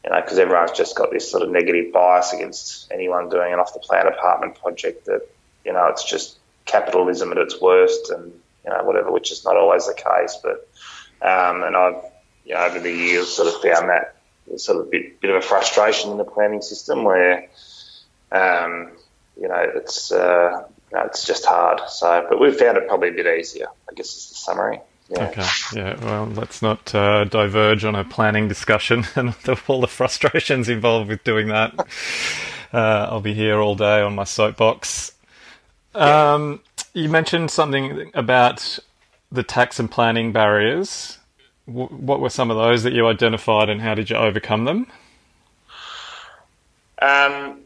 you 0.05 0.11
know, 0.11 0.21
because 0.21 0.39
everyone's 0.39 0.73
just 0.73 0.97
got 0.97 1.11
this 1.11 1.31
sort 1.31 1.43
of 1.43 1.51
negative 1.51 1.93
bias 1.93 2.33
against 2.33 2.91
anyone 2.93 3.29
doing 3.29 3.53
an 3.53 3.61
off 3.61 3.73
the 3.73 3.81
plan 3.81 4.07
apartment 4.07 4.61
project 4.61 5.07
that, 5.07 5.23
you 5.65 5.73
know, 5.73 5.87
it's 5.87 6.05
just 6.05 6.39
capitalism 6.65 7.31
at 7.33 7.39
its 7.39 7.61
worst 7.61 8.11
and, 8.11 8.33
you 8.65 8.71
know, 8.71 8.83
whatever, 8.83 9.13
which 9.13 9.31
is 9.31 9.45
not 9.45 9.57
always 9.57 9.87
the 9.87 9.95
case. 9.95 10.39
But, 10.43 10.69
um, 11.23 11.63
and 11.63 11.77
I've, 11.77 12.03
you 12.45 12.55
know, 12.55 12.65
over 12.65 12.81
the 12.81 12.93
years 12.93 13.29
sort 13.29 13.49
of 13.49 13.63
found 13.63 13.91
that 13.91 14.17
sort 14.57 14.81
of 14.81 14.91
bit, 14.91 15.21
bit 15.21 15.31
of 15.31 15.37
a 15.37 15.41
frustration 15.41 16.11
in 16.11 16.17
the 16.19 16.25
planning 16.25 16.63
system 16.63 17.05
where, 17.05 17.49
um, 18.33 18.91
you 19.41 19.47
know, 19.47 19.71
it's, 19.77 20.11
uh, 20.11 20.65
know, 20.99 21.05
it's 21.05 21.25
just 21.25 21.45
hard. 21.45 21.81
So, 21.89 22.27
but 22.29 22.41
we've 22.41 22.57
found 22.57 22.77
it 22.77 22.89
probably 22.89 23.09
a 23.09 23.13
bit 23.13 23.27
easier, 23.27 23.67
I 23.89 23.95
guess 23.95 24.17
is 24.17 24.29
the 24.31 24.35
summary. 24.35 24.81
Yeah. 25.09 25.29
Okay. 25.29 25.47
Yeah. 25.75 26.05
Well, 26.05 26.27
let's 26.27 26.63
not 26.63 26.95
uh, 26.95 27.25
diverge 27.25 27.85
on 27.85 27.97
a 27.97 28.05
planning 28.05 28.49
discussion 28.49 29.05
and 29.17 29.35
all 29.67 29.81
the 29.81 29.89
frustrations 29.89 30.69
involved 30.69 31.09
with 31.09 31.25
doing 31.25 31.49
that. 31.49 31.75
Uh, 32.73 33.09
I'll 33.11 33.21
be 33.21 33.35
here 33.35 33.59
all 33.59 33.75
day 33.75 34.01
on 34.01 34.15
my 34.15 34.23
soapbox. 34.23 35.11
Um, 35.93 36.61
you 36.95 37.09
mentioned 37.09 37.51
something 37.51 38.13
about 38.15 38.79
the 39.33 39.43
tax 39.43 39.81
and 39.81 39.91
planning 39.91 40.31
barriers 40.31 41.19
what 41.71 42.21
were 42.21 42.31
some 42.31 42.51
of 42.51 42.57
those 42.57 42.83
that 42.83 42.93
you 42.93 43.07
identified 43.07 43.69
and 43.69 43.81
how 43.81 43.95
did 43.95 44.11
you 44.11 44.17
overcome 44.17 44.65
them? 44.65 44.87
Um, 47.01 47.61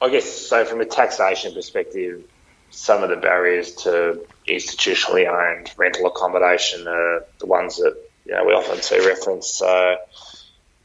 I 0.00 0.10
guess 0.10 0.30
so. 0.30 0.64
From 0.64 0.80
a 0.80 0.84
taxation 0.84 1.54
perspective, 1.54 2.24
some 2.70 3.02
of 3.02 3.10
the 3.10 3.16
barriers 3.16 3.74
to 3.76 4.26
institutionally 4.46 5.26
owned 5.26 5.70
rental 5.76 6.06
accommodation 6.06 6.86
are 6.86 7.24
the 7.38 7.46
ones 7.46 7.76
that 7.76 7.96
you 8.24 8.32
know 8.32 8.44
we 8.44 8.52
often 8.52 8.82
see 8.82 8.98
referenced. 8.98 9.56
So, 9.56 9.96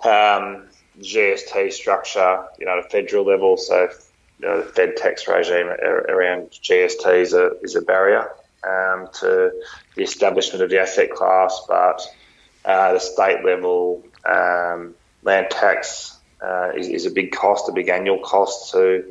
um, 0.03 0.67
GST 0.99 1.73
structure, 1.73 2.45
you 2.59 2.65
know, 2.65 2.79
at 2.79 2.85
a 2.85 2.89
federal 2.89 3.25
level. 3.25 3.57
So, 3.57 3.89
you 4.39 4.47
know, 4.47 4.61
the 4.61 4.69
Fed 4.69 4.95
tax 4.97 5.27
regime 5.27 5.67
around 5.67 6.51
GST 6.51 7.21
is 7.21 7.33
a 7.33 7.51
is 7.61 7.75
a 7.75 7.81
barrier 7.81 8.31
um, 8.63 9.09
to 9.19 9.51
the 9.95 10.03
establishment 10.03 10.63
of 10.63 10.69
the 10.69 10.79
asset 10.79 11.11
class, 11.11 11.61
but 11.67 12.01
uh, 12.63 12.93
the 12.93 12.99
state 12.99 13.43
level 13.43 14.03
um, 14.25 14.95
land 15.23 15.47
tax 15.49 16.17
uh, 16.41 16.71
is, 16.75 16.87
is, 16.87 17.05
a 17.05 17.11
big 17.11 17.31
cost, 17.31 17.69
a 17.69 17.71
big 17.71 17.89
annual 17.89 18.19
cost 18.19 18.71
to 18.71 19.03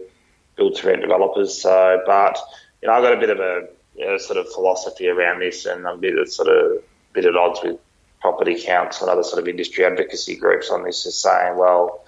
build 0.56 0.76
to 0.76 0.86
rent 0.86 1.00
developers. 1.00 1.60
So, 1.60 2.02
but 2.06 2.38
you 2.82 2.88
know, 2.88 2.94
I've 2.94 3.02
got 3.02 3.14
a 3.14 3.20
bit 3.20 3.30
of 3.30 3.38
a 3.38 3.68
you 3.96 4.06
know, 4.06 4.18
sort 4.18 4.38
of 4.38 4.52
philosophy 4.52 5.08
around 5.08 5.40
this, 5.40 5.66
and 5.66 5.86
I'm 5.86 5.98
a 5.98 5.98
bit 5.98 6.28
sort 6.28 6.48
of 6.48 6.82
bit 7.12 7.24
at 7.24 7.36
odds 7.36 7.60
with 7.62 7.78
property 8.20 8.60
council 8.60 9.08
and 9.08 9.12
other 9.12 9.22
sort 9.22 9.40
of 9.40 9.48
industry 9.48 9.84
advocacy 9.84 10.36
groups 10.36 10.70
on 10.70 10.84
this, 10.84 11.06
is 11.06 11.16
saying, 11.16 11.56
well, 11.56 12.04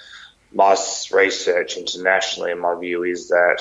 my 0.53 0.77
research 1.13 1.77
internationally, 1.77 2.53
and 2.53 2.61
my 2.61 2.79
view 2.79 3.05
is 3.05 3.29
that 3.29 3.61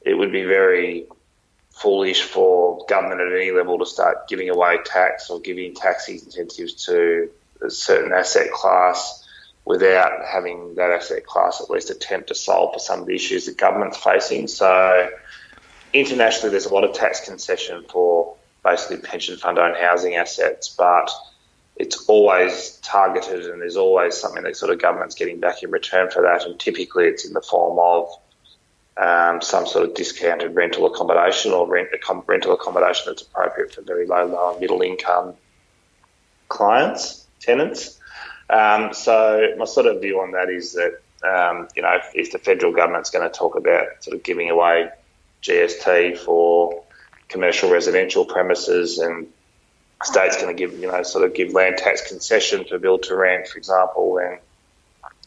it 0.00 0.14
would 0.14 0.32
be 0.32 0.44
very 0.44 1.06
foolish 1.70 2.22
for 2.22 2.84
government 2.88 3.20
at 3.20 3.32
any 3.32 3.50
level 3.50 3.78
to 3.78 3.86
start 3.86 4.28
giving 4.28 4.48
away 4.48 4.78
tax 4.84 5.28
or 5.28 5.40
giving 5.40 5.74
tax 5.74 6.08
incentives 6.08 6.86
to 6.86 7.30
a 7.62 7.70
certain 7.70 8.12
asset 8.12 8.50
class 8.50 9.25
without 9.66 10.24
having 10.24 10.76
that 10.76 10.90
asset 10.90 11.26
class 11.26 11.60
at 11.60 11.68
least 11.68 11.90
attempt 11.90 12.28
to 12.28 12.34
solve 12.34 12.72
for 12.72 12.78
some 12.78 13.00
of 13.00 13.06
the 13.06 13.14
issues 13.14 13.46
that 13.46 13.58
government's 13.58 13.98
facing. 13.98 14.46
So 14.46 15.10
internationally, 15.92 16.50
there's 16.50 16.66
a 16.66 16.72
lot 16.72 16.84
of 16.84 16.94
tax 16.94 17.26
concession 17.26 17.84
for 17.90 18.36
basically 18.64 18.98
pension 18.98 19.36
fund 19.36 19.58
owned 19.58 19.76
housing 19.76 20.14
assets, 20.14 20.68
but 20.68 21.10
it's 21.74 22.06
always 22.06 22.78
targeted 22.82 23.46
and 23.46 23.60
there's 23.60 23.76
always 23.76 24.16
something 24.16 24.44
that 24.44 24.56
sort 24.56 24.72
of 24.72 24.80
government's 24.80 25.16
getting 25.16 25.40
back 25.40 25.62
in 25.64 25.70
return 25.70 26.10
for 26.10 26.22
that. 26.22 26.46
And 26.46 26.58
typically 26.58 27.06
it's 27.06 27.26
in 27.26 27.32
the 27.32 27.42
form 27.42 27.78
of 27.78 28.08
um, 28.96 29.42
some 29.42 29.66
sort 29.66 29.88
of 29.88 29.94
discounted 29.94 30.54
rental 30.54 30.86
accommodation 30.86 31.52
or 31.52 31.66
rent 31.66 31.88
rental 32.26 32.52
accommodation 32.52 33.04
that's 33.08 33.22
appropriate 33.22 33.74
for 33.74 33.82
very 33.82 34.06
low, 34.06 34.26
low 34.26 34.52
and 34.52 34.60
middle 34.60 34.80
income 34.80 35.34
clients, 36.48 37.26
tenants. 37.40 37.95
Um, 38.48 38.92
so 38.94 39.54
my 39.58 39.64
sort 39.64 39.86
of 39.86 40.00
view 40.00 40.20
on 40.20 40.32
that 40.32 40.50
is 40.50 40.74
that 40.74 41.00
um, 41.24 41.68
you 41.74 41.82
know 41.82 41.94
if, 41.96 42.10
if, 42.14 42.32
the 42.32 42.38
federal 42.38 42.72
government's 42.72 43.10
going 43.10 43.28
to 43.28 43.36
talk 43.36 43.56
about 43.56 44.04
sort 44.04 44.16
of 44.16 44.22
giving 44.22 44.50
away 44.50 44.88
GST 45.42 46.18
for 46.18 46.84
commercial 47.28 47.70
residential 47.70 48.24
premises 48.24 48.98
and 48.98 49.26
state's 50.02 50.36
going 50.40 50.54
to 50.54 50.54
give 50.54 50.78
you 50.78 50.86
know 50.86 51.02
sort 51.02 51.24
of 51.24 51.34
give 51.34 51.52
land 51.52 51.78
tax 51.78 52.06
concession 52.06 52.64
for 52.64 52.78
build 52.78 53.02
to 53.04 53.16
rent, 53.16 53.48
for 53.48 53.58
example, 53.58 54.14
then 54.14 54.38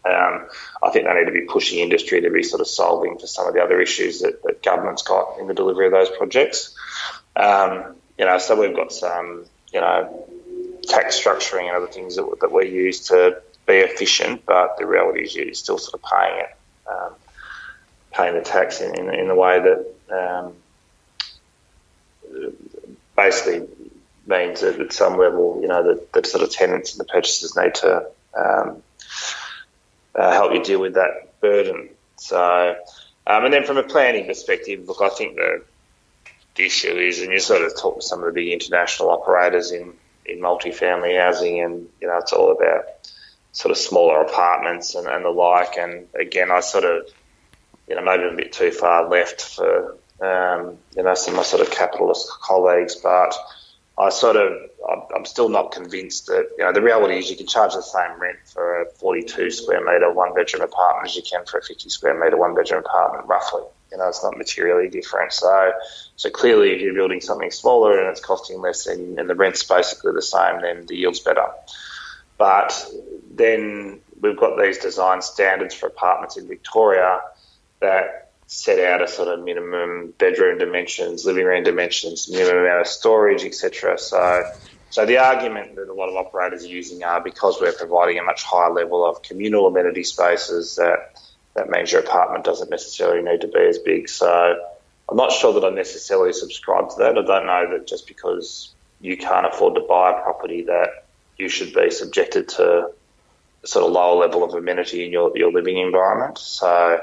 um, 0.05 0.47
I 0.81 0.89
think 0.91 1.05
they 1.05 1.13
need 1.13 1.25
to 1.25 1.31
be 1.31 1.41
pushing 1.41 1.79
industry 1.79 2.21
to 2.21 2.29
be 2.29 2.43
sort 2.43 2.61
of 2.61 2.67
solving 2.67 3.17
for 3.17 3.27
some 3.27 3.47
of 3.47 3.53
the 3.53 3.61
other 3.61 3.81
issues 3.81 4.21
that, 4.21 4.41
that 4.43 4.63
government's 4.63 5.01
got 5.01 5.39
in 5.39 5.47
the 5.47 5.53
delivery 5.53 5.87
of 5.87 5.91
those 5.91 6.09
projects. 6.09 6.75
Um, 7.35 7.95
you 8.17 8.25
know, 8.25 8.37
so 8.37 8.59
we've 8.59 8.75
got 8.75 8.91
some, 8.91 9.45
you 9.73 9.81
know, 9.81 10.29
tax 10.87 11.19
structuring 11.19 11.67
and 11.67 11.75
other 11.75 11.87
things 11.87 12.15
that, 12.15 12.37
that 12.41 12.51
we 12.51 12.69
use 12.69 13.07
to 13.07 13.41
be 13.67 13.75
efficient, 13.75 14.45
but 14.45 14.77
the 14.77 14.85
reality 14.85 15.21
is 15.21 15.35
you're 15.35 15.53
still 15.53 15.77
sort 15.77 16.01
of 16.01 16.09
paying 16.09 16.39
it, 16.39 16.55
um, 16.91 17.13
paying 18.11 18.33
the 18.35 18.41
tax 18.41 18.81
in, 18.81 18.97
in, 18.97 19.13
in 19.13 19.27
the 19.27 19.35
way 19.35 19.59
that 19.59 19.85
um, 20.11 20.53
basically 23.15 23.67
means 24.25 24.61
that 24.61 24.79
at 24.79 24.93
some 24.93 25.17
level, 25.17 25.59
you 25.61 25.67
know, 25.67 25.83
the, 25.83 26.05
the 26.13 26.27
sort 26.27 26.43
of 26.43 26.51
tenants 26.51 26.93
and 26.93 26.99
the 26.99 27.11
purchasers 27.11 27.55
need 27.55 27.75
to 27.75 28.09
um, 28.37 28.81
uh, 30.15 30.31
help 30.31 30.53
you 30.53 30.63
deal 30.63 30.79
with 30.79 30.95
that 30.95 31.39
burden. 31.41 31.89
So, 32.17 32.75
um, 33.27 33.45
and 33.45 33.53
then 33.53 33.65
from 33.65 33.77
a 33.77 33.83
planning 33.83 34.25
perspective, 34.25 34.87
look, 34.87 35.01
I 35.01 35.09
think 35.09 35.35
the, 35.35 35.63
the 36.55 36.65
issue 36.65 36.95
is, 36.95 37.21
and 37.21 37.31
you 37.31 37.39
sort 37.39 37.61
of 37.61 37.77
talk 37.79 37.97
to 37.97 38.01
some 38.01 38.19
of 38.19 38.25
the 38.25 38.31
big 38.31 38.49
international 38.49 39.09
operators 39.09 39.71
in, 39.71 39.93
in 40.29 40.39
multifamily 40.39 41.19
housing, 41.19 41.61
and 41.61 41.87
you 42.01 42.07
know, 42.07 42.17
it's 42.17 42.33
all 42.33 42.51
about 42.51 42.85
sort 43.51 43.71
of 43.71 43.77
smaller 43.77 44.21
apartments 44.21 44.95
and, 44.95 45.07
and 45.07 45.25
the 45.25 45.29
like. 45.29 45.77
And 45.77 46.07
again, 46.19 46.51
I 46.51 46.59
sort 46.59 46.83
of, 46.85 47.07
you 47.87 47.95
know, 47.95 48.01
maybe 48.01 48.23
a 48.23 48.35
bit 48.35 48.53
too 48.53 48.71
far 48.71 49.09
left 49.09 49.41
for 49.41 49.97
um, 50.21 50.77
you 50.95 51.03
know, 51.03 51.13
some 51.13 51.33
of 51.33 51.37
my 51.37 51.43
sort 51.43 51.61
of 51.61 51.71
capitalist 51.71 52.29
colleagues, 52.41 52.95
but 52.95 53.33
I 53.97 54.09
sort 54.09 54.35
of, 54.35 54.53
I'm 55.15 55.25
still 55.25 55.49
not 55.49 55.71
convinced 55.71 56.27
that, 56.27 56.49
you 56.57 56.63
know, 56.63 56.73
the 56.73 56.81
reality 56.81 57.17
is 57.17 57.29
you 57.29 57.37
can 57.37 57.47
charge 57.47 57.73
the 57.73 57.81
same 57.81 58.19
rent 58.19 58.37
for 58.45 58.81
a 58.81 58.85
42 58.85 59.51
square 59.51 59.83
metre 59.83 60.11
one 60.11 60.33
bedroom 60.33 60.63
apartment 60.63 61.09
as 61.09 61.15
you 61.15 61.21
can 61.21 61.45
for 61.45 61.59
a 61.59 61.63
50 61.63 61.89
square 61.89 62.19
metre 62.19 62.37
one 62.37 62.55
bedroom 62.55 62.83
apartment, 62.85 63.27
roughly. 63.27 63.63
You 63.91 63.97
know, 63.97 64.07
it's 64.07 64.23
not 64.23 64.37
materially 64.37 64.89
different. 64.89 65.33
So, 65.33 65.71
so 66.15 66.29
clearly 66.29 66.71
if 66.71 66.81
you're 66.81 66.93
building 66.93 67.21
something 67.21 67.51
smaller 67.51 67.99
and 67.99 68.09
it's 68.09 68.19
costing 68.19 68.61
less 68.61 68.87
and, 68.87 69.19
and 69.19 69.29
the 69.29 69.35
rent's 69.35 69.63
basically 69.63 70.13
the 70.13 70.21
same, 70.21 70.61
then 70.61 70.85
the 70.85 70.95
yield's 70.95 71.19
better. 71.19 71.47
But 72.37 72.85
then 73.31 74.01
we've 74.21 74.37
got 74.37 74.59
these 74.59 74.77
design 74.77 75.21
standards 75.21 75.75
for 75.75 75.87
apartments 75.87 76.37
in 76.37 76.47
Victoria 76.47 77.19
that 77.79 78.29
set 78.47 78.79
out 78.79 79.01
a 79.01 79.07
sort 79.07 79.27
of 79.27 79.43
minimum 79.43 80.13
bedroom 80.17 80.57
dimensions, 80.57 81.25
living 81.25 81.45
room 81.45 81.63
dimensions, 81.63 82.29
minimum 82.31 82.63
amount 82.63 82.81
of 82.81 82.87
storage, 82.87 83.43
etc. 83.43 83.97
So, 83.99 84.43
so 84.89 85.05
the 85.05 85.17
argument 85.17 85.75
that 85.75 85.87
a 85.87 85.93
lot 85.93 86.09
of 86.09 86.15
operators 86.15 86.63
are 86.63 86.67
using 86.67 87.03
are 87.03 87.21
because 87.21 87.61
we're 87.61 87.73
providing 87.73 88.17
a 88.17 88.23
much 88.23 88.43
higher 88.43 88.71
level 88.71 89.05
of 89.05 89.21
communal 89.21 89.67
amenity 89.67 90.03
spaces 90.03 90.77
that 90.77 91.21
that 91.55 91.69
means 91.69 91.91
your 91.91 92.01
apartment 92.01 92.45
doesn't 92.45 92.69
necessarily 92.69 93.23
need 93.23 93.41
to 93.41 93.47
be 93.47 93.59
as 93.59 93.79
big. 93.79 94.09
So 94.09 94.59
I'm 95.09 95.17
not 95.17 95.31
sure 95.31 95.53
that 95.53 95.65
I 95.65 95.69
necessarily 95.71 96.33
subscribe 96.33 96.89
to 96.89 96.95
that. 96.99 97.17
I 97.17 97.21
don't 97.21 97.45
know 97.45 97.71
that 97.71 97.87
just 97.87 98.07
because 98.07 98.73
you 98.99 99.17
can't 99.17 99.45
afford 99.45 99.75
to 99.75 99.81
buy 99.81 100.11
a 100.11 100.21
property 100.21 100.63
that 100.63 100.89
you 101.37 101.49
should 101.49 101.73
be 101.73 101.89
subjected 101.89 102.49
to 102.49 102.89
a 103.63 103.67
sort 103.67 103.85
of 103.85 103.91
lower 103.91 104.15
level 104.15 104.43
of 104.43 104.53
amenity 104.53 105.05
in 105.05 105.11
your, 105.11 105.31
your 105.35 105.51
living 105.51 105.77
environment. 105.77 106.37
So 106.37 106.99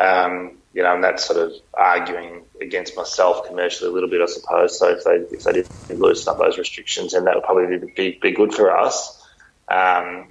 um, 0.00 0.58
you 0.72 0.82
know, 0.82 0.94
and 0.94 1.04
that's 1.04 1.24
sort 1.24 1.38
of 1.38 1.52
arguing 1.72 2.44
against 2.60 2.96
myself 2.96 3.46
commercially 3.46 3.90
a 3.90 3.92
little 3.92 4.10
bit, 4.10 4.20
I 4.20 4.26
suppose. 4.26 4.78
So 4.78 4.90
if 4.90 5.04
they 5.04 5.36
if 5.36 5.44
they 5.44 5.52
did 5.52 5.68
loosen 6.00 6.32
up 6.32 6.38
those 6.38 6.58
restrictions, 6.58 7.12
then 7.12 7.24
that 7.24 7.36
would 7.36 7.44
probably 7.44 7.78
be, 7.96 8.18
be 8.20 8.32
good 8.32 8.52
for 8.52 8.76
us. 8.76 9.22
Um, 9.68 10.28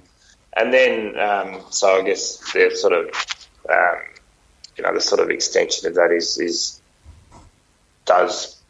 and 0.56 0.72
then, 0.72 1.18
um, 1.18 1.62
so 1.70 2.00
I 2.00 2.02
guess 2.02 2.38
the 2.52 2.70
sort 2.76 2.92
of, 2.92 3.06
um, 3.70 3.96
you 4.76 4.84
know, 4.84 4.92
the 4.92 5.00
sort 5.00 5.20
of 5.20 5.30
extension 5.30 5.88
of 5.88 5.94
that 5.94 6.10
is 6.10 6.38
is 6.38 6.80
does 8.04 8.60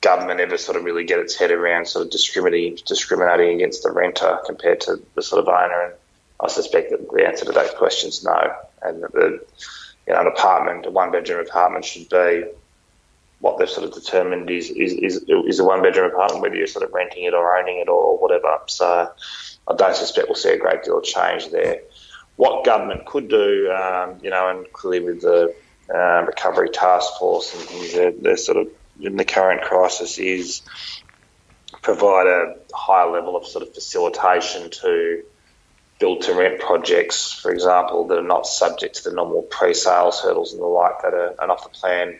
government 0.00 0.40
ever 0.40 0.56
sort 0.56 0.76
of 0.76 0.84
really 0.84 1.04
get 1.04 1.18
its 1.18 1.36
head 1.36 1.50
around 1.50 1.86
sort 1.86 2.04
of 2.04 2.10
discriminating 2.10 2.78
discriminating 2.86 3.56
against 3.56 3.82
the 3.82 3.90
renter 3.90 4.38
compared 4.46 4.80
to 4.82 5.02
the 5.14 5.22
sort 5.22 5.40
of 5.40 5.48
owner? 5.48 5.84
And 5.84 5.94
I 6.40 6.48
suspect 6.48 6.90
that 6.90 7.10
the 7.10 7.26
answer 7.26 7.44
to 7.44 7.52
that 7.52 7.76
question 7.76 8.08
is 8.08 8.24
no, 8.24 8.54
and 8.82 9.02
the 9.02 9.44
you 10.06 10.12
know, 10.12 10.20
an 10.20 10.26
apartment, 10.26 10.86
a 10.86 10.90
one 10.90 11.12
bedroom 11.12 11.46
apartment 11.46 11.84
should 11.84 12.08
be 12.08 12.44
what 13.40 13.58
they've 13.58 13.68
sort 13.68 13.86
of 13.86 13.94
determined 13.94 14.48
is, 14.50 14.70
is, 14.70 14.92
is, 14.92 15.24
is 15.46 15.58
a 15.58 15.64
one 15.64 15.82
bedroom 15.82 16.12
apartment, 16.12 16.42
whether 16.42 16.54
you're 16.54 16.66
sort 16.66 16.84
of 16.84 16.92
renting 16.92 17.24
it 17.24 17.34
or 17.34 17.56
owning 17.56 17.78
it 17.78 17.88
or 17.88 18.16
whatever. 18.18 18.58
So 18.66 19.10
I 19.68 19.74
don't 19.74 19.96
suspect 19.96 20.28
we'll 20.28 20.36
see 20.36 20.50
a 20.50 20.58
great 20.58 20.84
deal 20.84 20.98
of 20.98 21.04
change 21.04 21.50
there. 21.50 21.80
What 22.36 22.64
government 22.64 23.04
could 23.06 23.28
do, 23.28 23.70
um, 23.70 24.18
you 24.22 24.30
know, 24.30 24.48
and 24.48 24.72
clearly 24.72 25.00
with 25.00 25.20
the 25.22 25.54
uh, 25.92 26.24
recovery 26.26 26.70
task 26.70 27.18
force 27.18 27.54
and 27.54 27.62
things, 27.62 27.94
they're, 27.94 28.12
they're 28.12 28.36
sort 28.36 28.56
of 28.58 28.68
in 29.00 29.16
the 29.16 29.24
current 29.24 29.62
crisis 29.62 30.18
is 30.18 30.62
provide 31.82 32.26
a 32.26 32.56
higher 32.74 33.10
level 33.10 33.36
of 33.36 33.46
sort 33.46 33.66
of 33.66 33.74
facilitation 33.74 34.70
to 34.70 35.22
build 35.98 36.22
to 36.22 36.34
rent 36.34 36.60
projects, 36.60 37.32
for 37.32 37.52
example, 37.52 38.06
that 38.08 38.18
are 38.18 38.22
not 38.22 38.46
subject 38.46 38.96
to 38.96 39.10
the 39.10 39.14
normal 39.14 39.42
pre 39.42 39.74
sales 39.74 40.20
hurdles 40.20 40.52
and 40.52 40.60
the 40.62 40.66
like 40.66 41.02
that 41.02 41.36
an 41.38 41.50
off 41.50 41.62
the 41.64 41.70
plan 41.70 42.18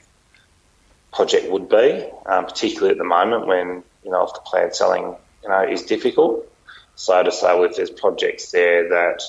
project 1.12 1.50
would 1.50 1.68
be, 1.68 2.04
um, 2.26 2.46
particularly 2.46 2.92
at 2.92 2.98
the 2.98 3.04
moment 3.04 3.46
when 3.46 3.82
you 4.04 4.10
know 4.10 4.18
off 4.18 4.34
the 4.34 4.40
plan 4.40 4.72
selling 4.72 5.16
you 5.42 5.48
know 5.48 5.62
is 5.68 5.82
difficult. 5.82 6.48
So 6.94 7.22
to 7.22 7.32
say, 7.32 7.54
well, 7.54 7.64
if 7.64 7.76
there's 7.76 7.90
projects 7.90 8.50
there 8.52 8.88
that 8.90 9.22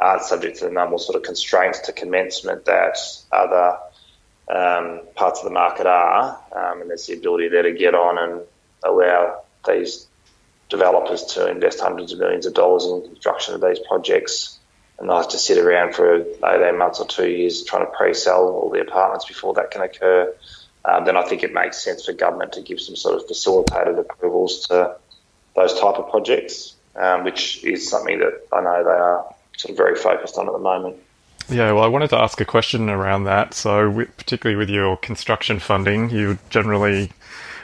aren't 0.00 0.22
subject 0.22 0.58
to 0.58 0.64
the 0.64 0.70
normal 0.70 0.98
sort 0.98 1.16
of 1.16 1.22
constraints 1.22 1.80
to 1.80 1.92
commencement 1.92 2.64
that 2.64 2.96
other 3.30 3.76
um, 4.48 5.00
parts 5.14 5.40
of 5.40 5.44
the 5.44 5.50
market 5.50 5.86
are, 5.86 6.40
um, 6.56 6.80
and 6.80 6.90
there's 6.90 7.06
the 7.06 7.14
ability 7.14 7.48
there 7.48 7.62
to 7.62 7.72
get 7.72 7.94
on 7.94 8.18
and 8.18 8.40
allow 8.82 9.42
these 9.68 10.06
developers 10.70 11.24
to 11.24 11.50
invest 11.50 11.80
hundreds 11.80 12.12
of 12.12 12.18
millions 12.18 12.46
of 12.46 12.54
dollars 12.54 12.86
in 12.86 13.02
construction 13.02 13.54
of 13.54 13.60
these 13.60 13.78
projects. 13.88 14.58
And 14.98 15.08
not 15.08 15.22
have 15.22 15.30
to 15.30 15.38
sit 15.38 15.56
around 15.56 15.94
for 15.94 16.16
18 16.44 16.76
months 16.76 17.00
or 17.00 17.06
two 17.06 17.28
years 17.28 17.64
trying 17.64 17.86
to 17.86 17.92
pre-sell 17.92 18.48
all 18.48 18.70
the 18.70 18.82
apartments 18.82 19.24
before 19.24 19.54
that 19.54 19.70
can 19.70 19.80
occur, 19.80 20.34
um, 20.84 21.04
then 21.04 21.16
I 21.16 21.22
think 21.22 21.42
it 21.42 21.54
makes 21.54 21.82
sense 21.82 22.04
for 22.04 22.12
government 22.12 22.52
to 22.52 22.62
give 22.62 22.80
some 22.80 22.96
sort 22.96 23.16
of 23.16 23.26
facilitated 23.26 23.98
approvals 23.98 24.66
to 24.68 24.96
those 25.56 25.78
type 25.78 25.96
of 25.96 26.10
projects, 26.10 26.74
um, 26.96 27.24
which 27.24 27.64
is 27.64 27.88
something 27.88 28.18
that 28.18 28.46
I 28.52 28.60
know 28.60 28.84
they 28.84 28.90
are 28.90 29.34
sort 29.60 29.70
of 29.70 29.76
very 29.76 29.96
focused 29.96 30.38
on 30.38 30.46
at 30.46 30.52
the 30.52 30.58
moment. 30.58 30.96
Yeah, 31.48 31.72
well, 31.72 31.82
I 31.82 31.88
wanted 31.88 32.10
to 32.10 32.18
ask 32.18 32.40
a 32.40 32.44
question 32.44 32.88
around 32.88 33.24
that. 33.24 33.54
So, 33.54 33.90
with, 33.90 34.16
particularly 34.16 34.56
with 34.56 34.70
your 34.70 34.96
construction 34.96 35.58
funding, 35.58 36.10
you 36.10 36.38
generally, 36.48 37.10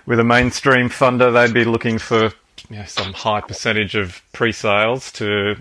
with 0.06 0.18
a 0.18 0.24
mainstream 0.24 0.88
funder, 0.88 1.32
they'd 1.32 1.54
be 1.54 1.64
looking 1.64 1.98
for 1.98 2.32
you 2.68 2.78
know, 2.78 2.84
some 2.84 3.12
high 3.12 3.40
percentage 3.40 3.94
of 3.94 4.22
pre-sales 4.32 5.12
to 5.12 5.56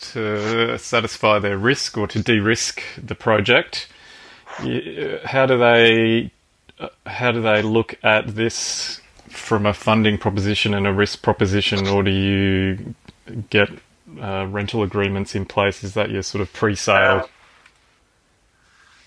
to 0.00 0.78
satisfy 0.78 1.40
their 1.40 1.58
risk 1.58 1.98
or 1.98 2.06
to 2.06 2.22
de-risk 2.22 2.80
the 2.96 3.14
project. 3.16 3.88
How 5.24 5.46
do 5.46 5.58
they 5.58 6.30
how 7.06 7.32
do 7.32 7.42
they 7.42 7.60
look 7.60 7.98
at 8.02 8.34
this 8.36 9.00
from 9.28 9.66
a 9.66 9.74
funding 9.74 10.16
proposition 10.16 10.74
and 10.74 10.86
a 10.86 10.92
risk 10.92 11.22
proposition, 11.22 11.86
or 11.88 12.02
do 12.02 12.10
you 12.10 12.94
get 13.50 13.68
uh, 14.20 14.46
rental 14.46 14.82
agreements 14.82 15.34
in 15.34 15.44
place? 15.44 15.84
Is 15.84 15.94
that 15.94 16.10
your 16.10 16.22
sort 16.22 16.42
of 16.42 16.52
pre-sale? 16.52 17.28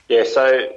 Yeah, 0.10 0.24
so 0.26 0.74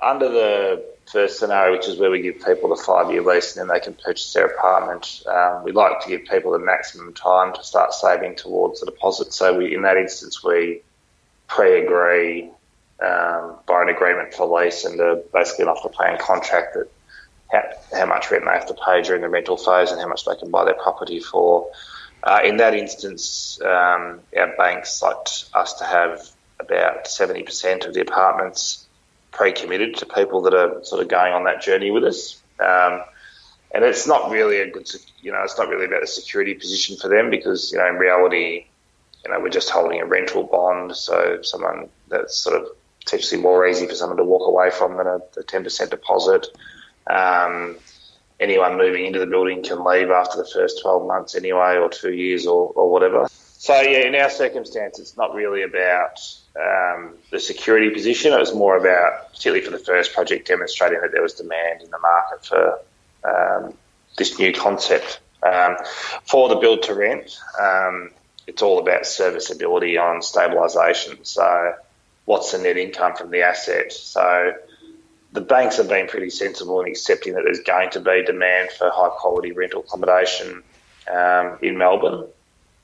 under 0.00 0.28
the 0.28 0.84
first 1.10 1.38
scenario, 1.38 1.72
which 1.76 1.88
is 1.88 1.98
where 1.98 2.10
we 2.10 2.22
give 2.22 2.44
people 2.44 2.68
the 2.70 2.76
five 2.76 3.10
year 3.10 3.22
lease 3.22 3.56
and 3.56 3.68
then 3.68 3.74
they 3.74 3.82
can 3.82 3.94
purchase 3.94 4.32
their 4.32 4.46
apartment. 4.46 5.22
Um, 5.26 5.64
we 5.64 5.72
like 5.72 6.00
to 6.02 6.08
give 6.08 6.24
people 6.24 6.52
the 6.52 6.58
maximum 6.58 7.12
time 7.14 7.54
to 7.54 7.64
start 7.64 7.92
saving 7.92 8.36
towards 8.36 8.80
the 8.80 8.86
deposit. 8.86 9.32
So 9.32 9.58
we, 9.58 9.74
in 9.74 9.82
that 9.82 9.96
instance, 9.96 10.42
we 10.42 10.82
pre-agree 11.48 12.50
um, 13.04 13.56
by 13.66 13.82
an 13.82 13.88
agreement 13.88 14.32
for 14.34 14.46
lease 14.46 14.84
and 14.84 14.98
a, 15.00 15.22
basically 15.32 15.64
an 15.64 15.68
off 15.68 15.82
the 15.82 15.88
plan 15.88 16.18
contract 16.18 16.74
that 16.74 16.88
how, 17.50 17.98
how, 17.98 18.06
much 18.06 18.30
rent 18.30 18.44
they 18.44 18.50
have 18.50 18.66
to 18.66 18.74
pay 18.74 19.02
during 19.02 19.22
the 19.22 19.28
rental 19.28 19.56
phase 19.56 19.90
and 19.90 20.00
how 20.00 20.08
much 20.08 20.24
they 20.24 20.36
can 20.36 20.50
buy 20.50 20.64
their 20.64 20.74
property 20.74 21.20
for. 21.20 21.70
Uh, 22.22 22.40
in 22.44 22.56
that 22.58 22.74
instance, 22.74 23.60
um, 23.62 24.20
our 24.36 24.54
banks 24.56 25.02
like 25.02 25.16
us 25.54 25.74
to 25.74 25.84
have 25.84 26.28
about 26.60 27.06
70% 27.06 27.86
of 27.86 27.94
the 27.94 28.00
apartments 28.00 28.86
pre-committed 29.32 29.96
to 29.96 30.06
people 30.06 30.42
that 30.42 30.54
are 30.54 30.84
sort 30.84 31.02
of 31.02 31.08
going 31.08 31.32
on 31.32 31.44
that 31.44 31.62
journey 31.62 31.90
with 31.90 32.04
us. 32.04 32.40
Um, 32.60 33.02
and 33.74 33.84
it's 33.84 34.06
not 34.06 34.30
really 34.30 34.60
a 34.60 34.70
good, 34.70 34.88
you 35.20 35.32
know, 35.32 35.42
it's 35.42 35.58
not 35.58 35.68
really 35.68 35.86
about 35.86 36.02
a 36.02 36.06
security 36.06 36.54
position 36.54 36.96
for 36.96 37.08
them 37.08 37.30
because, 37.30 37.72
you 37.72 37.78
know, 37.78 37.88
in 37.88 37.96
reality, 37.96 38.66
you 39.24 39.32
know, 39.32 39.40
we're 39.40 39.48
just 39.48 39.70
holding 39.70 40.00
a 40.00 40.06
rental 40.06 40.44
bond. 40.44 40.94
So 40.94 41.40
someone 41.42 41.88
that's 42.08 42.36
sort 42.36 42.60
of 42.60 42.68
potentially 43.00 43.40
more 43.40 43.66
easy 43.66 43.86
for 43.86 43.94
someone 43.94 44.18
to 44.18 44.24
walk 44.24 44.46
away 44.46 44.70
from 44.70 44.98
than 44.98 45.06
a, 45.06 45.16
a 45.16 45.42
10% 45.42 45.90
deposit. 45.90 46.46
Um, 47.08 47.76
anyone 48.40 48.76
moving 48.76 49.06
into 49.06 49.18
the 49.18 49.26
building 49.26 49.62
can 49.62 49.84
leave 49.84 50.10
after 50.10 50.36
the 50.38 50.48
first 50.48 50.82
12 50.82 51.06
months 51.06 51.34
anyway, 51.34 51.76
or 51.76 51.88
two 51.88 52.12
years 52.12 52.46
or, 52.46 52.72
or 52.74 52.90
whatever. 52.90 53.28
So 53.28 53.80
yeah, 53.80 54.06
in 54.06 54.14
our 54.16 54.30
circumstance, 54.30 54.98
it's 54.98 55.16
not 55.16 55.34
really 55.34 55.62
about 55.62 56.18
um, 56.56 57.14
the 57.30 57.38
security 57.38 57.90
position. 57.90 58.32
It 58.32 58.40
was 58.40 58.54
more 58.54 58.76
about, 58.76 59.30
particularly 59.30 59.64
for 59.64 59.70
the 59.70 59.78
first 59.78 60.12
project, 60.14 60.48
demonstrating 60.48 61.00
that 61.00 61.12
there 61.12 61.22
was 61.22 61.34
demand 61.34 61.82
in 61.82 61.90
the 61.90 61.98
market 61.98 62.44
for 62.44 62.78
um, 63.24 63.74
this 64.18 64.38
new 64.38 64.52
concept. 64.52 65.20
Um, 65.44 65.76
for 66.24 66.48
the 66.48 66.56
build 66.56 66.82
to 66.84 66.94
rent, 66.94 67.36
um, 67.60 68.10
it's 68.46 68.62
all 68.62 68.78
about 68.78 69.06
serviceability 69.06 69.96
on 69.96 70.20
stabilisation. 70.20 71.24
So, 71.24 71.74
what's 72.24 72.52
the 72.52 72.58
net 72.58 72.76
income 72.76 73.16
from 73.16 73.30
the 73.30 73.42
asset? 73.42 73.92
So, 73.92 74.54
the 75.32 75.40
banks 75.40 75.78
have 75.78 75.88
been 75.88 76.06
pretty 76.06 76.30
sensible 76.30 76.80
in 76.82 76.88
accepting 76.88 77.34
that 77.34 77.42
there's 77.44 77.60
going 77.60 77.90
to 77.90 78.00
be 78.00 78.22
demand 78.24 78.70
for 78.70 78.90
high 78.90 79.08
quality 79.08 79.52
rental 79.52 79.80
accommodation 79.80 80.62
um, 81.10 81.58
in 81.62 81.78
Melbourne, 81.78 82.26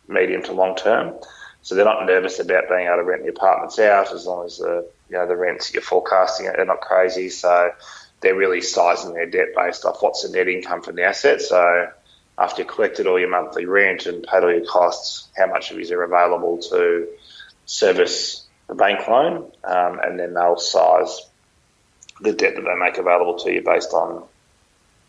medium 0.09 0.43
to 0.45 0.53
long 0.53 0.75
term. 0.75 1.15
So 1.63 1.75
they're 1.75 1.85
not 1.85 2.07
nervous 2.07 2.39
about 2.39 2.69
being 2.69 2.87
able 2.87 2.97
to 2.97 3.03
rent 3.03 3.25
the 3.25 3.31
apartments 3.31 3.79
out 3.79 4.13
as 4.13 4.27
long 4.27 4.47
as 4.47 4.59
the 4.59 4.89
you 5.11 5.17
know 5.17 5.27
the 5.27 5.37
rents 5.37 5.73
you're 5.73 5.83
forecasting 5.83 6.49
are 6.49 6.65
not 6.65 6.81
crazy. 6.81 7.29
So 7.29 7.71
they're 8.21 8.35
really 8.35 8.63
sizing 8.63 9.13
their 9.13 9.27
debt 9.27 9.49
based 9.55 9.85
off 9.85 10.03
what's 10.03 10.23
the 10.23 10.31
net 10.37 10.49
income 10.49 10.83
from 10.83 10.97
the 10.97 11.05
asset. 11.05 11.43
So 11.43 11.91
after 12.39 12.63
you've 12.63 12.71
collected 12.71 13.07
all 13.07 13.19
your 13.19 13.29
monthly 13.29 13.67
rent 13.67 14.07
and 14.07 14.25
paid 14.25 14.43
all 14.43 14.53
your 14.53 14.65
costs, 14.65 15.29
how 15.37 15.47
much 15.47 15.71
of 15.71 15.79
is 15.79 15.91
there 15.91 16.03
available 16.03 16.59
to 16.71 17.09
service 17.67 18.47
the 18.69 18.75
bank 18.75 19.07
loan, 19.09 19.51
um, 19.65 19.99
and 20.03 20.19
then 20.19 20.35
they'll 20.35 20.57
size 20.57 21.28
the 22.21 22.33
debt 22.33 22.55
that 22.57 22.63
they 22.63 22.75
make 22.75 22.99
available 22.99 23.39
to 23.39 23.53
you 23.53 23.63
based 23.63 23.93
on 23.93 24.25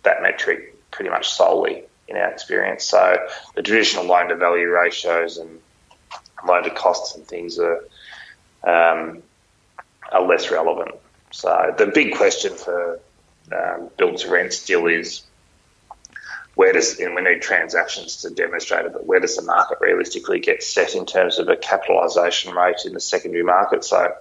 that 0.03 0.21
metric 0.21 0.75
pretty 0.91 1.09
much 1.09 1.29
solely 1.29 1.83
in 2.07 2.17
our 2.17 2.29
experience. 2.29 2.83
So 2.83 3.17
the 3.55 3.61
traditional 3.61 4.05
loan 4.05 4.29
to 4.29 4.35
value 4.35 4.69
ratios 4.69 5.37
and 5.37 5.59
loan 6.47 6.63
to 6.63 6.69
costs 6.69 7.15
and 7.15 7.25
things 7.25 7.59
are 7.59 7.83
um, 8.63 9.23
are 10.11 10.25
less 10.25 10.51
relevant. 10.51 10.91
So 11.31 11.73
the 11.77 11.87
big 11.87 12.15
question 12.15 12.53
for 12.55 12.99
um, 13.51 13.89
to 13.97 14.29
rent 14.29 14.53
still 14.53 14.87
is 14.87 15.23
where 16.55 16.73
does 16.73 16.99
and 16.99 17.15
we 17.15 17.21
need 17.21 17.41
transactions 17.41 18.17
to 18.17 18.29
demonstrate 18.29 18.85
it, 18.85 18.93
but 18.93 19.05
where 19.05 19.19
does 19.19 19.37
the 19.37 19.43
market 19.43 19.77
realistically 19.79 20.39
get 20.39 20.61
set 20.61 20.93
in 20.93 21.05
terms 21.05 21.39
of 21.39 21.47
a 21.47 21.55
capitalisation 21.55 22.53
rate 22.53 22.81
in 22.85 22.93
the 22.93 22.99
secondary 22.99 23.43
market? 23.43 23.83
So 23.83 24.13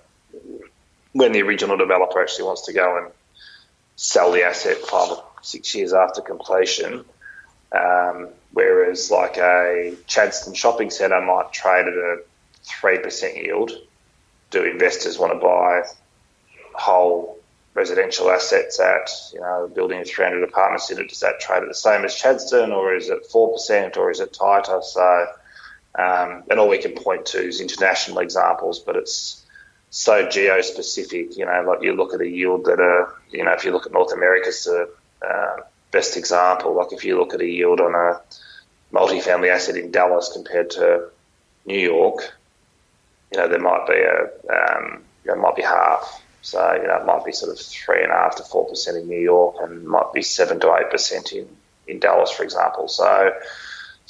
when 1.12 1.32
the 1.32 1.42
original 1.42 1.76
developer 1.76 2.20
actually 2.20 2.44
wants 2.44 2.66
to 2.66 2.72
go 2.72 2.98
and 2.98 3.12
sell 3.96 4.32
the 4.32 4.44
asset 4.44 4.78
five 4.78 5.10
or 5.10 5.24
six 5.42 5.74
years 5.74 5.92
after 5.92 6.20
completion, 6.20 7.04
um, 7.72 8.28
whereas 8.52 9.10
like 9.10 9.36
a 9.36 9.94
Chadstone 10.06 10.54
shopping 10.54 10.90
centre 10.90 11.20
might 11.20 11.52
trade 11.52 11.86
at 11.86 11.94
a 11.94 12.18
three 12.62 12.98
percent 12.98 13.36
yield. 13.36 13.72
Do 14.50 14.64
investors 14.64 15.18
want 15.18 15.32
to 15.34 15.38
buy 15.38 15.82
whole 16.74 17.38
residential 17.74 18.30
assets 18.30 18.80
at 18.80 19.10
you 19.32 19.40
know 19.40 19.70
building 19.74 20.00
of 20.00 20.08
300 20.08 20.42
apartments 20.42 20.90
in 20.90 20.98
it? 20.98 21.08
Does 21.08 21.20
that 21.20 21.40
trade 21.40 21.62
at 21.62 21.68
the 21.68 21.74
same 21.74 22.04
as 22.04 22.14
Chadstone, 22.14 22.72
or 22.72 22.94
is 22.94 23.08
it 23.08 23.26
four 23.26 23.52
percent, 23.52 23.96
or 23.96 24.10
is 24.10 24.20
it 24.20 24.32
tighter? 24.32 24.80
So, 24.82 25.26
um, 25.98 26.44
and 26.50 26.58
all 26.58 26.68
we 26.68 26.78
can 26.78 26.92
point 26.92 27.26
to 27.26 27.38
is 27.38 27.60
international 27.60 28.18
examples, 28.18 28.78
but 28.80 28.96
it's 28.96 29.44
so 29.90 30.28
geo 30.28 30.60
specific. 30.60 31.36
You 31.36 31.46
know, 31.46 31.64
like 31.66 31.82
you 31.82 31.94
look 31.94 32.14
at 32.14 32.20
a 32.20 32.28
yield 32.28 32.64
that 32.64 32.80
are 32.80 33.14
you 33.30 33.44
know 33.44 33.52
if 33.52 33.64
you 33.64 33.72
look 33.72 33.86
at 33.86 33.92
North 33.92 34.12
America, 34.12 34.50
the 34.64 34.90
uh, 35.26 35.56
best 35.90 36.16
example. 36.16 36.74
Like 36.74 36.92
if 36.92 37.04
you 37.04 37.18
look 37.18 37.34
at 37.34 37.40
a 37.40 37.46
yield 37.46 37.80
on 37.80 37.94
a 37.94 38.20
multifamily 38.92 39.50
asset 39.50 39.76
in 39.76 39.90
Dallas 39.90 40.30
compared 40.32 40.70
to 40.70 41.08
New 41.64 41.78
York, 41.78 42.34
you 43.32 43.38
know 43.38 43.48
there 43.48 43.60
might 43.60 43.86
be 43.86 43.94
a 43.94 44.24
um, 44.54 45.02
you 45.24 45.34
know, 45.34 45.40
might 45.40 45.56
be 45.56 45.62
half. 45.62 46.22
So 46.42 46.74
you 46.74 46.86
know 46.86 46.96
it 46.96 47.06
might 47.06 47.24
be 47.24 47.32
sort 47.32 47.52
of 47.52 47.58
three 47.58 48.02
and 48.02 48.12
a 48.12 48.14
half 48.14 48.36
to 48.36 48.42
four 48.42 48.66
percent 48.68 48.96
in 48.96 49.08
New 49.08 49.20
York, 49.20 49.56
and 49.60 49.86
might 49.86 50.12
be 50.12 50.22
seven 50.22 50.60
to 50.60 50.74
eight 50.74 50.90
percent 50.90 51.32
in 51.32 51.48
in 51.86 51.98
Dallas, 51.98 52.30
for 52.30 52.44
example. 52.44 52.88
So. 52.88 53.32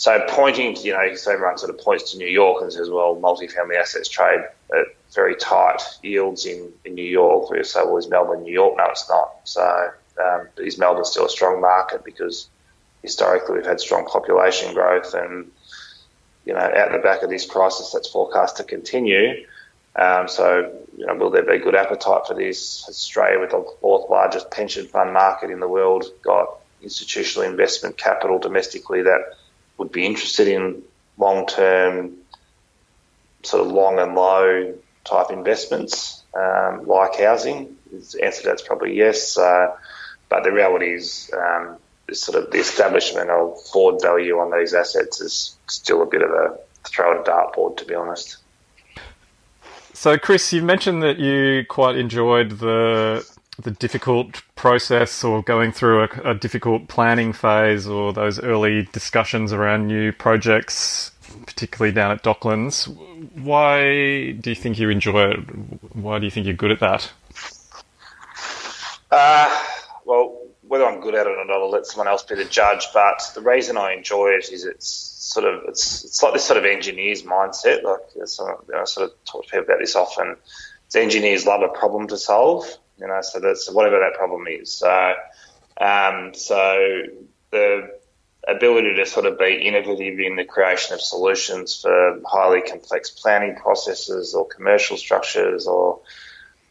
So 0.00 0.24
pointing, 0.28 0.76
to, 0.76 0.80
you 0.82 0.92
know, 0.92 1.16
so 1.16 1.32
everyone 1.32 1.58
sort 1.58 1.74
of 1.74 1.80
points 1.80 2.12
to 2.12 2.18
New 2.18 2.28
York 2.28 2.62
and 2.62 2.72
says, 2.72 2.88
well, 2.88 3.16
multifamily 3.16 3.80
assets 3.80 4.08
trade 4.08 4.42
at 4.72 4.86
very 5.14 5.36
tight 5.36 5.82
yields 6.02 6.46
in, 6.46 6.72
in 6.84 6.94
New 6.94 7.04
York. 7.04 7.50
We 7.50 7.62
say, 7.64 7.80
well, 7.84 7.96
is 7.96 8.08
Melbourne 8.08 8.42
New 8.42 8.52
York? 8.52 8.76
No, 8.76 8.86
it's 8.90 9.08
not. 9.08 9.32
So 9.44 9.90
um, 10.22 10.48
is 10.58 10.78
Melbourne 10.78 11.04
still 11.04 11.26
a 11.26 11.30
strong 11.30 11.60
market 11.60 12.04
because 12.04 12.48
historically 13.02 13.56
we've 13.56 13.66
had 13.66 13.80
strong 13.80 14.06
population 14.06 14.74
growth 14.74 15.14
and 15.14 15.50
you 16.44 16.52
know 16.52 16.58
out 16.58 16.92
the 16.92 16.98
back 16.98 17.22
of 17.22 17.30
this 17.30 17.46
crisis 17.46 17.92
that's 17.92 18.08
forecast 18.08 18.56
to 18.56 18.64
continue. 18.64 19.46
Um, 19.96 20.28
so 20.28 20.72
you 20.96 21.06
know, 21.06 21.14
will 21.14 21.30
there 21.30 21.42
be 21.42 21.58
good 21.58 21.74
appetite 21.74 22.26
for 22.26 22.34
this? 22.34 22.84
Australia, 22.88 23.40
with 23.40 23.50
the 23.50 23.64
fourth 23.80 24.10
largest 24.10 24.50
pension 24.50 24.86
fund 24.86 25.12
market 25.12 25.50
in 25.50 25.60
the 25.60 25.68
world, 25.68 26.04
got 26.22 26.58
institutional 26.82 27.48
investment 27.48 27.96
capital 27.96 28.38
domestically 28.38 29.02
that 29.02 29.20
would 29.76 29.90
be 29.90 30.06
interested 30.06 30.48
in 30.48 30.82
long 31.16 31.46
term, 31.46 32.12
sort 33.42 33.66
of 33.66 33.72
long 33.72 33.98
and 33.98 34.14
low 34.14 34.74
type 35.08 35.30
investments 35.30 36.22
um, 36.34 36.86
like 36.86 37.18
housing. 37.18 37.76
The 37.90 38.24
answer 38.24 38.42
to 38.42 38.48
that's 38.48 38.62
probably 38.62 38.96
yes. 38.96 39.38
Uh, 39.38 39.74
but 40.28 40.44
the 40.44 40.52
reality 40.52 40.94
is, 40.94 41.30
um, 41.36 41.78
sort 42.12 42.42
of 42.42 42.50
the 42.50 42.58
establishment 42.58 43.30
of 43.30 43.60
forward 43.72 44.00
value 44.02 44.38
on 44.38 44.50
these 44.56 44.74
assets 44.74 45.20
is 45.20 45.56
still 45.68 46.02
a 46.02 46.06
bit 46.06 46.22
of 46.22 46.30
a 46.30 46.58
throw 46.86 47.18
at 47.18 47.26
a 47.26 47.30
dartboard, 47.30 47.76
to 47.78 47.84
be 47.84 47.94
honest. 47.94 48.38
So, 49.94 50.16
Chris, 50.16 50.52
you 50.52 50.62
mentioned 50.62 51.02
that 51.02 51.18
you 51.18 51.64
quite 51.68 51.96
enjoyed 51.96 52.58
the 52.60 53.26
the 53.60 53.72
difficult 53.72 54.42
process 54.54 55.24
or 55.24 55.42
going 55.42 55.72
through 55.72 56.04
a, 56.04 56.30
a, 56.30 56.34
difficult 56.34 56.86
planning 56.86 57.32
phase 57.32 57.88
or 57.88 58.12
those 58.12 58.38
early 58.38 58.88
discussions 58.92 59.52
around 59.52 59.88
new 59.88 60.12
projects, 60.12 61.10
particularly 61.46 61.92
down 61.92 62.10
at 62.10 62.22
Docklands. 62.22 62.86
Why 63.34 64.32
do 64.32 64.50
you 64.50 64.56
think 64.56 64.78
you 64.78 64.90
enjoy 64.90 65.30
it? 65.30 65.36
Why 65.94 66.18
do 66.18 66.24
you 66.24 66.30
think 66.30 66.46
you're 66.46 66.56
good 66.56 66.70
at 66.70 66.80
that? 66.80 67.10
Uh, 69.10 69.64
well, 70.04 70.38
whether 70.68 70.86
I'm 70.86 71.00
good 71.00 71.14
at 71.14 71.26
it 71.26 71.36
or 71.36 71.44
not, 71.44 71.56
I'll 71.56 71.70
let 71.70 71.86
someone 71.86 72.08
else 72.08 72.22
be 72.22 72.34
the 72.34 72.44
judge. 72.44 72.86
But 72.92 73.22
the 73.34 73.40
reason 73.40 73.76
I 73.76 73.92
enjoy 73.92 74.28
it 74.28 74.50
is 74.52 74.64
it's 74.64 74.86
sort 74.86 75.46
of 75.46 75.62
it's 75.68 76.04
it's 76.04 76.22
like 76.22 76.34
this 76.34 76.44
sort 76.44 76.58
of 76.58 76.64
engineer's 76.64 77.22
mindset. 77.22 77.82
Like 77.82 78.00
you 78.14 78.24
know, 78.38 78.80
I 78.80 78.84
sort 78.84 79.10
of 79.10 79.24
talk 79.24 79.44
to 79.44 79.50
people 79.50 79.64
about 79.64 79.78
this 79.80 79.96
often. 79.96 80.36
It's 80.86 80.96
engineers 80.96 81.46
love 81.46 81.62
a 81.62 81.68
problem 81.68 82.08
to 82.08 82.16
solve, 82.16 82.66
you 82.98 83.06
know. 83.06 83.20
So 83.22 83.40
that's 83.40 83.70
whatever 83.70 83.98
that 83.98 84.14
problem 84.14 84.46
is. 84.46 84.72
So, 84.72 85.14
um, 85.80 86.32
so 86.34 87.02
the 87.50 87.97
ability 88.46 88.94
to 88.94 89.06
sort 89.06 89.26
of 89.26 89.38
be 89.38 89.56
innovative 89.66 90.20
in 90.20 90.36
the 90.36 90.44
creation 90.44 90.94
of 90.94 91.00
solutions 91.00 91.80
for 91.80 92.20
highly 92.24 92.62
complex 92.62 93.10
planning 93.10 93.56
processes 93.56 94.34
or 94.34 94.46
commercial 94.46 94.96
structures 94.96 95.66
or 95.66 96.00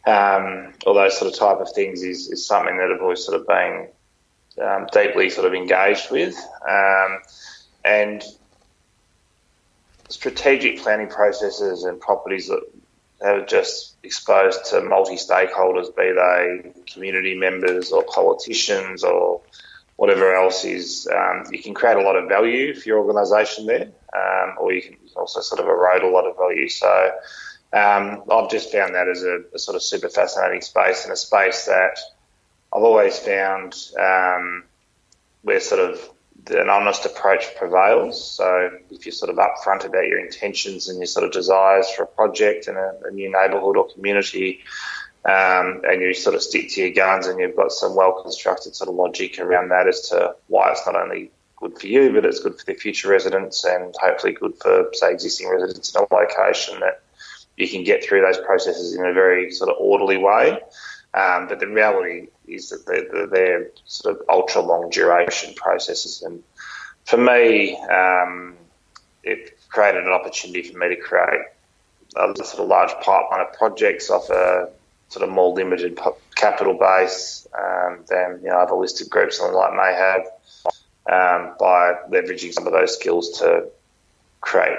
um, 0.05 0.73
all 0.85 0.93
those 0.93 1.17
sort 1.17 1.31
of 1.31 1.37
type 1.37 1.59
of 1.59 1.71
things 1.73 2.01
is, 2.01 2.29
is 2.29 2.45
something 2.45 2.77
that 2.77 2.91
I've 2.91 3.01
always 3.01 3.23
sort 3.25 3.41
of 3.41 3.47
been 3.47 3.87
um, 4.63 4.87
deeply 4.91 5.29
sort 5.29 5.45
of 5.45 5.53
engaged 5.53 6.09
with. 6.09 6.35
Um, 6.67 7.19
and 7.83 8.23
strategic 10.09 10.79
planning 10.79 11.09
processes 11.09 11.83
and 11.83 11.99
properties 11.99 12.47
that 12.47 12.61
are 13.21 13.45
just 13.45 13.95
exposed 14.03 14.65
to 14.65 14.81
multi-stakeholders, 14.81 15.95
be 15.95 16.13
they 16.13 16.71
community 16.91 17.35
members 17.35 17.91
or 17.91 18.03
politicians 18.03 19.03
or 19.03 19.41
whatever 19.97 20.33
else 20.33 20.63
is, 20.63 21.07
um, 21.13 21.43
you 21.51 21.61
can 21.61 21.73
create 21.73 21.97
a 21.97 22.01
lot 22.01 22.15
of 22.15 22.29
value 22.29 22.73
for 22.73 22.87
your 22.87 22.99
organisation 22.99 23.65
there, 23.65 23.89
um, 24.15 24.55
or 24.59 24.71
you 24.71 24.81
can 24.81 24.95
also 25.15 25.41
sort 25.41 25.59
of 25.59 25.67
erode 25.67 26.03
a 26.03 26.07
lot 26.07 26.25
of 26.25 26.37
value. 26.37 26.69
So 26.69 27.11
um, 27.73 28.23
I've 28.31 28.49
just 28.49 28.71
found 28.71 28.95
that 28.95 29.09
as 29.09 29.23
a, 29.23 29.41
a, 29.53 29.59
sort 29.59 29.75
of 29.75 29.81
super 29.81 30.07
fascinating 30.07 30.61
space 30.61 31.03
and 31.03 31.11
a 31.11 31.17
space 31.17 31.65
that 31.65 31.99
I've 32.71 32.83
always 32.83 33.17
found 33.17 33.75
um, 33.99 34.63
where 35.41 35.59
sort 35.59 35.81
of 35.81 36.09
an 36.51 36.69
honest 36.69 37.05
approach 37.05 37.55
prevails. 37.57 38.35
So 38.35 38.69
if 38.91 39.05
you're 39.05 39.13
sort 39.13 39.31
of 39.31 39.37
upfront 39.37 39.83
about 39.85 40.07
your 40.07 40.19
intentions 40.19 40.89
and 40.89 40.99
your 40.99 41.07
sort 41.07 41.25
of 41.25 41.31
desires 41.31 41.89
for 41.89 42.03
a 42.03 42.07
project 42.07 42.67
and 42.67 42.77
a, 42.77 42.93
a 43.05 43.11
new 43.11 43.31
neighbourhood 43.31 43.75
or 43.75 43.89
community, 43.89 44.61
um, 45.27 45.81
and 45.83 46.01
you 46.01 46.13
sort 46.13 46.35
of 46.35 46.41
stick 46.41 46.69
to 46.69 46.81
your 46.81 46.91
guns 46.91 47.27
and 47.27 47.37
you've 47.37 47.55
got 47.55 47.73
some 47.73 47.95
well 47.95 48.21
constructed 48.21 48.75
sort 48.75 48.89
of 48.89 48.95
logic 48.95 49.39
around 49.39 49.69
that 49.69 49.85
as 49.85 50.09
to 50.09 50.35
why 50.47 50.71
it's 50.71 50.85
not 50.85 50.95
only 50.95 51.31
good 51.57 51.77
for 51.77 51.87
you, 51.87 52.13
but 52.13 52.25
it's 52.25 52.39
good 52.39 52.57
for 52.57 52.65
the 52.65 52.75
future 52.75 53.09
residents 53.09 53.65
and 53.65 53.93
hopefully 53.99 54.31
good 54.31 54.55
for, 54.61 54.89
say, 54.93 55.11
existing 55.11 55.49
residents 55.49 55.93
in 55.93 56.01
a 56.01 56.15
location 56.15 56.79
that 56.79 57.01
you 57.57 57.67
can 57.67 57.83
get 57.83 58.05
through 58.05 58.21
those 58.21 58.37
processes 58.37 58.95
in 58.95 59.05
a 59.05 59.11
very 59.11 59.51
sort 59.51 59.69
of 59.69 59.75
orderly 59.79 60.17
way. 60.17 60.59
Um, 61.13 61.47
but 61.49 61.59
the 61.59 61.67
reality 61.67 62.27
is 62.47 62.69
that 62.69 62.85
they're, 62.85 63.27
they're, 63.27 63.71
sort 63.85 64.15
of 64.15 64.21
ultra 64.29 64.61
long 64.61 64.89
duration 64.89 65.53
processes. 65.55 66.21
And 66.21 66.41
for 67.03 67.17
me, 67.17 67.75
um, 67.77 68.55
it 69.23 69.59
created 69.69 70.03
an 70.05 70.13
opportunity 70.13 70.61
for 70.61 70.77
me 70.77 70.89
to 70.89 70.95
create 70.95 71.41
a 72.15 72.33
sort 72.35 72.63
of 72.63 72.69
large 72.69 72.91
pipeline 73.01 73.41
of 73.41 73.51
projects 73.53 74.09
off 74.09 74.29
a 74.29 74.69
sort 75.09 75.27
of 75.27 75.33
more 75.33 75.53
limited 75.53 75.99
capital 76.35 76.77
base 76.77 77.47
um, 77.57 77.99
than 78.07 78.39
you 78.43 78.49
know 78.49 78.57
other 78.57 78.75
listed 78.75 79.09
groups 79.09 79.39
and 79.39 79.53
like 79.53 79.73
may 79.73 79.93
have 79.93 80.21
um, 81.09 81.55
by 81.59 81.93
leveraging 82.09 82.53
some 82.53 82.67
of 82.67 82.73
those 82.73 82.93
skills 82.93 83.39
to 83.39 83.67
create 84.41 84.77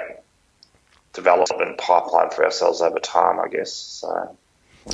development 1.13 1.77
pipeline 1.77 2.29
for 2.29 2.45
ourselves 2.45 2.81
over 2.81 2.99
time, 2.99 3.39
I 3.39 3.47
guess. 3.47 3.73
So. 3.73 4.37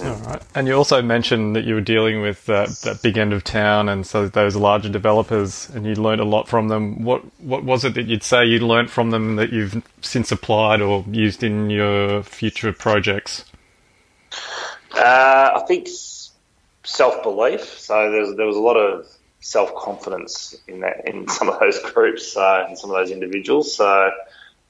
All 0.04 0.16
right. 0.16 0.42
And 0.56 0.68
you 0.68 0.74
also 0.74 1.02
mentioned 1.02 1.56
that 1.56 1.64
you 1.64 1.76
were 1.76 1.82
dealing 1.82 2.22
with 2.22 2.46
that, 2.48 2.70
that 2.84 3.02
big 3.02 3.18
end 3.18 3.32
of 3.34 3.44
town 3.44 3.88
and 3.88 4.06
so 4.06 4.28
those 4.28 4.56
larger 4.56 4.90
developers 4.90 5.70
and 5.70 5.86
you 5.86 5.96
learned 5.96 6.22
a 6.22 6.26
lot 6.26 6.48
from 6.48 6.68
them. 6.68 7.04
What 7.04 7.22
what 7.40 7.64
was 7.64 7.86
it 7.86 7.94
that 7.94 8.08
you'd 8.08 8.24
say 8.24 8.46
you 8.46 8.60
learned 8.60 8.90
from 8.90 9.12
them 9.12 9.36
that 9.38 9.54
you've 9.54 9.84
since 10.02 10.32
applied 10.32 10.82
or 10.82 11.06
used 11.10 11.44
in 11.44 11.70
your 11.70 12.24
future 12.24 12.74
projects? 12.74 13.46
Uh, 14.96 15.52
I 15.56 15.66
think 15.68 15.88
self 16.84 17.24
belief. 17.24 17.80
So 17.80 18.34
there 18.36 18.46
was 18.46 18.58
a 18.58 18.62
lot 18.62 18.78
of 18.78 19.08
self 19.40 19.76
confidence 19.76 20.56
in 20.68 20.80
that 20.82 21.08
in 21.08 21.28
some 21.28 21.50
of 21.50 21.60
those 21.60 21.80
groups, 21.94 22.36
uh, 22.38 22.66
and 22.68 22.78
some 22.78 22.90
of 22.90 22.98
those 22.98 23.12
individuals. 23.12 23.76
So 23.76 24.12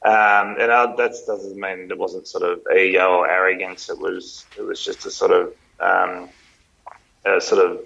um, 0.05 0.57
and 0.59 0.71
uh, 0.71 0.95
that 0.97 1.15
doesn't 1.25 1.59
mean 1.59 1.89
it 1.89 1.97
wasn't 1.97 2.27
sort 2.27 2.43
of 2.43 2.61
ego 2.77 3.09
or 3.09 3.29
arrogance. 3.29 3.89
It 3.89 3.97
was 3.97 4.45
it 4.55 4.61
was 4.61 4.83
just 4.83 5.05
a 5.07 5.11
sort 5.11 5.31
of 5.31 5.53
um, 5.79 6.29
a 7.25 7.41
sort 7.41 7.65
of 7.65 7.79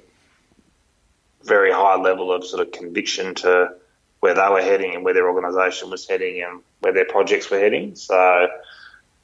very 1.44 1.72
high 1.72 1.96
level 1.96 2.34
of 2.34 2.46
sort 2.46 2.66
of 2.66 2.74
conviction 2.74 3.36
to 3.36 3.74
where 4.20 4.34
they 4.34 4.50
were 4.50 4.62
heading 4.62 4.96
and 4.96 5.06
where 5.06 5.14
their 5.14 5.30
organisation 5.30 5.90
was 5.90 6.10
heading 6.10 6.44
and 6.44 6.62
where 6.82 6.92
their 6.92 7.06
projects 7.06 7.50
were 7.50 7.58
heading. 7.58 7.96
So, 7.96 8.50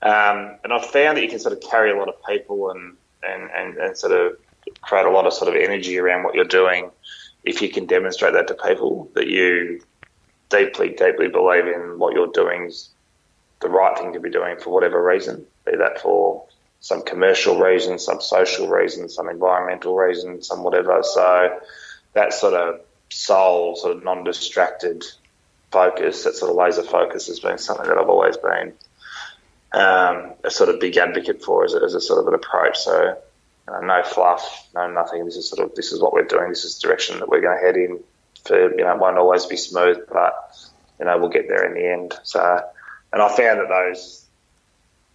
um, 0.02 0.56
and 0.64 0.72
I've 0.72 0.86
found 0.86 1.18
that 1.18 1.22
you 1.22 1.28
can 1.28 1.40
sort 1.40 1.54
of 1.54 1.70
carry 1.70 1.92
a 1.92 1.98
lot 1.98 2.08
of 2.08 2.16
people 2.24 2.72
and, 2.72 2.96
and, 3.28 3.50
and, 3.52 3.78
and 3.78 3.98
sort 3.98 4.14
of 4.14 4.38
create 4.82 5.06
a 5.06 5.10
lot 5.10 5.26
of 5.26 5.34
sort 5.34 5.54
of 5.54 5.62
energy 5.62 5.98
around 5.98 6.24
what 6.24 6.36
you're 6.36 6.46
doing 6.46 6.90
if 7.44 7.62
you 7.62 7.70
can 7.70 7.86
demonstrate 7.86 8.34
that 8.34 8.48
to 8.48 8.56
people 8.56 9.10
that 9.14 9.28
you 9.28 9.82
deeply, 10.50 10.90
deeply 10.90 11.28
believe 11.28 11.68
in 11.68 12.00
what 12.00 12.14
you're 12.14 12.32
doing 12.32 12.66
is 12.66 12.90
the 13.62 13.70
right 13.70 13.98
thing 13.98 14.14
to 14.14 14.20
be 14.20 14.30
doing 14.30 14.58
for 14.58 14.72
whatever 14.72 15.04
reason, 15.04 15.46
be 15.66 15.76
that 15.78 16.02
for 16.02 16.46
some 16.80 17.04
commercial 17.04 17.60
reason, 17.60 17.98
some 17.98 18.22
social 18.22 18.68
reason, 18.68 19.10
some 19.10 19.30
environmental 19.30 19.96
reason, 19.96 20.42
some 20.42 20.64
whatever. 20.64 21.02
So 21.04 21.60
that 22.14 22.34
sort 22.34 22.54
of 22.54 22.82
soul, 23.10 23.76
sort 23.76 23.98
of 23.98 24.04
non-distracted 24.04 25.04
focus, 25.72 26.24
that 26.24 26.36
sort 26.36 26.52
of 26.52 26.58
laser 26.58 26.84
focus 26.84 27.28
has 27.28 27.40
been 27.40 27.58
something 27.58 27.88
that 27.88 27.98
I've 27.98 28.10
always 28.10 28.38
been 28.38 28.74
um, 29.76 30.34
a 30.44 30.50
sort 30.50 30.70
of 30.70 30.80
big 30.80 30.96
advocate 30.96 31.44
for 31.44 31.66
as 31.66 31.74
a, 31.74 31.84
as 31.84 31.94
a 31.94 32.02
sort 32.02 32.22
of 32.22 32.28
an 32.28 32.34
approach. 32.34 32.78
So 32.78 33.18
uh, 33.68 33.82
no 33.82 34.04
fluff, 34.04 34.68
no 34.74 34.90
nothing. 34.90 35.26
This 35.26 35.36
is 35.36 35.50
sort 35.50 35.68
of 35.68 35.76
this 35.76 35.92
is 35.92 36.02
what 36.02 36.14
we're 36.14 36.24
doing. 36.24 36.50
This 36.50 36.64
is 36.64 36.80
the 36.80 36.88
direction 36.88 37.20
that 37.20 37.28
we're 37.28 37.42
going 37.42 37.58
to 37.58 37.64
head 37.64 37.76
in. 37.76 38.00
For 38.46 38.72
you 38.72 38.84
know, 38.84 38.94
it 38.94 39.00
won't 39.00 39.18
always 39.18 39.46
be 39.46 39.58
smooth, 39.58 40.08
but 40.12 40.34
you 41.00 41.06
know 41.06 41.18
we'll 41.18 41.30
get 41.30 41.50
there 41.50 41.66
in 41.66 41.74
the 41.74 41.92
end. 41.92 42.14
So, 42.24 42.62
and 43.12 43.22
I 43.22 43.28
found 43.36 43.60
that 43.60 43.68
those 43.68 44.26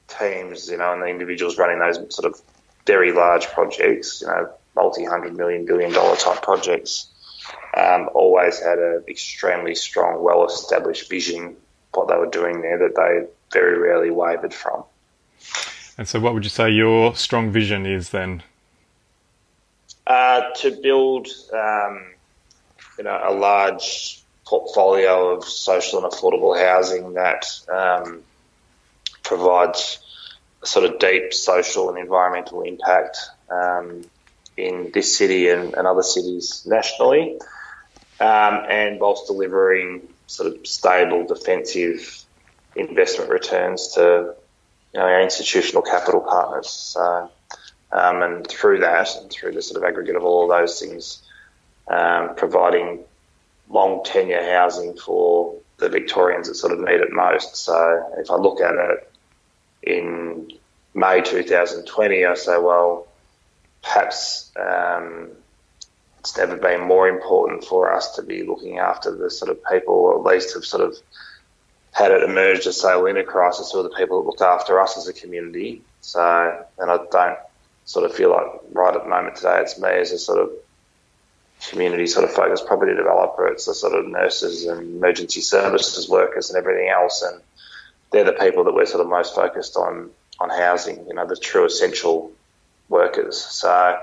teams, 0.09 0.69
you 0.69 0.77
know, 0.77 0.93
and 0.93 1.01
the 1.01 1.07
individuals 1.07 1.57
running 1.57 1.79
those 1.79 2.15
sort 2.15 2.31
of 2.31 2.41
very 2.87 3.13
large 3.13 3.47
projects, 3.47 4.21
you 4.21 4.27
know, 4.27 4.51
multi-hundred 4.77 5.37
million, 5.37 5.65
billion 5.65 5.93
dollar 5.93 6.17
type 6.17 6.43
projects, 6.43 7.09
um, 7.77 8.11
always 8.13 8.59
had 8.59 8.79
an 8.79 9.05
extremely 9.09 9.75
strong, 9.75 10.23
well-established 10.23 11.09
vision 11.09 11.57
what 11.93 12.09
they 12.09 12.17
were 12.17 12.31
doing 12.31 12.61
there 12.63 12.79
that 12.79 12.95
they 12.95 13.27
very 13.53 13.79
rarely 13.79 14.11
wavered 14.11 14.55
from. 14.55 14.85
And 15.99 16.09
so, 16.09 16.19
what 16.21 16.35
would 16.35 16.45
you 16.45 16.51
say 16.51 16.71
your 16.71 17.15
strong 17.15 17.51
vision 17.51 17.87
is 17.87 18.11
then? 18.11 18.43
Uh, 20.07 20.51
to 20.57 20.71
build, 20.71 21.29
um, 21.53 22.07
you 22.99 23.05
know, 23.05 23.21
a 23.23 23.33
large 23.33 24.23
portfolio 24.47 25.29
of 25.31 25.45
social 25.45 26.03
and 26.03 26.13
affordable 26.13 26.59
housing 26.59 27.15
that 27.15 27.47
um, 27.73 28.23
provides 29.23 29.99
a 30.63 30.67
sort 30.67 30.85
of 30.85 30.99
deep 30.99 31.33
social 31.33 31.89
and 31.89 31.99
environmental 31.99 32.63
impact 32.63 33.19
um, 33.51 34.05
in 34.57 34.91
this 34.93 35.17
city 35.17 35.49
and, 35.49 35.75
and 35.75 35.87
other 35.87 36.03
cities 36.03 36.65
nationally, 36.67 37.39
um, 38.21 38.65
and 38.69 39.01
whilst 39.01 39.27
delivering 39.27 40.09
sort 40.27 40.53
of 40.53 40.67
stable, 40.67 41.27
defensive 41.27 42.20
investment 42.77 43.31
returns 43.31 43.89
to 43.95 44.35
you 44.95 45.01
know, 45.01 45.07
our 45.07 45.21
institutional 45.21 45.83
capital 45.83 46.21
partners. 46.21 46.69
So, 46.69 47.31
um, 47.93 48.23
and 48.23 48.47
through 48.47 48.81
that, 48.81 49.09
and 49.17 49.31
through 49.31 49.53
the 49.53 49.63
sort 49.63 49.83
of 49.83 49.89
aggregate 49.89 50.17
of 50.17 50.25
all 50.25 50.45
of 50.45 50.59
those 50.61 50.81
things, 50.81 51.23
um, 51.89 52.35
providing 52.37 53.01
long 53.69 54.03
tenure 54.05 54.43
housing 54.43 54.97
for 54.97 55.55
the 55.79 55.89
Victorians 55.89 56.49
that 56.49 56.55
sort 56.55 56.73
of 56.73 56.81
need 56.81 57.01
it 57.01 57.13
most. 57.13 57.57
So 57.57 58.13
if 58.19 58.31
I 58.31 58.37
look 58.37 58.61
at 58.61 58.75
it 58.75 59.13
in 59.83 60.53
May 60.95 61.23
2020, 61.23 62.25
I 62.25 62.35
say, 62.35 62.59
well, 62.59 63.07
perhaps 63.83 64.53
um, 64.57 65.31
it's 66.19 66.37
never 66.37 66.57
been 66.57 66.83
more 66.83 67.09
important 67.09 67.65
for 67.65 67.93
us 67.93 68.17
to 68.17 68.23
be 68.23 68.43
looking 68.43 68.79
after 68.79 69.15
the 69.15 69.31
sort 69.31 69.51
of 69.51 69.59
people, 69.71 69.95
or 69.95 70.19
at 70.19 70.35
least 70.35 70.55
have 70.55 70.65
sort 70.65 70.83
of 70.83 70.97
had 71.93 72.13
it 72.13 72.23
emerged 72.23 72.67
as 72.67 72.81
say 72.81 72.95
in 72.95 73.25
crisis 73.27 73.75
are 73.75 73.83
the 73.83 73.91
people 73.91 74.21
that 74.21 74.27
looked 74.27 74.43
after 74.43 74.81
us 74.81 74.97
as 74.97 75.09
a 75.09 75.13
community. 75.13 75.83
So, 76.01 76.65
and 76.79 76.91
I 76.91 76.99
don't 77.11 77.39
sort 77.85 78.05
of 78.05 78.15
feel 78.15 78.31
like 78.31 78.47
right 78.73 78.95
at 78.95 79.03
the 79.03 79.09
moment 79.09 79.37
today 79.37 79.61
it's 79.61 79.79
me 79.79 79.89
as 79.89 80.13
a 80.13 80.19
sort 80.19 80.39
of 80.39 80.51
community 81.69 82.07
sort 82.07 82.25
of 82.25 82.33
focused 82.33 82.67
property 82.67 82.95
developer. 82.95 83.47
It's 83.49 83.67
the 83.67 83.75
sort 83.75 83.95
of 83.95 84.07
nurses 84.07 84.67
and 84.67 84.97
emergency 84.97 85.41
services 85.41 86.09
workers 86.09 86.51
and 86.51 86.59
everything 86.59 86.89
else, 86.89 87.23
and 87.23 87.41
they're 88.11 88.25
the 88.25 88.33
people 88.33 88.65
that 88.65 88.75
we're 88.75 88.87
sort 88.87 89.03
of 89.03 89.09
most 89.09 89.35
focused 89.35 89.77
on 89.77 90.11
on 90.39 90.49
housing. 90.49 91.07
You 91.07 91.15
know, 91.15 91.27
the 91.27 91.37
true 91.37 91.67
essential 91.67 92.33
workers. 92.89 93.39
So, 93.39 93.99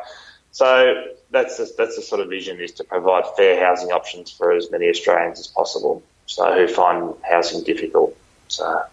so 0.52 1.04
that's 1.32 1.58
the, 1.58 1.72
that's 1.78 1.96
the 1.96 2.02
sort 2.02 2.22
of 2.22 2.30
vision 2.30 2.60
is 2.60 2.74
to 2.74 2.84
provide 2.84 3.24
fair 3.36 3.64
housing 3.64 3.92
options 3.92 4.32
for 4.32 4.52
as 4.52 4.72
many 4.72 4.88
Australians 4.90 5.40
as 5.40 5.48
possible. 5.48 6.04
So 6.28 6.54
who 6.54 6.68
find 6.68 7.14
housing 7.30 7.64
difficult. 7.64 8.16
So. 8.48 8.84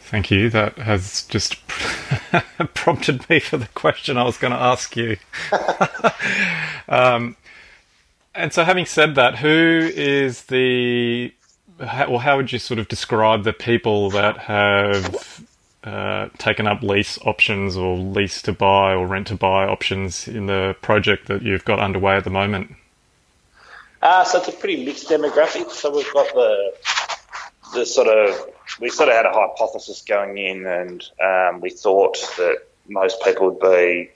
Thank 0.00 0.30
you. 0.30 0.50
That 0.50 0.76
has 0.76 1.22
just 1.26 1.66
prompted 2.74 3.28
me 3.30 3.40
for 3.40 3.56
the 3.56 3.68
question 3.68 4.18
I 4.18 4.24
was 4.24 4.36
going 4.36 4.52
to 4.52 4.60
ask 4.60 4.94
you. 4.96 5.16
um, 6.88 7.36
and 8.34 8.52
so, 8.52 8.64
having 8.64 8.84
said 8.84 9.14
that, 9.14 9.38
who 9.38 9.90
is 9.94 10.44
the, 10.44 11.32
or 11.80 12.20
how 12.20 12.36
would 12.36 12.52
you 12.52 12.58
sort 12.58 12.78
of 12.78 12.88
describe 12.88 13.44
the 13.44 13.52
people 13.52 14.10
that 14.10 14.38
have 14.38 15.46
uh, 15.84 16.28
taken 16.38 16.66
up 16.66 16.82
lease 16.82 17.18
options 17.24 17.76
or 17.76 17.96
lease 17.96 18.42
to 18.42 18.52
buy 18.52 18.92
or 18.92 19.06
rent 19.06 19.28
to 19.28 19.36
buy 19.36 19.66
options 19.66 20.26
in 20.26 20.46
the 20.46 20.76
project 20.82 21.28
that 21.28 21.42
you've 21.42 21.64
got 21.64 21.78
underway 21.78 22.16
at 22.16 22.24
the 22.24 22.30
moment? 22.30 22.74
Uh, 24.04 24.22
so 24.22 24.38
it's 24.38 24.48
a 24.48 24.52
pretty 24.52 24.84
mixed 24.84 25.08
demographic. 25.08 25.70
So 25.70 25.96
we've 25.96 26.12
got 26.12 26.32
the 26.34 26.74
the 27.72 27.86
sort 27.86 28.06
of 28.06 28.50
we 28.78 28.90
sort 28.90 29.08
of 29.08 29.14
had 29.14 29.24
a 29.24 29.32
hypothesis 29.32 30.02
going 30.02 30.36
in, 30.36 30.66
and 30.66 31.02
um, 31.22 31.62
we 31.62 31.70
thought 31.70 32.18
that 32.36 32.58
most 32.86 33.22
people 33.24 33.50
would 33.50 33.60
be 33.60 34.10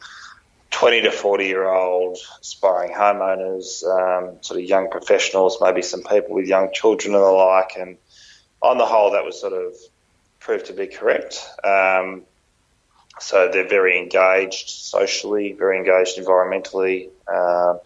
20 0.72 1.00
to 1.02 1.10
40 1.10 1.46
year 1.46 1.66
old 1.66 2.18
aspiring 2.38 2.92
homeowners, 2.92 3.82
um, 3.82 4.36
sort 4.42 4.60
of 4.60 4.66
young 4.66 4.90
professionals, 4.90 5.56
maybe 5.62 5.80
some 5.80 6.02
people 6.02 6.34
with 6.34 6.46
young 6.46 6.70
children 6.70 7.14
and 7.14 7.24
the 7.24 7.26
like. 7.26 7.76
And 7.78 7.96
on 8.60 8.76
the 8.76 8.84
whole, 8.84 9.12
that 9.12 9.24
was 9.24 9.40
sort 9.40 9.54
of 9.54 9.74
proved 10.38 10.66
to 10.66 10.74
be 10.74 10.86
correct. 10.86 11.42
Um, 11.64 12.24
so 13.20 13.48
they're 13.50 13.66
very 13.66 13.98
engaged 13.98 14.68
socially, 14.68 15.54
very 15.54 15.78
engaged 15.78 16.18
environmentally. 16.18 17.08
Uh, 17.26 17.78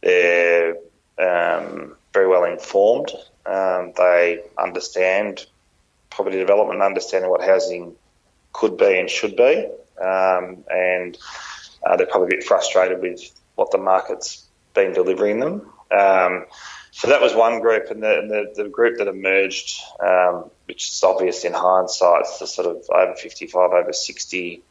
they're 0.00 0.76
um, 1.18 1.96
very 2.12 2.28
well 2.28 2.44
informed. 2.44 3.10
Um, 3.46 3.92
they 3.96 4.42
understand 4.58 5.46
property 6.10 6.38
development, 6.38 6.82
understanding 6.82 7.30
what 7.30 7.42
housing 7.42 7.94
could 8.52 8.76
be 8.76 8.98
and 8.98 9.08
should 9.08 9.36
be, 9.36 9.68
um, 10.00 10.64
and 10.68 11.16
uh, 11.86 11.96
they're 11.96 12.06
probably 12.06 12.28
a 12.28 12.38
bit 12.38 12.44
frustrated 12.44 13.00
with 13.00 13.20
what 13.54 13.70
the 13.70 13.78
market's 13.78 14.46
been 14.74 14.92
delivering 14.92 15.40
them. 15.40 15.70
Um, 15.90 16.46
so 16.90 17.08
that 17.08 17.20
was 17.20 17.34
one 17.34 17.60
group, 17.60 17.90
and 17.90 18.02
the, 18.02 18.50
the, 18.56 18.64
the 18.64 18.68
group 18.68 18.98
that 18.98 19.08
emerged, 19.08 19.80
um, 20.00 20.50
which 20.66 20.88
is 20.88 21.02
obvious 21.02 21.44
in 21.44 21.52
hindsight, 21.52 22.24
the 22.40 22.46
sort 22.46 22.66
of 22.66 22.84
over 22.90 23.14
55, 23.14 23.70
over 23.72 23.92
60 23.92 24.62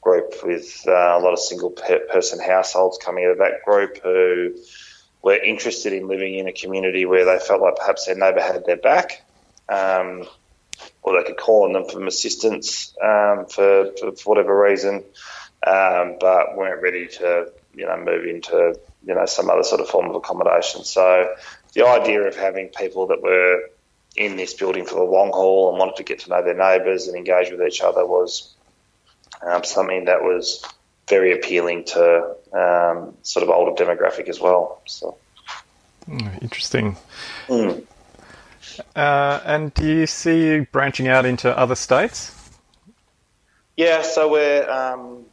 group 0.00 0.34
with 0.44 0.84
uh, 0.86 1.18
a 1.18 1.20
lot 1.20 1.32
of 1.32 1.38
single 1.38 1.70
person 1.70 2.40
households 2.40 2.98
coming 2.98 3.24
out 3.24 3.32
of 3.32 3.38
that 3.38 3.64
group 3.64 3.98
who 4.02 4.54
were 5.22 5.36
interested 5.36 5.92
in 5.92 6.08
living 6.08 6.34
in 6.34 6.48
a 6.48 6.52
community 6.52 7.04
where 7.04 7.24
they 7.24 7.38
felt 7.38 7.60
like 7.60 7.76
perhaps 7.76 8.06
their 8.06 8.14
neighbour 8.14 8.40
had 8.40 8.64
their 8.64 8.76
back, 8.76 9.22
um, 9.68 10.24
or 11.02 11.18
they 11.18 11.26
could 11.26 11.36
call 11.36 11.64
on 11.64 11.72
them 11.72 11.84
for 11.88 12.04
assistance 12.06 12.94
um, 13.02 13.46
for, 13.46 13.92
for, 13.98 14.12
whatever 14.24 14.58
reason, 14.60 15.04
um, 15.66 16.16
but 16.20 16.56
weren't 16.56 16.82
ready 16.82 17.08
to 17.08 17.52
you 17.74 17.86
know 17.86 17.96
move 17.96 18.24
into 18.24 18.78
you 19.04 19.14
know 19.14 19.26
some 19.26 19.50
other 19.50 19.62
sort 19.62 19.80
of 19.80 19.88
form 19.88 20.08
of 20.08 20.14
accommodation. 20.14 20.84
So 20.84 21.34
the 21.74 21.86
idea 21.86 22.22
of 22.22 22.36
having 22.36 22.68
people 22.68 23.08
that 23.08 23.22
were 23.22 23.70
in 24.16 24.36
this 24.36 24.54
building 24.54 24.84
for 24.84 24.96
the 24.96 25.02
long 25.02 25.30
haul 25.30 25.70
and 25.70 25.78
wanted 25.78 25.96
to 25.96 26.02
get 26.02 26.20
to 26.20 26.30
know 26.30 26.42
their 26.42 26.54
neighbours 26.54 27.06
and 27.06 27.16
engage 27.16 27.50
with 27.50 27.62
each 27.62 27.80
other 27.80 28.04
was 28.04 28.54
um, 29.42 29.62
something 29.64 30.06
that 30.06 30.22
was 30.22 30.64
very 31.08 31.32
appealing 31.32 31.84
to 31.84 32.36
um, 32.52 33.14
sort 33.22 33.42
of 33.42 33.50
older 33.50 33.72
demographic 33.82 34.28
as 34.28 34.40
well. 34.40 34.80
So 34.86 35.16
hmm, 36.06 36.28
interesting. 36.42 36.96
Mm. 37.48 37.84
Uh, 38.94 39.40
and 39.44 39.74
do 39.74 39.86
you 39.86 40.06
see 40.06 40.44
you 40.44 40.66
branching 40.70 41.08
out 41.08 41.24
into 41.24 41.56
other 41.56 41.74
states? 41.74 42.34
Yeah, 43.76 44.02
so 44.02 44.30
we're 44.30 44.68
um, 44.68 45.24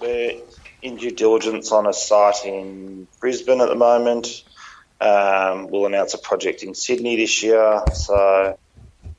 we're 0.00 0.40
in 0.82 0.96
due 0.96 1.10
diligence 1.10 1.72
on 1.72 1.86
a 1.86 1.92
site 1.92 2.44
in 2.44 3.06
Brisbane 3.20 3.60
at 3.60 3.68
the 3.68 3.74
moment. 3.74 4.44
Um, 5.00 5.68
we'll 5.68 5.86
announce 5.86 6.14
a 6.14 6.18
project 6.18 6.62
in 6.62 6.74
Sydney 6.74 7.16
this 7.16 7.42
year. 7.42 7.82
So, 7.94 8.58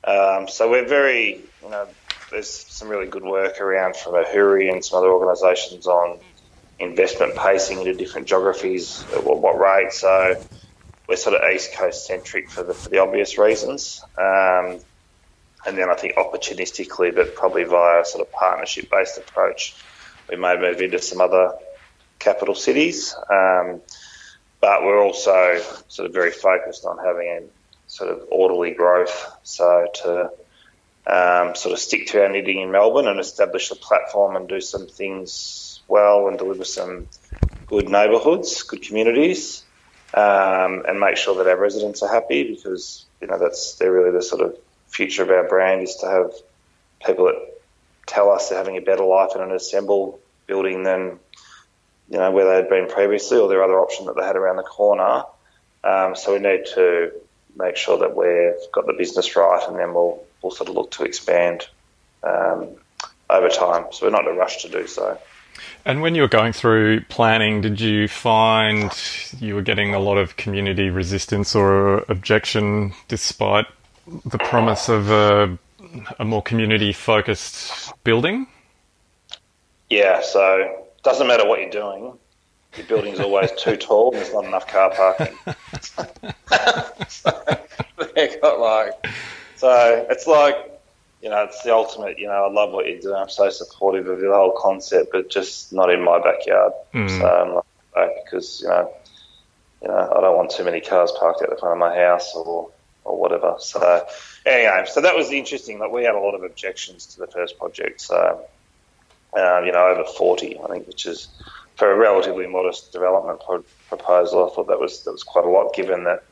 um, 0.03 0.47
so 0.47 0.69
we're 0.69 0.87
very, 0.87 1.41
you 1.63 1.69
know, 1.69 1.87
there's 2.31 2.49
some 2.49 2.87
really 2.87 3.07
good 3.07 3.23
work 3.23 3.59
around 3.61 3.95
from 3.95 4.13
Ahuri 4.13 4.71
and 4.71 4.83
some 4.83 4.99
other 4.99 5.11
organisations 5.11 5.87
on 5.87 6.19
investment 6.79 7.35
pacing 7.35 7.79
into 7.79 7.93
different 7.93 8.27
geographies 8.27 9.03
at 9.13 9.23
what, 9.23 9.39
what 9.39 9.59
rate. 9.59 9.91
So 9.91 10.41
we're 11.07 11.15
sort 11.15 11.35
of 11.35 11.51
East 11.51 11.73
Coast 11.73 12.05
centric 12.05 12.49
for 12.49 12.63
the, 12.63 12.73
for 12.73 12.89
the 12.89 12.99
obvious 12.99 13.37
reasons. 13.37 14.01
Um, 14.17 14.79
and 15.65 15.77
then 15.77 15.89
I 15.89 15.95
think 15.95 16.15
opportunistically, 16.15 17.13
but 17.13 17.35
probably 17.35 17.63
via 17.63 18.01
a 18.01 18.05
sort 18.05 18.25
of 18.25 18.31
partnership 18.31 18.89
based 18.89 19.17
approach, 19.17 19.75
we 20.29 20.37
may 20.37 20.57
move 20.57 20.81
into 20.81 21.01
some 21.01 21.19
other 21.19 21.53
capital 22.19 22.55
cities. 22.55 23.15
Um, 23.29 23.81
but 24.61 24.83
we're 24.83 25.01
also 25.01 25.61
sort 25.87 26.07
of 26.07 26.13
very 26.13 26.31
focused 26.31 26.85
on 26.85 26.97
having 27.03 27.27
a 27.27 27.41
sort 27.87 28.11
of 28.11 28.27
orderly 28.29 28.71
growth. 28.71 29.31
So 29.43 29.87
to 30.03 30.31
um, 31.11 31.55
sort 31.55 31.73
of 31.73 31.79
stick 31.79 32.07
to 32.07 32.21
our 32.21 32.29
knitting 32.29 32.61
in 32.61 32.71
Melbourne 32.71 33.07
and 33.07 33.19
establish 33.19 33.71
a 33.71 33.75
platform 33.75 34.35
and 34.35 34.47
do 34.47 34.61
some 34.61 34.87
things 34.87 35.81
well 35.87 36.27
and 36.27 36.37
deliver 36.37 36.63
some 36.63 37.07
good 37.67 37.89
neighbourhoods, 37.89 38.63
good 38.63 38.81
communities, 38.83 39.65
um, 40.13 40.83
and 40.87 40.99
make 40.99 41.17
sure 41.17 41.35
that 41.37 41.49
our 41.49 41.59
residents 41.59 42.03
are 42.03 42.13
happy 42.13 42.43
because 42.55 43.07
you 43.21 43.27
know 43.27 43.39
that's 43.39 43.77
they're 43.79 43.91
really 43.91 44.11
the 44.11 44.21
sort 44.21 44.41
of 44.41 44.55
future 44.87 45.23
of 45.23 45.29
our 45.29 45.47
brand 45.47 45.83
is 45.83 45.97
to 45.97 46.07
have 46.07 46.31
people 47.05 47.25
that 47.25 47.35
tell 48.07 48.31
us 48.31 48.49
they're 48.49 48.57
having 48.57 48.77
a 48.77 48.81
better 48.81 49.05
life 49.05 49.31
in 49.35 49.41
an 49.41 49.51
assemble 49.51 50.21
building 50.47 50.83
than 50.83 51.19
you 52.09 52.17
know 52.19 52.31
where 52.31 52.45
they 52.45 52.55
had 52.55 52.69
been 52.69 52.87
previously 52.87 53.37
or 53.39 53.49
their 53.49 53.63
other 53.63 53.79
option 53.79 54.05
that 54.07 54.15
they 54.15 54.25
had 54.25 54.35
around 54.37 54.57
the 54.57 54.63
corner. 54.63 55.23
Um, 55.83 56.15
so 56.15 56.33
we 56.33 56.39
need 56.39 56.65
to 56.75 57.11
make 57.55 57.77
sure 57.77 57.99
that 57.99 58.15
we've 58.15 58.71
got 58.73 58.87
the 58.87 58.95
business 58.97 59.35
right, 59.35 59.63
and 59.67 59.77
then 59.79 59.93
we'll 59.93 60.28
we'll 60.41 60.51
sort 60.51 60.69
of 60.69 60.75
look 60.75 60.91
to 60.91 61.03
expand 61.03 61.67
um, 62.23 62.69
over 63.29 63.49
time. 63.49 63.85
So 63.91 64.05
we're 64.05 64.11
not 64.11 64.27
in 64.27 64.35
a 64.35 64.37
rush 64.37 64.61
to 64.63 64.69
do 64.69 64.87
so. 64.87 65.19
And 65.85 66.01
when 66.01 66.15
you 66.15 66.21
were 66.21 66.29
going 66.29 66.53
through 66.53 67.01
planning, 67.05 67.61
did 67.61 67.81
you 67.81 68.07
find 68.07 68.91
you 69.39 69.55
were 69.55 69.61
getting 69.61 69.93
a 69.93 69.99
lot 69.99 70.17
of 70.17 70.37
community 70.37 70.89
resistance 70.89 71.55
or 71.55 71.99
objection 72.09 72.93
despite 73.07 73.65
the 74.25 74.37
promise 74.37 74.89
of 74.89 75.09
a, 75.09 75.57
a 76.19 76.25
more 76.25 76.41
community 76.41 76.93
focused 76.93 77.93
building? 78.03 78.47
Yeah, 79.89 80.21
so 80.21 80.57
it 80.57 81.03
doesn't 81.03 81.27
matter 81.27 81.47
what 81.47 81.59
you're 81.59 81.69
doing, 81.69 82.13
your 82.77 82.85
building's 82.85 83.19
always 83.19 83.51
too 83.53 83.75
tall 83.77 84.11
and 84.11 84.21
there's 84.21 84.33
not 84.33 84.45
enough 84.45 84.67
car 84.67 84.91
parking. 84.91 85.35
so, 87.09 87.43
they 88.15 88.37
got 88.39 88.59
like, 88.59 88.93
so 89.59 90.07
it's 90.09 90.27
like 90.27 90.55
you 91.21 91.29
know, 91.29 91.43
it's 91.43 91.61
the 91.63 91.73
ultimate. 91.73 92.17
You 92.17 92.27
know, 92.27 92.45
I 92.45 92.51
love 92.51 92.71
what 92.71 92.87
you 92.87 93.01
do. 93.01 93.13
I'm 93.13 93.29
so 93.29 93.49
supportive 93.49 94.07
of 94.07 94.19
the 94.19 94.31
whole 94.31 94.55
concept, 94.57 95.11
but 95.11 95.29
just 95.29 95.73
not 95.73 95.91
in 95.91 96.03
my 96.03 96.19
backyard. 96.19 96.73
Mm. 96.93 97.09
So 97.09 97.63
I'm 97.95 98.09
because 98.23 98.61
you 98.61 98.69
know, 98.69 98.93
you 99.81 99.87
know, 99.87 100.13
I 100.15 100.21
don't 100.21 100.37
want 100.37 100.51
too 100.51 100.63
many 100.63 100.81
cars 100.81 101.11
parked 101.19 101.41
at 101.41 101.49
the 101.49 101.57
front 101.57 101.73
of 101.73 101.79
my 101.79 101.95
house 101.95 102.33
or 102.35 102.71
or 103.03 103.19
whatever. 103.19 103.55
So 103.59 104.05
anyway, 104.45 104.85
so 104.87 105.01
that 105.01 105.15
was 105.15 105.31
interesting. 105.31 105.79
That 105.79 105.91
we 105.91 106.03
had 106.03 106.15
a 106.15 106.19
lot 106.19 106.35
of 106.35 106.43
objections 106.43 107.07
to 107.07 107.19
the 107.19 107.27
first 107.27 107.57
project. 107.57 108.01
So 108.01 108.45
um, 109.37 109.65
you 109.65 109.71
know, 109.71 109.87
over 109.87 110.03
40, 110.03 110.59
I 110.59 110.67
think, 110.67 110.87
which 110.87 111.05
is 111.05 111.27
for 111.75 111.91
a 111.91 111.95
relatively 111.95 112.47
modest 112.47 112.91
development 112.91 113.41
pro- 113.45 113.63
proposal. 113.87 114.49
I 114.49 114.55
thought 114.55 114.67
that 114.67 114.79
was 114.79 115.03
that 115.03 115.11
was 115.11 115.23
quite 115.23 115.45
a 115.45 115.49
lot, 115.49 115.73
given 115.73 116.05
that 116.05 116.23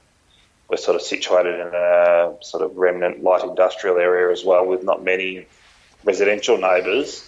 we're 0.70 0.78
sort 0.78 0.96
of 0.96 1.02
situated 1.02 1.60
in 1.60 1.74
a 1.74 2.36
sort 2.42 2.64
of 2.64 2.76
remnant 2.76 3.24
light 3.24 3.44
industrial 3.44 3.98
area 3.98 4.32
as 4.32 4.44
well, 4.44 4.66
with 4.66 4.84
not 4.84 5.04
many 5.04 5.48
residential 6.04 6.58
neighbours. 6.58 7.28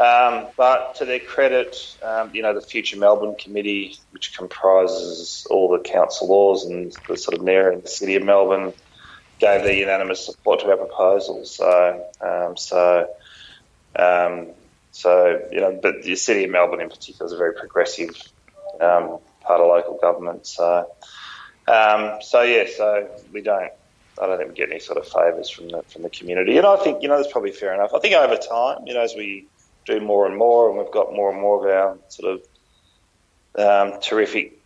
Um, 0.00 0.46
but 0.56 0.94
to 0.96 1.04
their 1.04 1.18
credit, 1.18 1.96
um, 2.04 2.30
you 2.32 2.42
know, 2.42 2.54
the 2.54 2.60
Future 2.60 2.96
Melbourne 2.96 3.34
Committee, 3.36 3.96
which 4.12 4.36
comprises 4.36 5.44
all 5.50 5.70
the 5.70 5.80
councillors 5.80 6.64
and 6.64 6.94
the 7.08 7.16
sort 7.16 7.36
of 7.36 7.42
mayor 7.42 7.70
and 7.70 7.82
the 7.82 7.88
city 7.88 8.14
of 8.14 8.22
Melbourne, 8.22 8.72
gave 9.40 9.64
their 9.64 9.74
unanimous 9.74 10.24
support 10.24 10.60
to 10.60 10.70
our 10.70 10.76
proposal. 10.76 11.44
So, 11.44 12.04
um, 12.20 12.56
so, 12.56 13.08
um, 13.96 14.48
so 14.92 15.48
you 15.50 15.60
know, 15.60 15.78
but 15.82 16.04
the 16.04 16.14
city 16.14 16.44
of 16.44 16.50
Melbourne 16.50 16.80
in 16.80 16.90
particular 16.90 17.26
is 17.26 17.32
a 17.32 17.36
very 17.36 17.54
progressive 17.54 18.10
um, 18.80 19.18
part 19.40 19.60
of 19.60 19.66
local 19.66 19.98
government. 20.00 20.46
So, 20.46 20.88
um, 21.68 22.22
so 22.22 22.42
yeah, 22.42 22.64
so 22.74 23.08
we 23.32 23.42
don't. 23.42 23.72
I 24.20 24.26
don't 24.26 24.38
think 24.38 24.50
we 24.50 24.56
get 24.56 24.70
any 24.70 24.80
sort 24.80 24.98
of 24.98 25.06
favours 25.06 25.50
from 25.50 25.68
the 25.68 25.82
from 25.82 26.02
the 26.02 26.10
community, 26.10 26.56
and 26.56 26.66
I 26.66 26.76
think 26.76 27.02
you 27.02 27.08
know 27.08 27.16
that's 27.18 27.30
probably 27.30 27.52
fair 27.52 27.74
enough. 27.74 27.92
I 27.94 27.98
think 28.00 28.14
over 28.14 28.36
time, 28.36 28.86
you 28.86 28.94
know, 28.94 29.02
as 29.02 29.14
we 29.14 29.46
do 29.86 30.00
more 30.00 30.26
and 30.26 30.36
more, 30.36 30.70
and 30.70 30.78
we've 30.78 30.90
got 30.90 31.12
more 31.12 31.30
and 31.30 31.40
more 31.40 31.60
of 31.60 31.70
our 31.70 31.98
sort 32.08 32.40
of 33.56 33.92
um, 33.94 34.00
terrific 34.00 34.58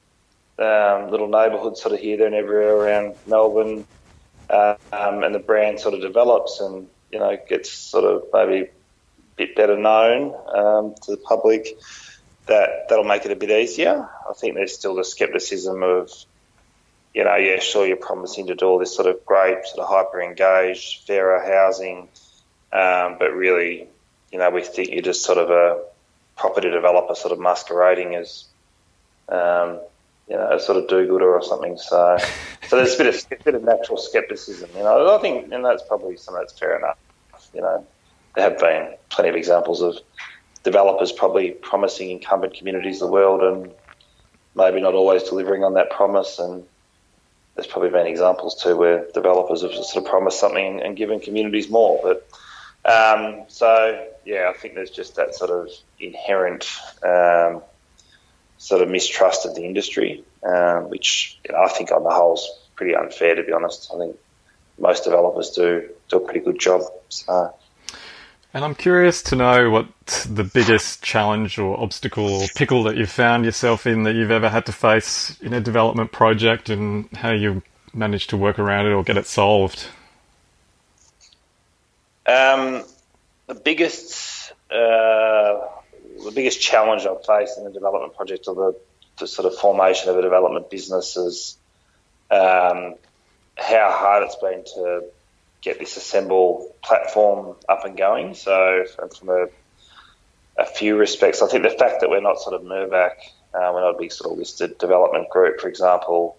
um, 0.59 1.11
little 1.11 1.29
neighbourhoods 1.29 1.83
sort 1.83 1.95
of 1.95 2.01
here, 2.01 2.17
there, 2.17 2.27
and 2.27 2.35
everywhere 2.35 2.77
around 2.77 3.15
Melbourne, 3.27 3.85
um, 4.49 4.77
and 4.93 5.35
the 5.35 5.41
brand 5.41 5.81
sort 5.81 5.95
of 5.95 6.01
develops 6.01 6.61
and 6.61 6.89
you 7.11 7.19
know 7.19 7.37
gets 7.49 7.71
sort 7.71 8.05
of 8.05 8.25
maybe 8.33 8.67
a 8.67 8.71
bit 9.37 9.57
better 9.57 9.77
known 9.77 10.35
um, 10.55 10.95
to 11.03 11.11
the 11.11 11.17
public. 11.17 11.67
That 12.47 12.89
that'll 12.89 13.05
make 13.05 13.25
it 13.25 13.33
a 13.33 13.37
bit 13.37 13.51
easier. 13.51 14.09
I 14.29 14.33
think 14.35 14.55
there's 14.55 14.75
still 14.75 14.95
the 14.95 15.05
scepticism 15.05 15.83
of 15.83 16.11
you 17.15 17.25
know, 17.25 17.37
yeah, 17.37 17.59
sure, 17.59 17.87
you're 17.87 17.97
promising 17.97 18.47
to 18.47 18.55
do 18.55 18.65
all 18.65 18.79
this 18.79 18.95
sort 18.95 19.07
of 19.07 19.25
great, 19.27 19.65
sort 19.67 19.81
of 19.81 19.89
hyper 19.89 20.23
engaged, 20.23 21.07
fairer 21.07 21.41
housing, 21.41 22.09
um, 22.73 23.17
but 23.19 23.35
really, 23.35 23.87
you 24.31 24.39
know, 24.39 24.49
we 24.51 24.63
think 24.63 24.91
you're 24.91 25.03
just 25.03 25.25
sort 25.25 25.39
of 25.39 25.51
a 25.51 25.83
property 26.37 26.71
developer, 26.71 27.15
sort 27.15 27.33
of 27.33 27.39
masquerading 27.39 28.15
as, 28.15 28.47
um, 29.29 29.79
you 30.29 30.37
know, 30.37 30.53
a 30.53 30.59
sort 30.59 30.79
of 30.79 30.89
do-gooder 30.89 31.31
or 31.31 31.43
something. 31.43 31.77
So, 31.77 32.17
so 32.69 32.77
there's 32.77 32.95
a 32.95 32.99
bit 32.99 33.07
of 33.15 33.27
a 33.31 33.43
bit 33.45 33.55
of 33.55 33.63
natural 33.63 33.99
scepticism. 33.99 34.71
You 34.75 34.85
know, 34.85 35.15
I 35.15 35.21
think, 35.21 35.53
and 35.53 35.63
that's 35.63 35.83
probably 35.83 36.17
some 36.17 36.35
of 36.35 36.41
that's 36.41 36.59
fair 36.59 36.79
enough. 36.79 36.97
You 37.53 37.61
know, 37.61 37.87
there 38.35 38.49
have 38.49 38.59
been 38.59 38.95
plenty 39.11 39.29
of 39.29 39.37
examples 39.37 39.83
of 39.83 39.99
developers 40.63 41.13
probably 41.13 41.51
promising 41.51 42.11
incumbent 42.11 42.55
communities 42.55 43.01
the 43.01 43.07
world 43.07 43.43
and 43.43 43.71
maybe 44.55 44.81
not 44.81 44.95
always 44.95 45.25
delivering 45.25 45.65
on 45.65 45.75
that 45.75 45.91
promise 45.91 46.39
and 46.39 46.65
there's 47.55 47.67
probably 47.67 47.91
been 47.91 48.07
examples 48.07 48.61
too 48.63 48.77
where 48.77 49.07
developers 49.13 49.63
have 49.63 49.73
sort 49.73 50.05
of 50.05 50.11
promised 50.11 50.41
something 50.41 50.83
and 50.83 50.97
given 50.97 51.21
communities 51.21 51.69
more. 51.71 52.01
But 52.03 52.29
um, 52.85 53.45
so 53.49 54.07
yeah, 54.25 54.51
I 54.55 54.59
think 54.59 54.75
there's 54.75 54.91
just 54.91 55.17
that 55.17 55.35
sort 55.35 55.51
of 55.51 55.69
inherent 56.01 56.67
um, 57.03 57.63
sort 58.59 58.83
of 58.83 58.89
mistrust 58.89 59.45
of 59.47 59.55
the 59.55 59.65
industry, 59.65 60.25
um, 60.43 60.89
which 60.89 61.39
you 61.47 61.53
know, 61.53 61.63
I 61.63 61.69
think 61.69 61.91
on 61.93 62.05
the 62.05 62.11
whole 62.11 62.35
is 62.35 62.49
pretty 62.75 62.95
unfair 62.95 63.35
to 63.35 63.43
be 63.43 63.53
honest. 63.53 63.91
I 63.95 63.99
think 63.99 64.17
most 64.79 65.05
developers 65.05 65.51
do 65.51 65.89
do 66.09 66.17
a 66.17 66.21
pretty 66.21 66.41
good 66.41 66.59
job. 66.59 66.83
So 67.09 67.55
and 68.55 68.65
I'm 68.65 68.75
curious 68.75 69.23
to 69.25 69.37
know 69.37 69.71
what 69.71 69.87
the 70.29 70.45
biggest 70.45 71.03
challenge 71.03 71.59
or 71.59 71.81
obstacle 71.81 72.27
or 72.27 72.47
pickle 72.55 72.83
that 72.85 72.97
you've 72.97 73.11
found 73.11 73.45
yourself 73.45 73.87
in 73.87 74.03
that 74.03 74.15
you've 74.15 74.31
ever 74.31 74.49
had 74.49 74.67
to 74.67 74.73
face 74.73 75.39
in 75.41 75.55
a 75.55 75.61
development 75.61 76.13
project 76.13 76.69
and 76.69 77.09
how 77.17 77.31
you 77.31 77.63
managed 77.95 78.31
to 78.31 78.37
work 78.37 78.59
around 78.59 78.87
it 78.87 78.93
or 78.93 79.03
get 79.03 79.17
it 79.17 79.27
solved. 79.27 79.87
Um, 82.27 82.85
the 83.47 83.55
biggest 83.55 84.53
uh, 84.71 85.69
the 86.25 86.33
biggest 86.35 86.61
challenge 86.61 87.07
I've 87.07 87.25
faced 87.25 87.59
in 87.59 87.67
a 87.67 87.71
development 87.71 88.15
project 88.15 88.47
or 88.49 88.55
the, 88.55 88.79
the 89.19 89.27
sort 89.27 89.47
of 89.47 89.59
formation 89.59 90.11
of 90.11 90.19
a 90.19 90.23
development 90.23 90.71
business 90.71 91.17
is 91.17 91.57
um, 92.31 92.95
how 93.57 93.91
hard 93.91 94.25
it's 94.25 94.37
been 94.37 94.65
to 94.75 95.05
get 95.63 95.79
this 95.79 95.97
assemble 95.97 96.75
platform 96.83 97.57
up 97.69 97.85
and 97.85 97.97
going. 97.97 98.35
So 98.35 98.85
from 99.19 99.29
a, 99.29 99.47
a 100.59 100.67
few 100.67 100.97
respects, 100.97 101.41
I 101.41 101.47
think 101.47 101.63
the 101.63 101.71
fact 101.71 102.01
that 102.01 102.11
we're 102.11 102.21
not 102.21 102.41
sort 102.41 102.55
of 102.55 102.63
Mirvac, 102.63 103.13
uh, 103.55 103.71
we're 103.73 103.81
not 103.81 103.95
a 103.95 103.99
big 103.99 104.13
sort 104.13 104.33
of 104.33 104.39
listed 104.39 104.77
development 104.79 105.31
group, 105.31 105.61
for 105.61 105.69
example, 105.69 106.37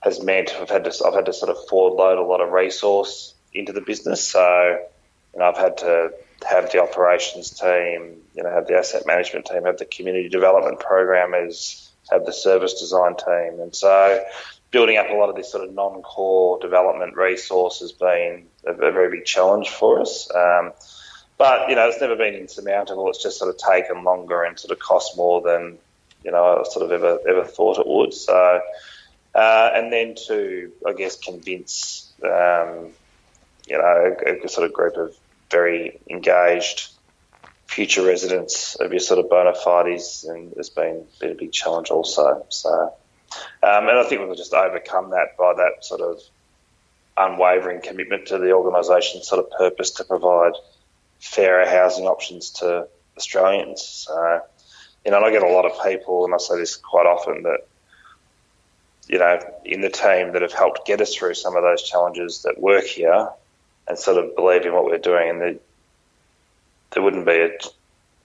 has 0.00 0.22
meant 0.22 0.54
I've 0.60 0.70
had 0.70 0.84
to 0.84 1.04
I've 1.06 1.14
had 1.14 1.26
to 1.26 1.32
sort 1.32 1.50
of 1.50 1.68
forward 1.68 1.96
load 1.96 2.18
a 2.18 2.22
lot 2.22 2.40
of 2.40 2.50
resource 2.50 3.34
into 3.54 3.72
the 3.72 3.80
business. 3.80 4.26
So 4.26 4.78
you 5.32 5.38
know 5.38 5.46
I've 5.46 5.56
had 5.56 5.78
to 5.78 6.12
have 6.48 6.72
the 6.72 6.82
operations 6.82 7.50
team, 7.50 8.16
you 8.34 8.42
know, 8.42 8.50
have 8.50 8.66
the 8.66 8.74
asset 8.74 9.06
management 9.06 9.46
team, 9.46 9.64
have 9.64 9.78
the 9.78 9.84
community 9.84 10.28
development 10.28 10.80
programmers, 10.80 11.90
have 12.10 12.26
the 12.26 12.32
service 12.32 12.80
design 12.80 13.14
team, 13.16 13.60
and 13.60 13.74
so 13.74 14.24
building 14.72 14.96
up 14.96 15.08
a 15.10 15.12
lot 15.12 15.28
of 15.28 15.36
this 15.36 15.52
sort 15.52 15.62
of 15.62 15.72
non-core 15.72 16.58
development 16.58 17.14
resource 17.14 17.80
has 17.80 17.92
been 17.92 18.46
a, 18.66 18.72
a 18.72 18.90
very 18.90 19.10
big 19.10 19.24
challenge 19.24 19.68
for 19.68 20.00
us. 20.00 20.28
Um, 20.34 20.72
but 21.38 21.68
you 21.68 21.76
know, 21.76 21.88
it's 21.88 22.00
never 22.00 22.16
been 22.16 22.34
insurmountable. 22.34 23.08
It's 23.10 23.22
just 23.22 23.38
sort 23.38 23.54
of 23.54 23.58
taken 23.58 24.02
longer 24.02 24.42
and 24.42 24.58
sort 24.58 24.72
of 24.72 24.78
cost 24.78 25.16
more 25.16 25.42
than 25.42 25.78
you 26.24 26.30
know 26.30 26.60
I 26.60 26.62
sort 26.68 26.84
of 26.84 26.92
ever 26.92 27.18
ever 27.28 27.44
thought 27.44 27.78
it 27.78 27.86
would. 27.86 28.14
So, 28.14 28.60
uh, 29.34 29.70
and 29.74 29.92
then 29.92 30.14
to 30.26 30.72
I 30.86 30.92
guess 30.94 31.16
convince 31.16 32.12
um, 32.22 32.90
you 33.66 33.78
know 33.78 34.16
a, 34.26 34.44
a, 34.44 34.48
sort 34.48 34.66
of 34.66 34.72
group 34.72 34.96
of 34.96 35.14
very 35.50 36.00
engaged 36.08 36.88
future 37.66 38.04
residents 38.04 38.74
of 38.76 38.92
your 38.92 39.00
sort 39.00 39.18
of 39.18 39.30
bona 39.30 39.54
fides 39.54 40.24
and 40.24 40.52
has 40.56 40.70
been, 40.70 41.06
been 41.20 41.30
a 41.30 41.34
big 41.34 41.52
challenge 41.52 41.90
also. 41.90 42.44
So, 42.50 42.94
um, 43.62 43.88
and 43.88 43.98
I 43.98 44.04
think 44.04 44.20
we've 44.20 44.36
just 44.36 44.54
overcome 44.54 45.10
that 45.10 45.36
by 45.38 45.54
that 45.54 45.84
sort 45.84 46.00
of 46.00 46.20
unwavering 47.16 47.80
commitment 47.82 48.26
to 48.26 48.38
the 48.38 48.52
organisation's 48.52 49.28
sort 49.28 49.44
of 49.44 49.50
purpose 49.50 49.90
to 49.90 50.04
provide 50.04 50.52
fairer 51.20 51.66
housing 51.66 52.06
options 52.06 52.50
to 52.50 52.88
Australians. 53.16 53.82
So, 53.82 54.40
you 55.04 55.10
know, 55.10 55.22
I 55.22 55.30
get 55.30 55.42
a 55.42 55.48
lot 55.48 55.66
of 55.66 55.72
people, 55.84 56.24
and 56.24 56.34
I 56.34 56.38
say 56.38 56.56
this 56.56 56.76
quite 56.76 57.06
often, 57.06 57.42
that, 57.42 57.66
you 59.08 59.18
know, 59.18 59.38
in 59.64 59.80
the 59.80 59.90
team 59.90 60.32
that 60.32 60.42
have 60.42 60.52
helped 60.52 60.86
get 60.86 61.00
us 61.00 61.14
through 61.14 61.34
some 61.34 61.56
of 61.56 61.62
those 61.62 61.82
challenges 61.82 62.42
that 62.42 62.60
work 62.60 62.84
here 62.84 63.28
and 63.88 63.98
sort 63.98 64.22
of 64.22 64.34
believe 64.36 64.64
in 64.64 64.72
what 64.72 64.84
we're 64.84 64.98
doing. 64.98 65.30
And 65.30 65.40
the, 65.40 65.58
there 66.92 67.02
wouldn't 67.02 67.26
be 67.26 67.32
a 67.32 67.58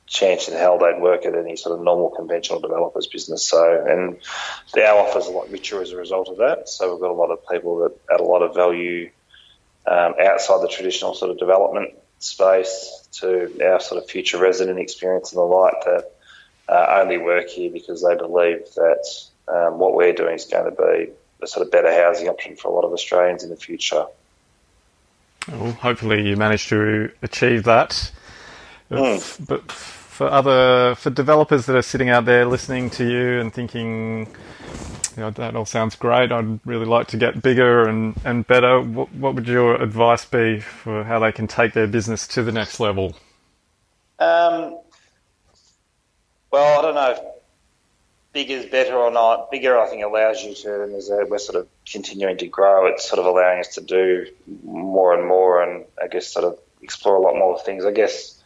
chance 0.08 0.47
in 0.47 0.55
hell 0.55 0.80
they'd 0.80 1.01
work 1.01 1.26
at 1.26 1.36
any 1.36 1.55
sort 1.58 1.78
of 1.78 1.84
normal 1.84 2.10
conventional 2.10 2.60
developers 2.60 3.08
business. 3.08 3.47
So, 3.47 3.86
and 3.86 4.18
our 4.82 4.97
offer's 4.99 5.28
a 5.28 5.32
lot 5.32 5.51
richer 5.51 5.82
as 5.82 5.91
a 5.91 5.97
result 5.97 6.30
of 6.30 6.38
that. 6.38 6.70
So 6.70 6.91
we've 6.91 7.01
got 7.01 7.12
a 7.12 7.14
lot 7.14 7.30
of 7.30 7.47
people 7.47 7.80
that 7.80 7.97
add 8.14 8.22
a 8.22 8.24
lot 8.24 8.41
of 8.41 8.55
value 8.55 9.12
um, 9.86 10.16
outside 10.22 10.62
the 10.62 10.70
traditional 10.70 11.14
sort 11.14 11.32
of 11.32 11.38
development 11.38 11.93
space 12.20 13.08
to 13.12 13.51
our 13.64 13.80
sort 13.80 14.01
of 14.01 14.10
future 14.10 14.38
resident 14.38 14.80
experience 14.80 15.32
and 15.32 15.38
the 15.38 15.43
like 15.43 15.84
that 15.86 16.12
uh, 16.70 17.01
only 17.01 17.18
work 17.18 17.47
here 17.47 17.72
because 17.72 18.03
they 18.03 18.16
believe 18.16 18.66
that 18.76 19.05
um, 19.47 19.78
what 19.78 19.93
we're 19.93 20.14
doing 20.14 20.36
is 20.36 20.45
going 20.45 20.66
to 20.66 20.72
be 20.72 21.12
a 21.41 21.47
sort 21.47 21.66
of 21.66 21.72
better 21.72 21.91
housing 21.91 22.28
option 22.28 22.55
for 22.55 22.70
a 22.70 22.72
lot 22.72 22.84
of 22.84 22.91
Australians 22.91 23.43
in 23.43 23.49
the 23.49 23.55
future. 23.55 24.05
Well, 25.47 25.72
hopefully 25.72 26.28
you 26.28 26.36
manage 26.36 26.68
to 26.70 27.12
achieve 27.22 27.64
that. 27.64 28.12
Mm. 28.91 29.47
But 29.47 29.64
for 30.18 30.28
other 30.32 30.95
for 30.95 31.11
developers 31.11 31.68
that 31.68 31.76
are 31.76 31.84
sitting 31.84 32.09
out 32.09 32.26
there 32.26 32.43
listening 32.43 32.89
to 32.89 33.07
you 33.07 33.39
and 33.39 33.53
thinking, 33.53 34.26
you 35.15 35.18
know, 35.18 35.30
that 35.30 35.55
all 35.55 35.65
sounds 35.65 35.95
great. 35.95 36.32
I'd 36.32 36.59
really 36.65 36.88
like 36.88 37.05
to 37.09 37.18
get 37.18 37.43
bigger 37.43 37.88
and, 37.88 38.20
and 38.26 38.45
better. 38.47 38.82
What, 38.82 39.13
what 39.13 39.36
would 39.36 39.47
your 39.47 39.80
advice 39.80 40.26
be 40.26 40.59
for 40.59 41.03
how 41.03 41.20
they 41.20 41.32
can 41.32 41.45
take 41.45 41.74
their 41.74 41.86
business 41.86 42.28
to 42.30 42.41
the 42.41 42.51
next 42.51 42.80
level? 42.80 43.15
Um, 44.18 44.80
well, 46.49 46.80
I 46.80 46.82
don't 46.82 46.95
know 46.95 47.11
if 47.11 47.20
bigger 48.34 48.55
is 48.55 48.65
better 48.65 48.95
or 48.95 49.11
not. 49.11 49.51
Bigger, 49.51 49.78
I 49.78 49.88
think, 49.88 50.03
allows 50.03 50.43
you 50.43 50.55
to, 50.55 50.82
and 50.82 50.95
as 50.95 51.11
we're 51.11 51.38
sort 51.38 51.59
of 51.59 51.68
continuing 51.86 52.39
to 52.39 52.47
grow, 52.47 52.88
it's 52.88 53.07
sort 53.07 53.20
of 53.20 53.26
allowing 53.28 53.59
us 53.59 53.76
to 53.76 53.82
do 53.82 54.26
more 54.63 55.13
and 55.13 55.28
more 55.28 55.61
and 55.61 55.86
I 56.01 56.07
guess 56.07 56.26
sort 56.26 56.45
of 56.45 56.57
explore 56.82 57.18
a 57.18 57.22
lot 57.22 57.36
more 57.36 57.59
things. 57.59 57.86
I 57.86 57.91
guess 57.91 58.37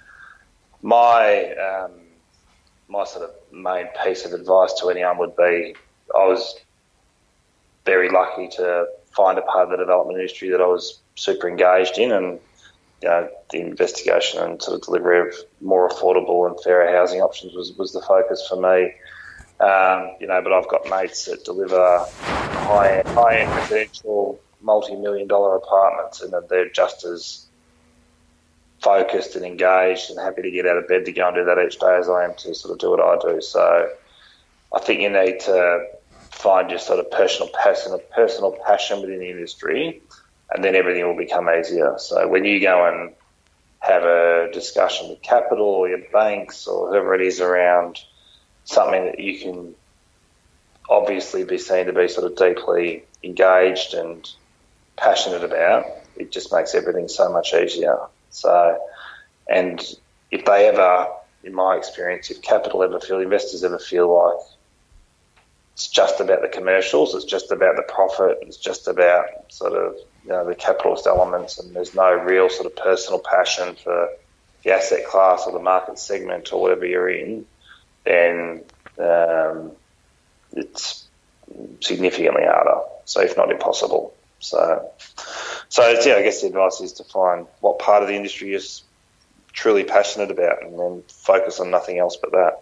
my 0.81 1.53
um, 1.53 1.91
my 2.87 3.03
sort 3.05 3.29
of 3.29 3.53
main 3.53 3.87
piece 4.03 4.25
of 4.25 4.33
advice 4.33 4.73
to 4.81 4.89
anyone 4.89 5.17
would 5.19 5.35
be 5.35 5.75
I 6.13 6.27
was 6.27 6.59
very 7.85 8.09
lucky 8.09 8.47
to 8.57 8.87
find 9.15 9.37
a 9.37 9.41
part 9.41 9.65
of 9.65 9.71
the 9.71 9.77
development 9.77 10.19
industry 10.19 10.49
that 10.49 10.61
I 10.61 10.67
was 10.67 10.99
super 11.15 11.49
engaged 11.49 11.97
in 11.97 12.11
and 12.11 12.39
you 13.01 13.09
know, 13.09 13.29
the 13.49 13.59
investigation 13.59 14.41
and 14.41 14.61
sort 14.61 14.75
of 14.75 14.83
delivery 14.83 15.27
of 15.27 15.35
more 15.59 15.89
affordable 15.89 16.47
and 16.47 16.61
fairer 16.63 16.95
housing 16.95 17.21
options 17.21 17.53
was, 17.53 17.73
was 17.73 17.93
the 17.93 18.01
focus 18.01 18.45
for 18.47 18.57
me. 18.57 18.93
Um, 19.59 20.15
you 20.19 20.27
know, 20.27 20.41
but 20.41 20.53
I've 20.53 20.67
got 20.69 20.89
mates 20.89 21.25
that 21.25 21.43
deliver 21.43 22.05
high 22.19 23.03
high 23.05 23.39
end 23.39 23.51
residential, 23.51 24.39
multi 24.61 24.95
million 24.95 25.27
dollar 25.27 25.55
apartments, 25.55 26.21
and 26.21 26.33
they're 26.49 26.69
just 26.69 27.03
as 27.03 27.45
focused 28.81 29.35
and 29.35 29.45
engaged 29.45 30.09
and 30.09 30.19
happy 30.19 30.41
to 30.41 30.51
get 30.51 30.65
out 30.65 30.77
of 30.77 30.87
bed 30.87 31.05
to 31.05 31.11
go 31.11 31.27
and 31.27 31.35
do 31.35 31.45
that 31.45 31.59
each 31.59 31.79
day 31.79 31.97
as 31.97 32.09
I 32.09 32.25
am 32.25 32.33
to 32.35 32.55
sort 32.55 32.73
of 32.73 32.79
do 32.79 32.89
what 32.89 32.99
I 32.99 33.31
do. 33.31 33.39
So 33.41 33.89
I 34.73 34.79
think 34.79 35.01
you 35.01 35.09
need 35.09 35.39
to 35.41 35.87
find 36.31 36.69
your 36.69 36.79
sort 36.79 36.99
of 36.99 37.11
personal 37.11 37.49
passion, 37.53 37.97
personal 38.15 38.57
passion 38.65 39.01
within 39.01 39.19
the 39.19 39.29
industry, 39.29 40.01
and 40.51 40.63
then 40.63 40.75
everything 40.75 41.05
will 41.05 41.17
become 41.17 41.47
easier. 41.49 41.95
So 41.99 42.27
when 42.27 42.43
you 42.43 42.59
go 42.59 42.87
and 42.87 43.13
have 43.79 44.03
a 44.03 44.49
discussion 44.51 45.09
with 45.09 45.21
capital 45.21 45.65
or 45.65 45.87
your 45.87 46.01
banks 46.11 46.67
or 46.67 46.89
whoever 46.89 47.13
it 47.13 47.21
is 47.21 47.39
around 47.39 47.99
something 48.63 49.05
that 49.05 49.19
you 49.19 49.39
can 49.39 49.75
obviously 50.89 51.43
be 51.43 51.57
seen 51.57 51.85
to 51.85 51.93
be 51.93 52.07
sort 52.07 52.31
of 52.31 52.37
deeply 52.37 53.03
engaged 53.23 53.93
and 53.93 54.29
passionate 54.97 55.43
about, 55.43 55.85
it 56.15 56.31
just 56.31 56.51
makes 56.51 56.75
everything 56.75 57.07
so 57.07 57.31
much 57.31 57.53
easier. 57.53 57.97
So, 58.31 58.79
and 59.49 59.81
if 60.31 60.45
they 60.45 60.67
ever, 60.67 61.07
in 61.43 61.53
my 61.53 61.75
experience, 61.75 62.31
if 62.31 62.41
capital 62.41 62.83
ever 62.83 62.99
feel, 62.99 63.19
investors 63.19 63.63
ever 63.63 63.79
feel 63.79 64.13
like 64.13 64.45
it's 65.73 65.87
just 65.87 66.19
about 66.19 66.41
the 66.41 66.47
commercials, 66.47 67.15
it's 67.15 67.25
just 67.25 67.51
about 67.51 67.75
the 67.75 67.83
profit, 67.83 68.39
it's 68.41 68.57
just 68.57 68.87
about 68.87 69.25
sort 69.49 69.73
of 69.73 69.95
you 70.23 70.29
know 70.29 70.45
the 70.45 70.55
capitalist 70.55 71.07
elements, 71.07 71.59
and 71.59 71.75
there's 71.75 71.95
no 71.95 72.13
real 72.13 72.49
sort 72.49 72.65
of 72.65 72.75
personal 72.75 73.19
passion 73.19 73.75
for 73.75 74.09
the 74.63 74.71
asset 74.71 75.07
class 75.07 75.45
or 75.47 75.53
the 75.53 75.63
market 75.63 75.97
segment 75.97 76.53
or 76.53 76.61
whatever 76.61 76.85
you're 76.85 77.09
in, 77.09 77.45
then 78.05 78.63
um, 78.99 79.71
it's 80.53 81.07
significantly 81.79 82.43
harder. 82.45 82.81
So 83.05 83.21
if 83.21 83.35
not 83.37 83.51
impossible. 83.51 84.13
So, 84.39 84.91
so 85.71 85.87
yeah, 86.05 86.15
I 86.15 86.21
guess 86.21 86.41
the 86.41 86.47
advice 86.47 86.81
is 86.81 86.91
to 86.93 87.05
find 87.05 87.47
what 87.61 87.79
part 87.79 88.03
of 88.03 88.09
the 88.09 88.13
industry 88.15 88.51
you're 88.51 88.59
truly 89.53 89.85
passionate 89.85 90.29
about, 90.29 90.61
and 90.63 90.77
then 90.77 91.01
focus 91.07 91.61
on 91.61 91.71
nothing 91.71 91.97
else 91.97 92.17
but 92.17 92.31
that. 92.33 92.61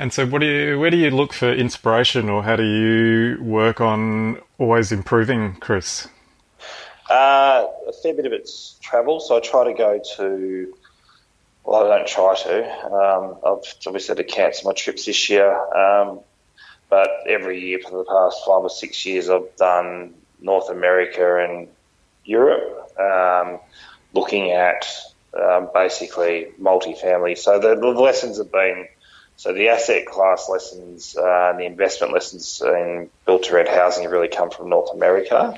And 0.00 0.12
so, 0.12 0.26
what 0.26 0.40
do 0.40 0.46
you, 0.46 0.80
where 0.80 0.90
do 0.90 0.96
you 0.96 1.10
look 1.10 1.32
for 1.32 1.52
inspiration, 1.52 2.28
or 2.28 2.42
how 2.42 2.56
do 2.56 2.64
you 2.64 3.40
work 3.40 3.80
on 3.80 4.42
always 4.58 4.90
improving, 4.90 5.54
Chris? 5.60 6.08
Uh, 7.08 7.68
a 7.86 7.92
fair 7.92 8.14
bit 8.14 8.26
of 8.26 8.32
it's 8.32 8.76
travel, 8.82 9.20
so 9.20 9.36
I 9.36 9.40
try 9.40 9.62
to 9.62 9.74
go 9.74 10.00
to. 10.16 10.74
Well, 11.62 11.92
I 11.92 11.98
don't 11.98 12.08
try 12.08 12.34
to. 12.34 12.84
Um, 12.84 13.36
I've 13.46 13.74
obviously 13.86 14.08
had 14.08 14.16
to 14.16 14.24
cancel 14.24 14.70
my 14.70 14.74
trips 14.74 15.06
this 15.06 15.30
year, 15.30 15.56
um, 15.72 16.18
but 16.90 17.08
every 17.28 17.60
year 17.60 17.78
for 17.78 17.96
the 17.96 18.04
past 18.04 18.38
five 18.44 18.62
or 18.62 18.70
six 18.70 19.06
years, 19.06 19.30
I've 19.30 19.54
done 19.56 20.14
North 20.40 20.70
America 20.70 21.44
and 21.44 21.68
Europe, 22.24 22.92
um, 22.98 23.58
looking 24.12 24.50
at 24.52 24.86
um, 25.34 25.70
basically 25.74 26.48
multifamily. 26.60 27.36
So 27.36 27.58
the, 27.58 27.74
the 27.74 27.88
lessons 27.88 28.38
have 28.38 28.52
been 28.52 28.88
so 29.38 29.52
the 29.52 29.68
asset 29.68 30.04
class 30.06 30.48
lessons 30.48 31.16
uh, 31.16 31.50
and 31.50 31.60
the 31.60 31.64
investment 31.64 32.12
lessons 32.12 32.60
in 32.60 33.08
built 33.24 33.44
to 33.44 33.54
rent 33.54 33.68
housing 33.68 34.08
really 34.08 34.26
come 34.26 34.50
from 34.50 34.68
North 34.68 34.92
America. 34.92 35.56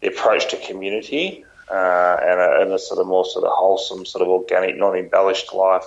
The 0.00 0.06
approach 0.06 0.48
to 0.50 0.56
community 0.56 1.44
uh, 1.68 2.16
and, 2.22 2.40
a, 2.40 2.60
and, 2.62 2.72
a, 2.72 2.78
sort 2.78 3.00
of 3.00 3.08
more 3.08 3.24
sort 3.24 3.44
of 3.44 3.50
wholesome, 3.52 4.06
sort 4.06 4.22
of 4.22 4.28
organic, 4.28 4.76
non-embellished 4.76 5.52
life 5.52 5.84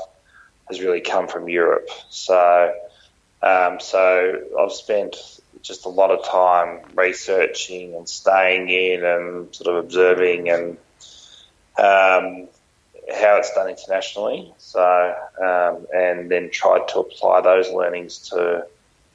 has 0.68 0.82
really 0.82 1.00
come 1.00 1.30
from 1.30 1.48
Europe. 1.48 1.88
So, 2.10 2.74
um, 3.42 3.80
so 3.80 4.42
I've 4.60 4.74
spent 4.74 5.16
just 5.64 5.86
a 5.86 5.90
lot 5.90 6.12
of 6.12 6.26
time 6.26 6.82
researching 6.94 7.96
and 7.96 8.08
staying 8.08 8.70
in 8.70 9.04
and 9.04 9.56
sort 9.56 9.76
of 9.76 9.86
observing 9.86 10.50
and 10.50 10.78
um, 11.78 12.48
how 13.10 13.38
it's 13.38 13.54
done 13.56 13.70
internationally. 13.70 14.54
So, 14.58 15.16
um, 15.42 15.88
and 15.94 16.30
then 16.30 16.52
tried 16.52 16.90
to 16.90 17.00
apply 17.00 17.42
those 17.42 17.70
learnings 17.72 18.30
to 18.30 18.68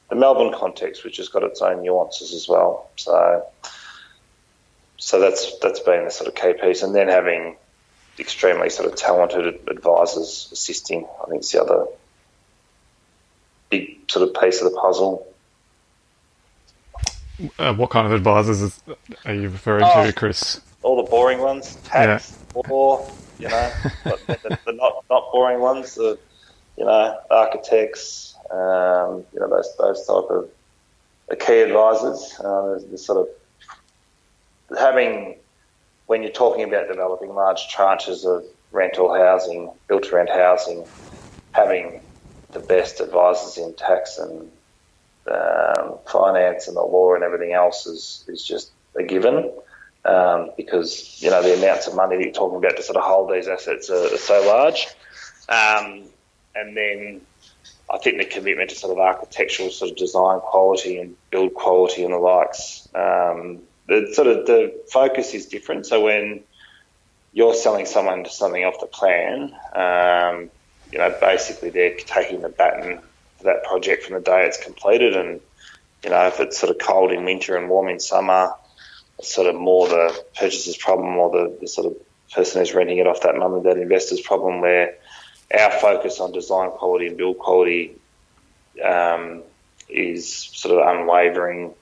the 0.09 0.17
Melbourne 0.17 0.55
context, 0.59 1.05
which 1.05 1.19
has 1.19 1.29
got 1.29 1.43
its 1.43 1.61
own 1.61 1.83
nuances 1.83 2.33
as 2.33 2.49
well. 2.49 2.91
So, 2.97 3.47
so 4.97 5.21
that's 5.21 5.59
that's 5.59 5.81
been 5.81 6.07
the 6.07 6.11
sort 6.11 6.29
of 6.29 6.35
key 6.35 6.55
piece, 6.55 6.83
and 6.83 6.95
then 6.95 7.09
having 7.09 7.57
extremely 8.19 8.71
sort 8.71 8.91
of 8.91 8.97
talented 8.97 9.69
advisors 9.69 10.49
assisting. 10.51 11.07
I 11.23 11.29
think 11.29 11.41
it's 11.41 11.53
the 11.53 11.63
other 11.63 11.87
big 13.71 14.11
sort 14.11 14.29
of 14.29 14.41
piece 14.41 14.63
of 14.63 14.73
the 14.73 14.79
puzzle. 14.79 15.27
Uh, 17.59 17.75
what 17.75 17.91
kind 17.91 18.07
of 18.07 18.13
advisors 18.13 18.81
are 19.25 19.35
you 19.35 19.49
referring 19.49 19.85
oh, 19.85 20.07
to, 20.07 20.13
Chris? 20.13 20.61
All 20.83 20.97
the 21.03 21.09
boring 21.09 21.39
ones, 21.39 21.77
tax, 21.85 22.37
yeah. 22.55 22.63
law, 22.69 23.09
you 23.39 23.49
know, 23.49 23.73
the, 24.05 24.59
the, 24.65 24.73
not 24.73 25.05
not 25.09 25.31
boring 25.33 25.61
ones, 25.61 25.95
the 25.95 26.19
you 26.77 26.85
know 26.85 27.19
architects, 27.31 28.35
um, 28.51 29.25
you 29.33 29.41
know 29.41 29.49
those 29.49 29.73
those 29.79 30.05
type 30.07 30.31
of 30.31 30.51
the 31.29 31.37
key 31.37 31.61
advisors. 31.61 32.35
Uh, 32.41 32.81
the 32.91 32.99
sort 32.99 33.29
of 33.29 34.79
having 34.79 35.37
when 36.07 36.23
you're 36.23 36.33
talking 36.33 36.65
about 36.65 36.89
developing 36.89 37.35
large 37.35 37.69
tranches 37.69 38.25
of 38.25 38.45
rental 38.73 39.15
housing, 39.15 39.71
built 39.87 40.05
to 40.05 40.17
rent 40.17 40.31
housing, 40.31 40.85
having 41.53 42.01
the 42.53 42.61
best 42.61 43.01
advisors 43.01 43.59
in 43.59 43.75
tax 43.75 44.19
and 44.19 44.51
um, 45.31 45.99
finance 46.07 46.69
and 46.69 46.77
the 46.77 46.83
law 46.83 47.15
and 47.15 47.25
everything 47.25 47.53
else 47.53 47.87
is, 47.87 48.25
is 48.29 48.45
just 48.45 48.71
a 48.97 49.03
given 49.03 49.51
um, 50.05 50.51
because 50.57 51.21
you 51.23 51.31
know 51.31 51.43
the 51.43 51.55
amounts 51.55 51.87
of 51.87 51.95
money 51.95 52.17
that 52.17 52.25
you're 52.25 52.33
talking 52.33 52.59
about 52.59 52.77
to 52.77 52.83
sort 52.83 52.97
of 52.97 53.05
hold 53.05 53.33
these 53.33 53.49
assets 53.49 53.91
are, 53.91 54.15
are 54.15 54.19
so 54.19 54.43
large. 54.47 54.87
Um, 55.49 56.05
and 56.55 56.77
then 56.77 57.21
I 57.91 57.99
think 57.99 58.19
the 58.19 58.25
commitment 58.25 58.71
to 58.71 58.77
sort 58.77 58.93
of 58.93 58.99
architectural 58.99 59.71
sort 59.71 59.93
of 59.93 59.97
design 59.97 60.41
quality 60.41 60.99
and 60.99 61.17
build 61.31 61.55
quality 61.55 62.05
and 62.05 62.13
the 62.13 62.19
likes. 62.19 62.89
Um, 62.95 63.61
the 63.87 64.13
sort 64.13 64.27
of 64.29 64.47
the 64.47 64.83
focus 64.91 65.35
is 65.35 65.47
different. 65.47 65.87
So 65.87 66.05
when 66.05 66.43
you're 67.33 67.55
selling 67.55 67.87
someone 67.87 68.25
to 68.25 68.31
something 68.31 68.63
off 68.65 68.81
the 68.81 68.87
plan, 68.87 69.55
um, 69.75 70.51
you 70.93 70.99
know, 70.99 71.15
basically 71.21 71.71
they're 71.71 71.97
taking 71.97 72.43
the 72.43 72.49
baton 72.49 73.01
that 73.45 73.65
project 73.65 74.05
from 74.05 74.15
the 74.15 74.21
day 74.21 74.47
it's 74.47 74.63
completed. 74.63 75.17
And, 75.17 75.41
you 76.05 76.11
know, 76.11 76.27
if 76.27 76.41
it's 76.41 76.59
sort 76.59 76.71
of 76.71 76.79
cold 76.79 77.13
in 77.13 77.25
winter 77.25 77.57
and 77.57 77.69
warm 77.69 77.89
in 77.89 78.01
summer, 78.01 78.53
it's 79.19 79.35
sort 79.35 79.49
of 79.49 79.61
more 79.61 79.89
the 79.89 80.25
purchaser's 80.37 80.77
problem 80.77 81.17
or 81.17 81.31
the, 81.31 81.59
the 81.61 81.69
sort 81.69 81.87
of 81.87 81.97
person 82.33 82.61
who's 82.61 82.75
renting 82.75 82.99
it 82.99 83.07
off 83.07 83.23
that 83.23 83.37
mum 83.37 83.55
and 83.55 83.65
dad 83.65 83.79
investor's 83.79 84.21
problem 84.21 84.61
where 84.61 84.97
our 85.59 85.71
focus 85.71 86.21
on 86.21 86.33
design 86.33 86.71
quality 86.71 87.07
and 87.07 87.17
build 87.17 87.39
quality 87.39 87.97
um, 88.85 89.43
is 89.89 90.35
sort 90.35 90.79
of 90.79 90.87
unwavering. 90.87 91.75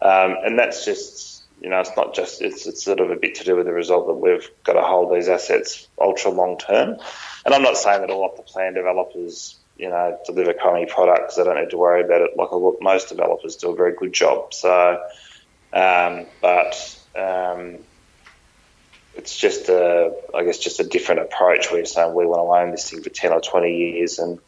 Um, 0.00 0.36
and 0.44 0.58
that's 0.58 0.84
just, 0.84 1.44
you 1.60 1.70
know, 1.70 1.78
it's 1.78 1.96
not 1.96 2.14
just, 2.14 2.42
it's, 2.42 2.66
it's 2.66 2.82
sort 2.82 2.98
of 2.98 3.10
a 3.10 3.16
bit 3.16 3.36
to 3.36 3.44
do 3.44 3.54
with 3.54 3.66
the 3.66 3.72
result 3.72 4.08
that 4.08 4.14
we've 4.14 4.50
got 4.64 4.72
to 4.72 4.82
hold 4.82 5.14
these 5.14 5.28
assets 5.28 5.86
ultra 6.00 6.32
long 6.32 6.58
term. 6.58 6.96
And 7.44 7.54
I'm 7.54 7.62
not 7.62 7.76
saying 7.76 8.00
that 8.00 8.10
all 8.10 8.28
of 8.28 8.36
the 8.36 8.42
plan 8.42 8.74
developers, 8.74 9.56
you 9.82 9.88
know, 9.88 10.16
deliver 10.24 10.54
crummy 10.54 10.86
products. 10.86 11.34
They 11.34 11.44
don't 11.44 11.60
need 11.60 11.70
to 11.70 11.76
worry 11.76 12.02
about 12.04 12.20
it. 12.22 12.36
Like 12.36 12.50
most 12.80 13.08
developers 13.08 13.56
do 13.56 13.70
a 13.70 13.76
very 13.82 13.94
good 14.00 14.12
job. 14.12 14.54
So, 14.54 15.02
um, 15.72 16.26
but, 16.40 16.72
um, 17.16 17.78
it's 19.16 19.36
just 19.36 19.68
a, 19.68 20.14
I 20.32 20.44
guess, 20.44 20.58
just 20.58 20.78
a 20.80 20.84
different 20.84 21.22
approach. 21.22 21.72
We're 21.72 21.84
saying 21.84 22.14
we 22.14 22.26
want 22.26 22.40
to 22.40 22.62
own 22.62 22.70
this 22.70 22.88
thing 22.88 23.02
for 23.02 23.10
ten 23.10 23.32
or 23.32 23.40
twenty 23.40 23.76
years, 23.76 24.18
and 24.18 24.38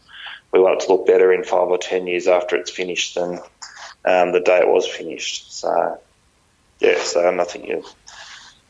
we 0.53 0.61
want 0.61 0.81
it 0.81 0.87
to 0.87 0.93
look 0.93 1.05
better 1.07 1.33
in 1.33 1.43
five 1.43 1.69
or 1.69 1.79
ten 1.79 2.07
years 2.07 2.29
after 2.29 2.57
it's 2.57 2.71
finished 2.71 3.17
than 3.17 3.41
um, 4.05 4.33
the 4.33 4.41
day 4.41 4.61
it 4.61 4.69
was 4.69 4.87
finished. 4.87 5.53
So, 5.53 6.01
yeah, 6.81 6.99
so 7.01 7.29
I 7.29 7.45
think 7.45 7.85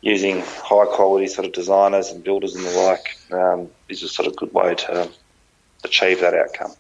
using 0.01 0.41
high 0.41 0.87
quality 0.87 1.29
sort 1.29 1.47
of 1.47 1.53
designers 1.53 2.11
and 2.11 2.25
builders 2.25 2.57
and 2.57 2.65
the 2.65 2.77
like 2.91 3.07
um, 3.31 3.69
is 3.89 4.03
a 4.03 4.09
sort 4.09 4.27
of 4.27 4.35
good 4.35 4.53
way 4.53 4.75
to 4.75 5.09
achieve 5.85 6.21
that 6.21 6.35
outcome. 6.35 6.73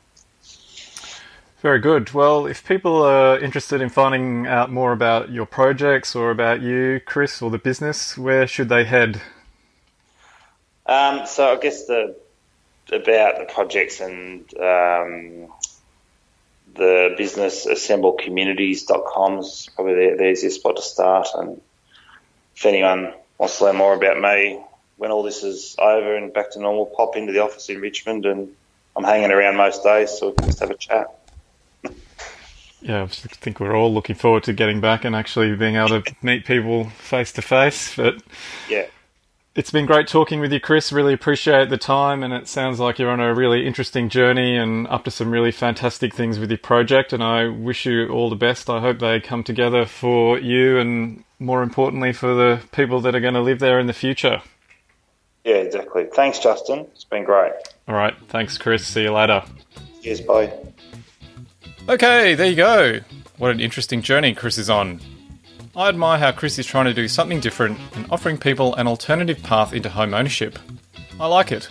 Very 1.60 1.78
good. 1.78 2.12
Well, 2.12 2.46
if 2.46 2.66
people 2.66 3.02
are 3.02 3.38
interested 3.38 3.80
in 3.80 3.88
finding 3.88 4.46
out 4.46 4.70
more 4.70 4.92
about 4.92 5.30
your 5.30 5.46
projects 5.46 6.14
or 6.14 6.30
about 6.30 6.60
you, 6.60 7.00
Chris, 7.04 7.40
or 7.40 7.50
the 7.50 7.58
business, 7.58 8.18
where 8.18 8.46
should 8.46 8.68
they 8.68 8.84
head? 8.84 9.22
Um, 10.84 11.26
so 11.26 11.52
I 11.52 11.56
guess 11.56 11.86
the 11.86 12.16
about 12.92 13.38
the 13.38 13.50
projects 13.50 14.00
and 14.00 14.42
um, 14.58 15.48
the 16.74 17.14
business 17.16 17.66
assemblecommunities.com 17.66 19.38
is 19.38 19.70
probably 19.74 19.94
the, 19.94 20.16
the 20.18 20.30
easiest 20.30 20.60
spot 20.60 20.76
to 20.76 20.82
start. 20.82 21.28
And 21.34 21.60
if 22.54 22.66
anyone 22.66 23.14
wants 23.38 23.58
to 23.58 23.64
learn 23.64 23.76
more 23.76 23.94
about 23.94 24.20
me, 24.20 24.60
when 24.96 25.10
all 25.10 25.22
this 25.22 25.42
is 25.42 25.76
over 25.78 26.14
and 26.14 26.32
back 26.32 26.52
to 26.52 26.60
normal, 26.60 26.86
pop 26.86 27.16
into 27.16 27.32
the 27.32 27.42
office 27.42 27.68
in 27.68 27.80
Richmond 27.80 28.26
and 28.26 28.54
I'm 28.96 29.04
hanging 29.04 29.30
around 29.30 29.56
most 29.56 29.82
days, 29.82 30.10
so 30.10 30.28
we 30.28 30.34
can 30.34 30.46
just 30.46 30.60
have 30.60 30.70
a 30.70 30.76
chat 30.76 31.06
yeah, 32.84 33.02
I 33.02 33.06
think 33.06 33.60
we're 33.60 33.74
all 33.74 33.92
looking 33.92 34.14
forward 34.14 34.42
to 34.44 34.52
getting 34.52 34.80
back 34.80 35.04
and 35.04 35.16
actually 35.16 35.56
being 35.56 35.76
able 35.76 36.02
to 36.02 36.14
meet 36.22 36.44
people 36.44 36.90
face 36.90 37.32
to 37.32 37.42
face. 37.42 37.96
But 37.96 38.22
yeah, 38.68 38.86
it's 39.54 39.70
been 39.70 39.86
great 39.86 40.06
talking 40.06 40.38
with 40.38 40.52
you, 40.52 40.60
Chris. 40.60 40.92
Really 40.92 41.14
appreciate 41.14 41.70
the 41.70 41.78
time, 41.78 42.22
and 42.22 42.34
it 42.34 42.46
sounds 42.46 42.80
like 42.80 42.98
you're 42.98 43.10
on 43.10 43.20
a 43.20 43.34
really 43.34 43.66
interesting 43.66 44.10
journey 44.10 44.56
and 44.56 44.86
up 44.88 45.04
to 45.04 45.10
some 45.10 45.30
really 45.30 45.50
fantastic 45.50 46.14
things 46.14 46.38
with 46.38 46.50
your 46.50 46.58
project. 46.58 47.14
And 47.14 47.22
I 47.22 47.48
wish 47.48 47.86
you 47.86 48.08
all 48.08 48.28
the 48.28 48.36
best. 48.36 48.68
I 48.68 48.80
hope 48.80 48.98
they 48.98 49.18
come 49.18 49.42
together 49.42 49.86
for 49.86 50.38
you, 50.38 50.78
and 50.78 51.24
more 51.38 51.62
importantly, 51.62 52.12
for 52.12 52.34
the 52.34 52.60
people 52.72 53.00
that 53.00 53.14
are 53.14 53.20
going 53.20 53.34
to 53.34 53.40
live 53.40 53.60
there 53.60 53.78
in 53.78 53.86
the 53.86 53.94
future. 53.94 54.42
Yeah, 55.44 55.56
exactly. 55.56 56.04
Thanks, 56.12 56.38
Justin. 56.38 56.80
It's 56.92 57.04
been 57.04 57.24
great. 57.24 57.52
All 57.86 57.94
right. 57.94 58.14
Thanks, 58.28 58.58
Chris. 58.58 58.86
See 58.86 59.02
you 59.02 59.12
later. 59.12 59.42
Cheers. 60.02 60.20
Bye. 60.22 60.52
Okay, 61.88 62.34
there 62.34 62.48
you 62.48 62.56
go. 62.56 63.00
What 63.36 63.50
an 63.50 63.60
interesting 63.60 64.00
journey 64.00 64.34
Chris 64.34 64.58
is 64.58 64.70
on. 64.70 65.00
I 65.76 65.88
admire 65.88 66.18
how 66.18 66.32
Chris 66.32 66.58
is 66.58 66.66
trying 66.66 66.84
to 66.86 66.94
do 66.94 67.08
something 67.08 67.40
different 67.40 67.78
and 67.94 68.06
offering 68.10 68.38
people 68.38 68.74
an 68.76 68.86
alternative 68.86 69.42
path 69.42 69.72
into 69.72 69.88
home 69.90 70.14
ownership. 70.14 70.58
I 71.18 71.26
like 71.26 71.52
it. 71.52 71.68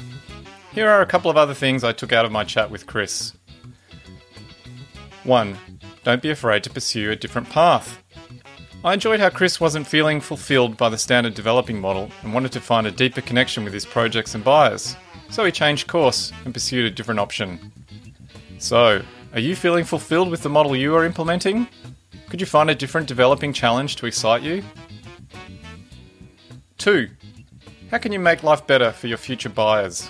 Here 0.73 0.89
are 0.89 1.01
a 1.01 1.05
couple 1.05 1.31
of 1.31 1.37
other 1.37 1.53
things 1.53 1.83
I 1.83 1.93
took 1.93 2.11
out 2.11 2.25
of 2.25 2.31
my 2.31 2.43
chat 2.43 2.69
with 2.69 2.85
Chris. 2.85 3.33
1. 5.23 5.57
Don't 6.03 6.21
be 6.21 6.31
afraid 6.31 6.63
to 6.65 6.69
pursue 6.69 7.11
a 7.11 7.15
different 7.15 7.49
path. 7.49 8.03
I 8.83 8.93
enjoyed 8.93 9.21
how 9.21 9.29
Chris 9.29 9.61
wasn't 9.61 9.87
feeling 9.87 10.19
fulfilled 10.19 10.75
by 10.75 10.89
the 10.89 10.97
standard 10.97 11.33
developing 11.33 11.79
model 11.79 12.11
and 12.21 12.33
wanted 12.33 12.51
to 12.51 12.59
find 12.59 12.85
a 12.85 12.91
deeper 12.91 13.21
connection 13.21 13.63
with 13.63 13.73
his 13.73 13.85
projects 13.85 14.35
and 14.35 14.43
buyers, 14.43 14.97
so 15.29 15.45
he 15.45 15.51
changed 15.51 15.87
course 15.87 16.31
and 16.45 16.53
pursued 16.53 16.85
a 16.85 16.91
different 16.91 17.19
option. 17.19 17.71
So, 18.57 19.01
are 19.33 19.39
you 19.39 19.55
feeling 19.55 19.83
fulfilled 19.83 20.29
with 20.29 20.43
the 20.43 20.49
model 20.49 20.75
you 20.75 20.95
are 20.95 21.05
implementing? 21.05 21.67
Could 22.29 22.39
you 22.39 22.47
find 22.47 22.69
a 22.69 22.75
different 22.75 23.07
developing 23.07 23.53
challenge 23.53 23.95
to 23.97 24.05
excite 24.05 24.41
you? 24.41 24.63
2. 26.77 27.09
How 27.91 27.97
can 27.97 28.11
you 28.11 28.19
make 28.19 28.43
life 28.43 28.65
better 28.65 28.91
for 28.91 29.07
your 29.07 29.17
future 29.17 29.49
buyers? 29.49 30.09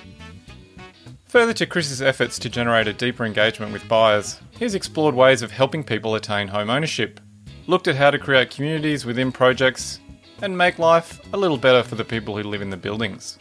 Further 1.25 1.53
to 1.53 1.65
Chris's 1.65 2.01
efforts 2.01 2.37
to 2.39 2.49
generate 2.49 2.87
a 2.87 2.93
deeper 2.93 3.25
engagement 3.25 3.73
with 3.73 3.87
buyers, 3.87 4.39
he's 4.59 4.75
explored 4.75 5.15
ways 5.15 5.41
of 5.41 5.51
helping 5.51 5.83
people 5.83 6.15
attain 6.15 6.47
home 6.47 6.69
ownership, 6.69 7.19
looked 7.67 7.87
at 7.87 7.95
how 7.95 8.11
to 8.11 8.19
create 8.19 8.51
communities 8.51 9.05
within 9.05 9.31
projects, 9.31 9.99
and 10.41 10.57
make 10.57 10.77
life 10.79 11.19
a 11.33 11.37
little 11.37 11.57
better 11.57 11.81
for 11.81 11.95
the 11.95 12.05
people 12.05 12.37
who 12.37 12.43
live 12.43 12.61
in 12.61 12.69
the 12.69 12.77
buildings. 12.77 13.39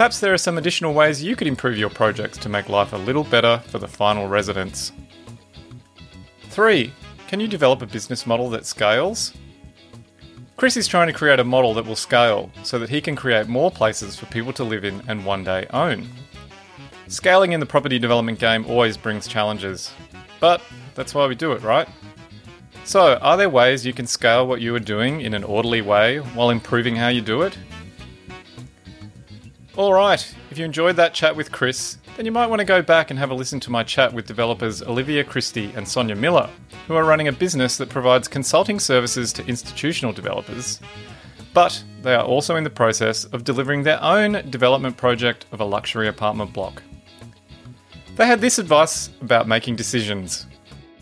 Perhaps 0.00 0.20
there 0.20 0.32
are 0.32 0.38
some 0.38 0.56
additional 0.56 0.94
ways 0.94 1.22
you 1.22 1.36
could 1.36 1.46
improve 1.46 1.76
your 1.76 1.90
projects 1.90 2.38
to 2.38 2.48
make 2.48 2.70
life 2.70 2.94
a 2.94 2.96
little 2.96 3.22
better 3.22 3.58
for 3.66 3.78
the 3.78 3.86
final 3.86 4.28
residents. 4.28 4.92
3. 6.44 6.90
Can 7.28 7.38
you 7.38 7.46
develop 7.46 7.82
a 7.82 7.86
business 7.86 8.26
model 8.26 8.48
that 8.48 8.64
scales? 8.64 9.34
Chris 10.56 10.78
is 10.78 10.88
trying 10.88 11.08
to 11.08 11.12
create 11.12 11.38
a 11.38 11.44
model 11.44 11.74
that 11.74 11.84
will 11.84 11.96
scale 11.96 12.50
so 12.62 12.78
that 12.78 12.88
he 12.88 13.02
can 13.02 13.14
create 13.14 13.46
more 13.46 13.70
places 13.70 14.16
for 14.16 14.24
people 14.24 14.54
to 14.54 14.64
live 14.64 14.86
in 14.86 15.02
and 15.06 15.26
one 15.26 15.44
day 15.44 15.66
own. 15.74 16.08
Scaling 17.08 17.52
in 17.52 17.60
the 17.60 17.66
property 17.66 17.98
development 17.98 18.38
game 18.38 18.64
always 18.64 18.96
brings 18.96 19.28
challenges, 19.28 19.92
but 20.40 20.62
that's 20.94 21.14
why 21.14 21.26
we 21.26 21.34
do 21.34 21.52
it, 21.52 21.60
right? 21.60 21.90
So, 22.84 23.16
are 23.16 23.36
there 23.36 23.50
ways 23.50 23.84
you 23.84 23.92
can 23.92 24.06
scale 24.06 24.46
what 24.46 24.62
you 24.62 24.74
are 24.74 24.80
doing 24.80 25.20
in 25.20 25.34
an 25.34 25.44
orderly 25.44 25.82
way 25.82 26.20
while 26.20 26.48
improving 26.48 26.96
how 26.96 27.08
you 27.08 27.20
do 27.20 27.42
it? 27.42 27.58
Alright, 29.80 30.34
if 30.50 30.58
you 30.58 30.66
enjoyed 30.66 30.96
that 30.96 31.14
chat 31.14 31.34
with 31.34 31.50
Chris, 31.52 31.96
then 32.18 32.26
you 32.26 32.32
might 32.32 32.48
want 32.48 32.60
to 32.60 32.66
go 32.66 32.82
back 32.82 33.08
and 33.08 33.18
have 33.18 33.30
a 33.30 33.34
listen 33.34 33.60
to 33.60 33.70
my 33.70 33.82
chat 33.82 34.12
with 34.12 34.26
developers 34.26 34.82
Olivia 34.82 35.24
Christie 35.24 35.72
and 35.74 35.88
Sonia 35.88 36.14
Miller, 36.14 36.50
who 36.86 36.96
are 36.96 37.04
running 37.06 37.28
a 37.28 37.32
business 37.32 37.78
that 37.78 37.88
provides 37.88 38.28
consulting 38.28 38.78
services 38.78 39.32
to 39.32 39.46
institutional 39.46 40.12
developers. 40.12 40.80
But 41.54 41.82
they 42.02 42.14
are 42.14 42.22
also 42.22 42.56
in 42.56 42.64
the 42.64 42.68
process 42.68 43.24
of 43.24 43.44
delivering 43.44 43.82
their 43.82 44.02
own 44.02 44.50
development 44.50 44.98
project 44.98 45.46
of 45.50 45.62
a 45.62 45.64
luxury 45.64 46.08
apartment 46.08 46.52
block. 46.52 46.82
They 48.16 48.26
had 48.26 48.42
this 48.42 48.58
advice 48.58 49.08
about 49.22 49.48
making 49.48 49.76
decisions 49.76 50.46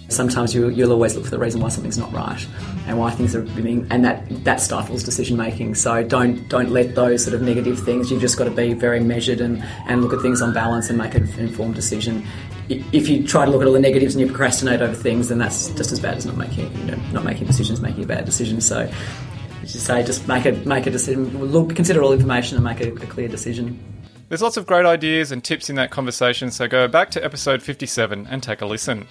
Sometimes 0.09 0.55
you, 0.55 0.69
will 0.69 0.93
always 0.93 1.15
look 1.15 1.25
for 1.25 1.31
the 1.31 1.39
reason 1.39 1.61
why 1.61 1.69
something's 1.69 1.99
not 1.99 2.11
right 2.13 2.47
and 2.87 2.99
why 2.99 3.11
things 3.11 3.35
are 3.37 3.43
being, 3.43 3.87
and 3.91 4.05
that, 4.05 4.27
that 4.45 4.61
stifles 4.61 5.03
decision 5.03 5.37
making. 5.37 5.75
So 5.75 6.03
don't 6.03 6.49
don't 6.49 6.71
let 6.71 6.95
those 6.95 7.23
sort 7.23 7.35
of 7.35 7.43
negative 7.43 7.79
things. 7.79 8.11
You've 8.11 8.23
just 8.23 8.39
got 8.39 8.45
to 8.45 8.51
be 8.51 8.73
very 8.73 9.01
measured 9.01 9.41
and, 9.41 9.63
and 9.87 10.03
look 10.03 10.15
at 10.15 10.23
things 10.23 10.41
on 10.41 10.55
balance 10.55 10.89
and 10.89 10.97
make 10.97 11.15
an 11.15 11.29
informed 11.39 11.75
decision. 11.75 12.27
If 12.71 13.09
you 13.09 13.27
try 13.27 13.45
to 13.45 13.51
look 13.51 13.61
at 13.61 13.67
all 13.67 13.75
the 13.75 13.81
negatives 13.81 14.15
and 14.15 14.21
you 14.21 14.27
procrastinate 14.27 14.81
over 14.81 14.95
things, 14.95 15.29
then 15.29 15.39
that's 15.39 15.69
just 15.71 15.93
as 15.93 16.01
bad 16.01 16.17
as 16.17 16.27
not 16.27 16.37
making 16.37 16.75
you 16.79 16.85
know 16.85 16.97
not 17.13 17.25
making 17.25 17.47
decisions, 17.47 17.81
making 17.81 18.05
a 18.05 18.07
bad 18.07 18.25
decision. 18.25 18.63
So 18.63 18.91
as 19.63 19.75
you 19.75 19.81
say, 19.81 20.03
just 20.03 20.27
make 20.27 20.47
a 20.47 20.53
make 20.67 20.87
a 20.87 20.91
decision. 20.91 21.39
Look, 21.39 21.77
consider 21.77 22.03
all 22.03 22.15
information 22.15 22.57
and 22.57 22.65
make 22.65 22.81
a, 22.81 22.93
a 22.93 23.07
clear 23.07 23.29
decision. 23.29 23.79
There's 24.29 24.43
lots 24.43 24.57
of 24.59 24.67
great 24.67 24.85
ideas 24.85 25.33
and 25.33 25.43
tips 25.43 25.71
in 25.71 25.77
that 25.77 25.91
conversation, 25.91 26.51
so 26.51 26.69
go 26.69 26.87
back 26.87 27.11
to 27.13 27.25
episode 27.25 27.63
57 27.63 28.27
and 28.31 28.43
take 28.43 28.61
a 28.61 28.67
listen. 28.67 29.07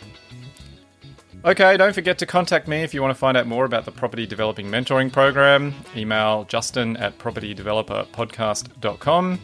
Okay, 1.48 1.76
don't 1.78 1.96
forget 1.96 2.18
to 2.18 2.26
contact 2.26 2.68
me 2.68 2.84
if 2.84 2.94
you 2.94 3.02
want 3.02 3.12
to 3.12 3.18
find 3.18 3.38
out 3.38 3.48
more 3.48 3.64
about 3.64 3.86
the 3.86 3.92
Property 3.92 4.28
Developing 4.28 4.68
Mentoring 4.68 5.10
Program. 5.10 5.74
Email 5.96 6.44
justin 6.44 6.98
at 6.98 7.18
propertydeveloperpodcast.com. 7.20 9.40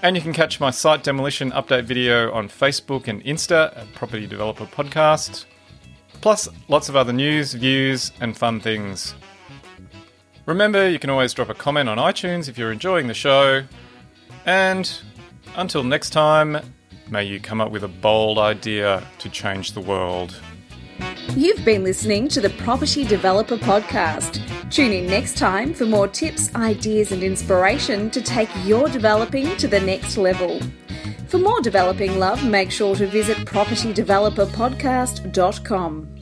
And 0.00 0.16
you 0.16 0.22
can 0.22 0.32
catch 0.32 0.58
my 0.58 0.70
site 0.70 1.04
demolition 1.04 1.50
update 1.50 1.84
video 1.84 2.32
on 2.32 2.48
Facebook 2.48 3.08
and 3.08 3.22
Insta 3.24 3.76
at 3.76 3.92
Property 3.92 4.26
Developer 4.26 4.64
Podcast. 4.64 5.44
Plus, 6.22 6.48
lots 6.68 6.88
of 6.88 6.96
other 6.96 7.12
news, 7.12 7.52
views, 7.52 8.10
and 8.22 8.34
fun 8.34 8.58
things. 8.58 9.14
Remember, 10.46 10.88
you 10.88 10.98
can 10.98 11.10
always 11.10 11.34
drop 11.34 11.50
a 11.50 11.54
comment 11.54 11.90
on 11.90 11.98
iTunes 11.98 12.48
if 12.48 12.56
you're 12.56 12.72
enjoying 12.72 13.06
the 13.06 13.12
show. 13.12 13.64
And 14.46 14.90
Until 15.56 15.84
next 15.84 16.08
time, 16.10 16.58
may 17.10 17.24
you 17.24 17.38
come 17.38 17.60
up 17.60 17.70
with 17.70 17.84
a 17.84 17.88
bold 17.88 18.38
idea 18.38 19.06
to 19.18 19.28
change 19.28 19.72
the 19.72 19.82
world. 19.82 20.34
You've 21.36 21.64
been 21.64 21.84
listening 21.84 22.26
to 22.28 22.40
the 22.40 22.50
Property 22.50 23.04
Developer 23.04 23.56
Podcast. 23.56 24.42
Tune 24.70 24.92
in 24.92 25.06
next 25.06 25.38
time 25.38 25.72
for 25.72 25.86
more 25.86 26.08
tips, 26.08 26.54
ideas, 26.54 27.12
and 27.12 27.22
inspiration 27.22 28.10
to 28.10 28.20
take 28.20 28.50
your 28.64 28.88
developing 28.88 29.56
to 29.56 29.68
the 29.68 29.80
next 29.80 30.16
level. 30.16 30.60
For 31.28 31.38
more 31.38 31.60
developing 31.60 32.18
love, 32.18 32.44
make 32.44 32.70
sure 32.70 32.94
to 32.96 33.06
visit 33.06 33.36
propertydeveloperpodcast.com. 33.38 36.17